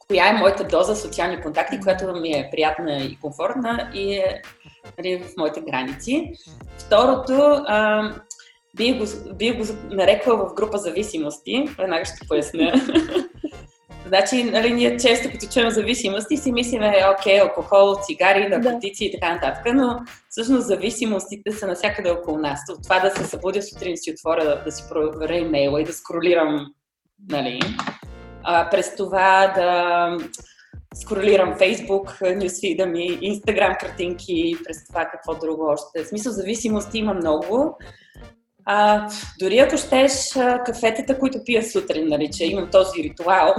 коя 0.09 0.29
е 0.29 0.39
моята 0.39 0.65
доза 0.65 0.97
социални 0.97 1.41
контакти, 1.41 1.81
която 1.81 2.13
ми 2.13 2.29
е 2.29 2.49
приятна 2.53 2.97
и 2.97 3.19
комфортна 3.21 3.91
и 3.95 4.15
е 4.15 4.43
нали, 4.99 5.19
в 5.19 5.37
моите 5.37 5.61
граници. 5.61 6.33
Второто, 6.79 7.65
а, 7.67 8.11
бих 8.77 8.99
го, 8.99 9.35
бих 9.35 9.59
го 9.59 9.65
нарекла 9.91 10.37
в 10.37 10.55
група 10.55 10.79
зависимости. 10.79 11.69
Веднага 11.79 12.05
ще 12.05 12.29
поясня. 12.29 12.73
значи, 14.13 14.45
нали, 14.45 14.73
ние 14.73 14.97
често 14.97 15.31
като 15.33 15.47
чуем 15.53 15.71
зависимости 15.71 16.37
си 16.37 16.53
мислиме, 16.53 17.05
окей, 17.19 17.41
алкохол, 17.41 17.97
цигари, 18.03 18.49
наркотици 18.49 19.05
да. 19.05 19.09
и 19.09 19.13
така 19.13 19.35
нататък, 19.35 19.75
но 19.75 20.01
всъщност 20.29 20.67
зависимостите 20.67 21.53
са 21.53 21.67
навсякъде 21.67 22.11
около 22.11 22.39
нас. 22.39 22.61
От 22.71 22.83
това 22.83 23.01
да 23.01 23.11
се 23.11 23.25
събудя 23.25 23.63
сутрин, 23.63 23.97
си 23.97 24.13
отворя, 24.13 24.45
да, 24.45 24.65
да 24.65 24.73
си 24.73 24.85
проверя 24.89 25.37
имейла 25.37 25.81
и 25.81 25.85
да 25.85 25.93
скролирам, 25.93 26.67
нали, 27.29 27.61
а, 28.45 28.71
през 28.71 28.97
това 28.97 29.53
да 29.57 30.17
скролирам 30.95 31.55
Facebook, 31.55 32.35
нюсфида 32.43 32.87
ми, 32.87 33.19
Instagram 33.21 33.81
картинки, 33.81 34.57
през 34.65 34.87
това 34.87 35.05
какво 35.05 35.35
друго 35.35 35.65
още. 35.65 36.05
В 36.05 36.09
смисъл 36.09 36.33
зависимости 36.33 36.99
има 36.99 37.15
много. 37.15 37.79
А, 38.65 39.09
дори 39.41 39.59
ако 39.59 39.77
щеш 39.77 40.13
кафетата, 40.67 41.19
които 41.19 41.45
пия 41.45 41.63
сутрин, 41.63 42.09
нали, 42.09 42.31
че 42.31 42.45
имам 42.45 42.71
този 42.71 43.03
ритуал, 43.03 43.55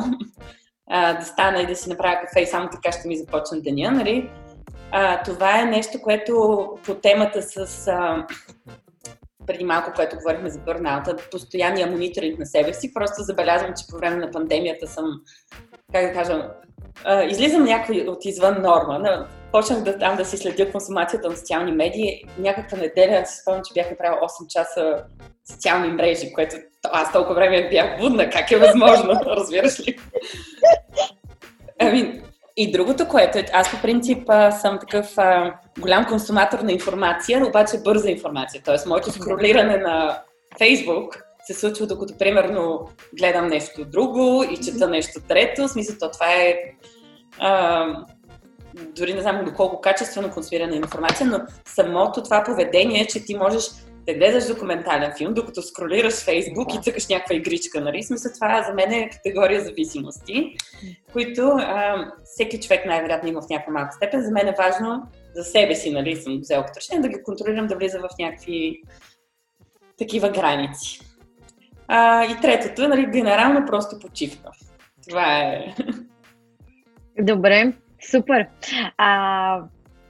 а, 0.90 1.14
да 1.14 1.26
стана 1.26 1.62
и 1.62 1.68
да 1.68 1.76
си 1.76 1.90
направя 1.90 2.20
кафе 2.22 2.42
и 2.42 2.48
само 2.48 2.70
така 2.70 2.92
ще 2.92 3.08
ми 3.08 3.18
започне 3.18 3.62
деня, 3.62 3.92
нали, 3.92 4.30
а, 4.92 5.24
това 5.24 5.62
е 5.62 5.66
нещо, 5.66 6.02
което 6.02 6.64
по 6.86 6.96
темата 6.96 7.42
с 7.42 7.88
а, 7.88 8.28
преди 9.48 9.64
малко, 9.64 9.92
което 9.96 10.16
говорихме 10.16 10.50
за 10.50 10.60
бърнаута, 10.60 11.16
постоянния 11.32 11.88
мониторинг 11.88 12.40
на 12.40 12.46
себе 12.46 12.74
си, 12.74 12.94
просто 12.94 13.24
забелязвам, 13.24 13.74
че 13.78 13.86
по 13.90 13.98
време 13.98 14.16
на 14.16 14.32
пандемията 14.32 14.88
съм, 14.88 15.06
как 15.94 16.06
да 16.06 16.14
кажа, 16.14 16.50
излизам 17.30 17.64
някакви 17.64 18.10
от 18.10 18.26
извън 18.26 18.62
норма. 18.62 19.28
Почнах 19.54 19.84
да, 19.84 19.98
там 19.98 20.16
да 20.18 20.26
си 20.26 20.38
следя 20.38 20.72
консумацията 20.72 21.30
на 21.30 21.36
социални 21.36 21.72
медии. 21.72 22.24
Някаква 22.38 22.78
неделя 22.78 23.26
си 23.26 23.38
спомням, 23.42 23.64
че 23.68 23.74
бях 23.74 23.92
направила 23.92 24.20
8 24.22 24.48
часа 24.48 25.04
социални 25.52 25.88
мрежи, 25.88 26.34
което 26.34 26.56
аз 26.84 27.12
толкова 27.12 27.36
време 27.36 27.70
бях 27.70 28.00
будна. 28.00 28.30
Как 28.30 28.52
е 28.52 28.58
възможно? 28.58 29.14
Разбираш 29.26 29.80
ли? 29.80 29.98
Ами, 31.80 32.22
и 32.58 32.72
другото, 32.72 33.08
което 33.08 33.38
е, 33.38 33.46
аз 33.54 33.72
по 33.72 33.82
принцип 33.82 34.30
съм 34.62 34.80
такъв 34.80 35.18
а, 35.18 35.54
голям 35.80 36.06
консуматор 36.06 36.60
на 36.60 36.72
информация, 36.72 37.48
обаче 37.48 37.78
бърза 37.84 38.10
информация. 38.10 38.62
Тоест, 38.66 38.86
моето 38.86 39.12
скролиране 39.12 39.78
на 39.78 40.22
Фейсбук 40.58 41.24
се 41.44 41.54
случва 41.54 41.88
докато, 41.88 42.18
примерно, 42.18 42.90
гледам 43.20 43.48
нещо 43.48 43.86
друго 43.86 44.44
и 44.52 44.58
чета 44.58 44.88
нещо 44.88 45.22
трето. 45.28 45.68
В 45.68 45.72
смисъл, 45.72 45.96
то 46.00 46.12
това 46.12 46.34
е 46.34 46.56
а, 47.40 47.86
дори 48.96 49.14
не 49.14 49.22
знам 49.22 49.46
доколко 49.46 49.82
качествено 49.82 50.32
консумирана 50.32 50.76
информация, 50.76 51.28
но 51.28 51.40
самото 51.66 52.24
това 52.24 52.44
поведение, 52.44 53.08
че 53.08 53.26
ти 53.26 53.36
можеш 53.36 53.64
да 54.08 54.14
гледаш 54.14 54.48
документален 54.48 55.12
филм, 55.18 55.34
докато 55.34 55.62
скролираш 55.62 56.14
Фейсбук 56.14 56.74
и 56.74 56.82
цъкаш 56.82 57.08
някаква 57.08 57.36
игричка, 57.36 57.82
нали? 57.82 58.04
Смисъл, 58.04 58.32
това 58.34 58.64
за 58.64 58.74
мен 58.74 58.92
е 58.92 59.10
категория 59.10 59.62
зависимости, 59.62 60.56
които 61.14 61.48
а, 61.60 62.06
всеки 62.24 62.60
човек 62.60 62.86
най-вероятно 62.86 63.30
има 63.30 63.42
в 63.42 63.50
някаква 63.50 63.74
малка 63.74 63.96
степен. 63.96 64.22
За 64.22 64.32
мен 64.32 64.48
е 64.48 64.56
важно 64.58 65.04
за 65.36 65.44
себе 65.44 65.76
си, 65.76 65.92
нали, 65.92 66.16
съм 66.16 66.40
взел 66.40 66.64
като 66.64 66.80
решение, 66.80 67.02
да 67.02 67.10
ги 67.10 67.24
контролирам 67.24 67.68
да 67.68 67.76
влиза 67.76 68.00
в 68.00 68.10
някакви 68.20 68.82
такива 69.98 70.30
граници. 70.30 71.00
А, 71.88 72.26
и 72.26 72.42
третото, 72.42 72.88
нали, 72.88 73.06
генерално 73.06 73.66
просто 73.66 74.00
почивка. 74.00 74.50
Това 75.10 75.38
е. 75.38 75.76
Добре, 77.22 77.74
супер. 78.12 78.48
А, 78.98 79.62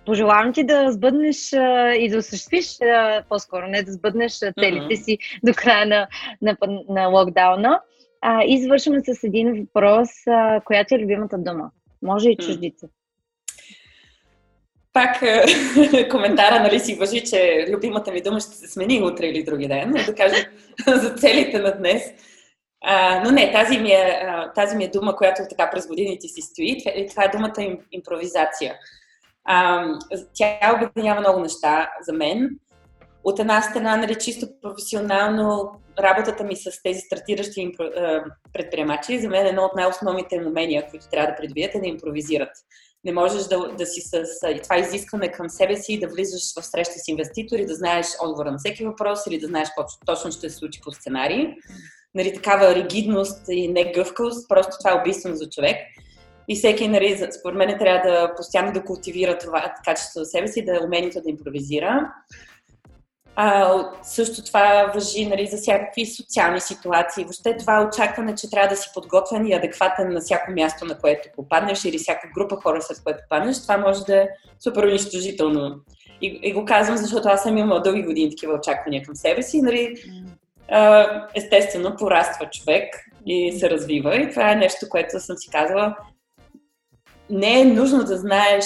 пожелавам 0.06 0.54
ти 0.54 0.64
да 0.64 0.92
сбъднеш 0.92 1.54
а, 1.54 1.94
и 1.94 2.10
да 2.10 2.18
осъществиш, 2.18 2.82
а, 2.82 3.24
по-скоро 3.30 3.68
не 3.68 3.84
да 3.84 3.92
сбъднеш 3.92 4.32
целите 4.60 4.96
си 4.96 5.18
до 5.44 5.54
края 5.54 5.86
на, 5.86 6.08
на, 6.42 6.58
на 6.90 7.08
локдауна. 7.08 7.82
А, 8.22 8.44
и 8.44 8.62
завършваме 8.62 9.02
с 9.04 9.24
един 9.24 9.54
въпрос. 9.62 10.10
А, 10.28 10.62
коя 10.66 10.84
ти 10.84 10.96
е 10.96 11.00
любимата 11.00 11.38
дума? 11.38 11.72
Може 12.02 12.30
и 12.30 12.38
чуждица. 12.38 12.88
Пак 14.94 15.20
коментара, 16.12 16.60
нали 16.60 16.80
си 16.80 16.96
въжи, 16.96 17.24
че 17.24 17.66
любимата 17.70 18.12
ми 18.12 18.22
дума 18.22 18.40
ще 18.40 18.52
се 18.52 18.68
смени 18.68 19.04
утре 19.04 19.26
или 19.26 19.44
други 19.44 19.68
ден, 19.68 19.92
да 19.92 20.16
кажа 20.16 20.36
за 20.88 21.16
целите 21.16 21.60
на 21.60 21.78
днес. 21.78 22.04
Но 23.24 23.32
не, 23.32 23.52
тази 23.52 23.78
ми, 23.78 23.92
е, 23.92 24.28
тази 24.56 24.76
ми 24.76 24.84
е 24.84 24.92
дума, 24.92 25.16
която 25.16 25.42
така 25.50 25.70
през 25.72 25.88
годините 25.88 26.28
си 26.28 26.42
стои. 26.42 26.78
Това 27.10 27.24
е 27.24 27.38
думата 27.38 27.78
импровизация. 27.92 28.76
А, 29.46 29.86
тя 30.34 30.76
обединява 30.76 31.20
много 31.20 31.40
неща 31.40 31.92
за 32.02 32.14
мен. 32.14 32.50
От 33.24 33.40
една 33.40 33.62
страна, 33.62 33.98
нали, 33.98 34.16
чисто 34.16 34.48
професионално, 34.62 35.72
работата 36.00 36.44
ми 36.44 36.56
с 36.56 36.84
тези 36.84 37.00
стартиращи 37.00 37.72
предприемачи, 38.54 39.20
за 39.20 39.30
мен 39.30 39.46
е 39.46 39.50
едно 39.50 39.64
от 39.64 39.76
най-основните 39.76 40.42
умения, 40.48 40.88
които 40.90 41.10
трябва 41.10 41.28
да 41.28 41.36
придобият 41.36 41.76
е 41.76 41.80
да 41.80 41.88
импровизират. 41.88 42.50
Не 43.04 43.12
можеш 43.12 43.44
да, 43.44 43.68
да 43.78 43.86
си 43.86 44.02
с 44.02 44.24
това 44.64 44.78
изискване 44.78 45.32
към 45.32 45.50
себе 45.50 45.76
си, 45.78 46.00
да 46.00 46.08
влизаш 46.08 46.42
в 46.60 46.66
среща 46.66 46.94
с 47.00 47.08
инвеститори, 47.08 47.66
да 47.66 47.76
знаеш 47.76 48.08
отговора 48.24 48.52
на 48.52 48.58
всеки 48.58 48.86
въпрос 48.86 49.28
или 49.28 49.40
да 49.40 49.48
знаеш 49.48 49.68
какво 49.70 49.84
точно 50.06 50.32
ще 50.32 50.50
се 50.50 50.56
случи 50.56 50.82
по 50.84 50.92
сценарий. 50.92 51.48
Нали, 52.16 52.34
такава 52.34 52.76
ригидност 52.76 53.42
и 53.50 53.68
негъвкавост, 53.68 54.50
просто 54.50 54.78
това 54.80 54.92
е 54.92 55.00
убийствено 55.02 55.36
за 55.36 55.50
човек. 55.50 55.78
И 56.48 56.56
всеки, 56.56 56.88
нали, 56.88 57.28
според 57.40 57.58
мен, 57.58 57.80
трябва 57.80 58.12
да 58.12 58.36
постоянно 58.36 58.74
да 58.74 58.84
култивира 58.84 59.38
това 59.38 59.74
качество 59.86 60.20
за 60.20 60.26
себе 60.26 60.48
си, 60.48 60.66
да 60.66 60.76
е 60.76 60.86
умението 60.86 61.22
да 61.22 61.30
импровизира. 61.30 62.12
А, 63.36 63.78
също 64.04 64.44
това 64.44 64.92
въжи 64.96 65.26
нали, 65.26 65.48
за 65.48 65.58
всякакви 65.58 66.06
социални 66.06 66.62
ситуации. 66.62 67.24
Въобще 67.24 67.58
това 67.58 67.88
очакване, 67.88 68.36
че 68.36 68.50
трябва 68.50 68.68
да 68.68 68.76
си 68.76 68.90
подготвен 68.94 69.48
и 69.48 69.54
адекватен 69.54 70.14
на 70.14 70.22
всяко 70.22 70.52
място, 70.52 70.86
на 70.86 70.98
което 70.98 71.30
попаднеш 71.36 71.86
или 71.86 71.98
всяка 71.98 72.28
група 72.36 72.56
хора, 72.56 72.82
след 72.82 73.04
което 73.04 73.20
попаднеш, 73.30 73.62
това 73.62 73.78
може 73.78 74.04
да 74.04 74.16
е 74.16 74.28
супер 74.64 74.84
унищожително. 74.84 75.76
И, 76.22 76.40
и 76.44 76.54
го 76.54 76.66
казвам, 76.66 76.98
защото 76.98 77.28
аз 77.28 77.44
съм 77.44 77.58
имала 77.58 77.82
дълги 77.82 78.04
години 78.04 78.30
такива 78.30 78.54
очаквания 78.54 79.04
към 79.04 79.16
себе 79.16 79.44
си. 79.44 79.62
Нали, 79.62 79.96
естествено, 81.36 81.96
пораства 81.96 82.50
човек 82.50 82.96
и 83.26 83.52
се 83.52 83.70
развива. 83.70 84.16
И 84.16 84.30
това 84.30 84.52
е 84.52 84.56
нещо, 84.56 84.90
което 84.90 85.20
съм 85.20 85.38
си 85.38 85.50
казала, 85.52 85.96
не 87.30 87.62
е 87.62 87.66
нужно 87.66 88.04
да 88.04 88.18
знаеш 88.18 88.66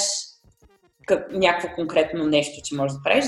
как, 1.06 1.32
някакво 1.32 1.76
конкретно 1.76 2.26
нещо, 2.26 2.62
че 2.64 2.76
можеш 2.76 2.98
да 2.98 3.04
правиш. 3.04 3.26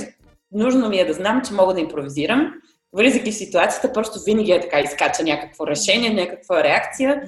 Нужно 0.51 0.89
ми 0.89 0.99
е 0.99 1.05
да 1.05 1.13
знам, 1.13 1.41
че 1.45 1.53
мога 1.53 1.73
да 1.73 1.79
импровизирам. 1.79 2.53
Влизайки 2.93 3.31
в 3.31 3.35
ситуацията, 3.35 3.93
просто 3.93 4.19
винаги 4.25 4.51
е 4.51 4.61
така, 4.61 4.79
изкача 4.79 5.23
някакво 5.23 5.67
решение, 5.67 6.13
някаква 6.13 6.63
реакция. 6.63 7.21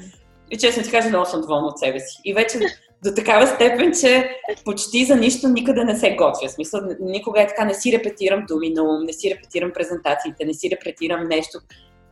И 0.51 0.57
честно 0.57 0.83
ти 0.83 0.91
кажа, 0.91 1.09
много 1.09 1.25
съм 1.25 1.41
доволна 1.41 1.67
от 1.67 1.79
себе 1.79 1.99
си. 1.99 2.19
И 2.25 2.33
вече 2.33 2.59
до 3.03 3.13
такава 3.15 3.47
степен, 3.47 3.91
че 4.01 4.29
почти 4.65 5.05
за 5.05 5.15
нищо 5.15 5.47
никъде 5.47 5.83
не 5.83 5.95
се 5.95 6.15
готвя. 6.15 6.47
В 6.47 6.51
смисъл, 6.51 6.81
никога 6.99 7.41
е 7.41 7.47
така, 7.47 7.65
не 7.65 7.73
си 7.73 7.91
репетирам 7.91 8.45
думи, 8.47 8.73
но 8.75 8.99
не 8.99 9.13
си 9.13 9.35
репетирам 9.35 9.71
презентациите, 9.73 10.45
не 10.45 10.53
си 10.53 10.69
репетирам 10.71 11.27
нещо. 11.27 11.59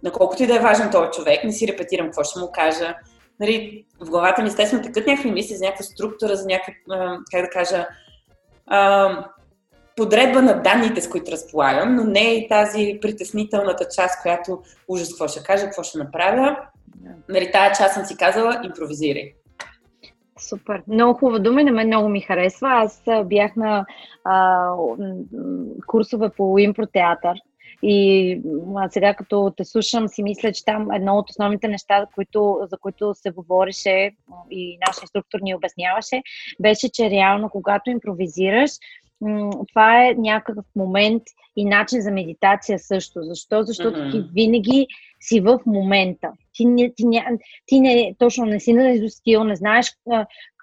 Наколкото 0.04 0.44
и 0.44 0.48
да 0.48 0.56
е 0.56 0.60
важен 0.60 0.92
този 0.92 1.12
човек, 1.12 1.44
не 1.44 1.52
си 1.52 1.68
репетирам 1.68 2.06
какво 2.06 2.24
ще 2.24 2.40
му 2.40 2.52
кажа, 2.52 2.96
нали, 3.40 3.86
в 4.02 4.10
главата 4.10 4.42
ми 4.42 4.48
естествено 4.48 4.84
такът 4.84 5.08
някакви 5.08 5.32
мисли 5.32 5.56
за 5.56 5.66
някаква 5.66 5.84
структура, 5.84 6.36
за 6.36 6.46
някаква, 6.46 7.18
как 7.32 7.42
да 7.42 7.50
кажа, 7.50 7.88
подредба 9.96 10.42
на 10.42 10.62
данните, 10.62 11.02
с 11.02 11.10
които 11.10 11.32
разполагам, 11.32 11.96
но 11.96 12.04
не 12.04 12.36
и 12.36 12.48
тази 12.48 12.98
притеснителната 13.02 13.86
част, 13.96 14.22
която 14.22 14.62
ужас 14.88 15.10
какво 15.10 15.28
ще 15.28 15.44
кажа, 15.44 15.66
какво 15.66 15.84
ще 15.84 15.98
направя. 15.98 16.58
Нали, 17.30 17.52
тая 17.52 17.72
част 17.72 17.94
съм 17.94 18.06
си 18.06 18.18
казала, 18.18 18.62
импровизирай. 18.66 19.34
Супер. 20.40 20.84
Много 20.88 21.20
хубава 21.20 21.40
дума 21.40 21.62
и 21.62 21.64
на 21.64 21.72
мен 21.72 21.88
много 21.88 22.10
ми 22.10 22.22
харесва. 22.22 22.70
Аз 22.72 23.04
бях 23.26 23.56
на 23.56 23.86
а, 24.24 24.70
курсове 25.88 26.30
по 26.30 26.58
импротеатър 26.58 27.38
и 27.82 28.42
а 28.78 28.90
сега 28.90 29.14
като 29.14 29.54
те 29.58 29.66
слушам 29.66 30.08
си 30.08 30.24
мисля, 30.24 30.52
че 30.52 30.66
там 30.66 30.92
едно 30.92 31.18
от 31.18 31.30
основните 31.30 31.68
неща, 31.68 32.06
които, 32.16 32.60
за 32.72 32.78
които 32.78 33.14
се 33.14 33.32
говореше 33.32 34.12
и 34.52 34.78
нашия 34.88 35.04
инструктор 35.04 35.40
ни 35.42 35.56
обясняваше, 35.56 36.22
беше, 36.60 36.90
че 36.90 37.10
реално 37.10 37.50
когато 37.50 37.90
импровизираш, 37.90 38.72
това 39.70 40.06
е 40.06 40.16
някакъв 40.18 40.66
момент 40.76 41.24
и 41.56 41.66
начин 41.66 42.02
за 42.02 42.12
медитация 42.12 42.80
също. 42.80 43.24
Защо? 43.24 43.64
Защото 43.64 44.00
mm-hmm. 44.00 44.12
ти 44.12 44.30
винаги 44.34 44.88
си 45.22 45.40
в 45.40 45.60
момента. 45.66 46.32
Ти 46.54 46.66
не, 46.66 46.94
ти, 46.96 47.06
не, 47.06 47.26
ти 47.66 47.80
не 47.80 48.16
точно 48.20 48.46
не 48.46 48.60
си 48.60 48.74
на 48.74 49.10
стил, 49.10 49.44
не 49.44 49.56
знаеш. 49.56 49.94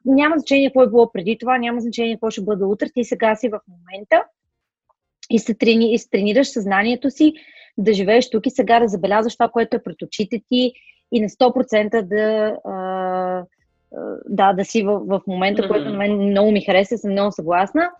Няма 0.04 0.38
значение 0.38 0.68
какво 0.68 0.82
е 0.82 0.90
било 0.90 1.12
преди 1.12 1.38
това, 1.40 1.58
няма 1.58 1.80
значение 1.80 2.14
какво 2.14 2.30
ще 2.30 2.42
бъде 2.42 2.64
утре. 2.64 2.88
Ти 2.94 3.04
сега 3.04 3.36
си 3.36 3.48
в 3.48 3.60
момента 3.68 4.24
и 5.30 5.38
се, 5.38 5.54
трени, 5.54 5.94
и 5.94 5.98
се 5.98 6.10
тренираш 6.10 6.48
съзнанието 6.48 7.10
си 7.10 7.32
да 7.78 7.92
живееш 7.92 8.30
тук 8.30 8.46
и 8.46 8.50
сега, 8.50 8.80
да 8.80 8.88
забелязваш 8.88 9.36
това, 9.36 9.48
което 9.48 9.76
е 9.76 9.82
пред 9.82 10.02
очите 10.02 10.42
ти 10.48 10.72
и 11.12 11.20
на 11.20 11.28
100% 11.28 12.02
да, 12.02 12.56
а, 12.64 13.44
да, 14.28 14.52
да 14.52 14.64
си 14.64 14.82
в, 14.82 15.00
в 15.06 15.20
момента, 15.26 15.62
mm-hmm. 15.62 15.68
което 15.68 15.84
на 15.84 15.96
мен 15.96 16.30
много 16.30 16.50
ми 16.52 16.64
хареса, 16.64 16.98
съм 16.98 17.10
много 17.10 17.32
съгласна. 17.32 17.90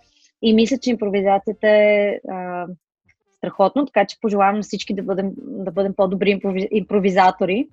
И 0.47 0.55
мисля, 0.55 0.79
че 0.79 0.91
импровизацията 0.91 1.69
е 1.69 2.21
а, 2.29 2.67
страхотно, 3.37 3.87
така 3.87 4.07
че 4.07 4.21
пожелавам 4.21 4.57
на 4.57 4.63
всички 4.63 4.95
да 4.95 5.03
бъдем, 5.03 5.33
да 5.37 5.71
бъдем 5.71 5.95
по-добри 5.95 6.41
импровизатори. 6.71 7.69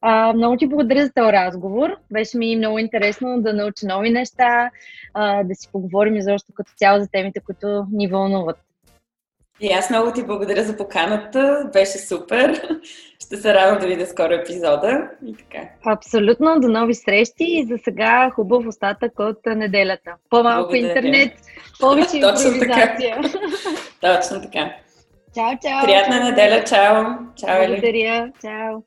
А, 0.00 0.32
много 0.32 0.56
ти 0.56 0.66
благодаря 0.66 1.06
за 1.06 1.12
този 1.12 1.32
разговор. 1.32 1.96
Беше 2.12 2.38
ми 2.38 2.56
много 2.56 2.78
интересно 2.78 3.42
да 3.42 3.52
науча 3.52 3.86
нови 3.86 4.10
неща, 4.10 4.70
а, 5.14 5.44
да 5.44 5.54
си 5.54 5.68
поговорим 5.72 6.16
изобщо 6.16 6.52
като 6.54 6.72
цяло 6.76 7.00
за 7.00 7.08
темите, 7.12 7.40
които 7.40 7.86
ни 7.92 8.08
вълнуват. 8.08 8.56
И 9.60 9.72
аз 9.72 9.90
много 9.90 10.12
ти 10.12 10.22
благодаря 10.22 10.64
за 10.64 10.76
поканата. 10.76 11.70
Беше 11.72 11.98
супер. 11.98 12.68
Ще 13.24 13.36
се 13.36 13.54
радвам 13.54 13.78
да 13.78 13.86
видя 13.86 14.06
скоро 14.06 14.32
епизода. 14.32 15.10
И 15.26 15.36
така. 15.36 15.68
Абсолютно. 15.86 16.60
До 16.60 16.68
нови 16.68 16.94
срещи 16.94 17.44
и 17.44 17.66
за 17.66 17.78
сега 17.84 18.30
хубав 18.34 18.66
остатък 18.66 19.12
от 19.18 19.38
неделята. 19.46 20.14
По-малко 20.30 20.70
благодаря. 20.70 20.88
интернет, 20.88 21.32
повече 21.80 22.16
импровизация. 22.16 23.20
Точно 24.00 24.42
така. 24.42 24.74
Чао, 25.34 25.58
чао. 25.62 25.84
Приятна 25.84 26.24
неделя. 26.24 26.64
Чао. 26.64 27.04
Чао, 27.36 27.66
Благодаря. 27.66 28.32
Чао. 28.42 28.82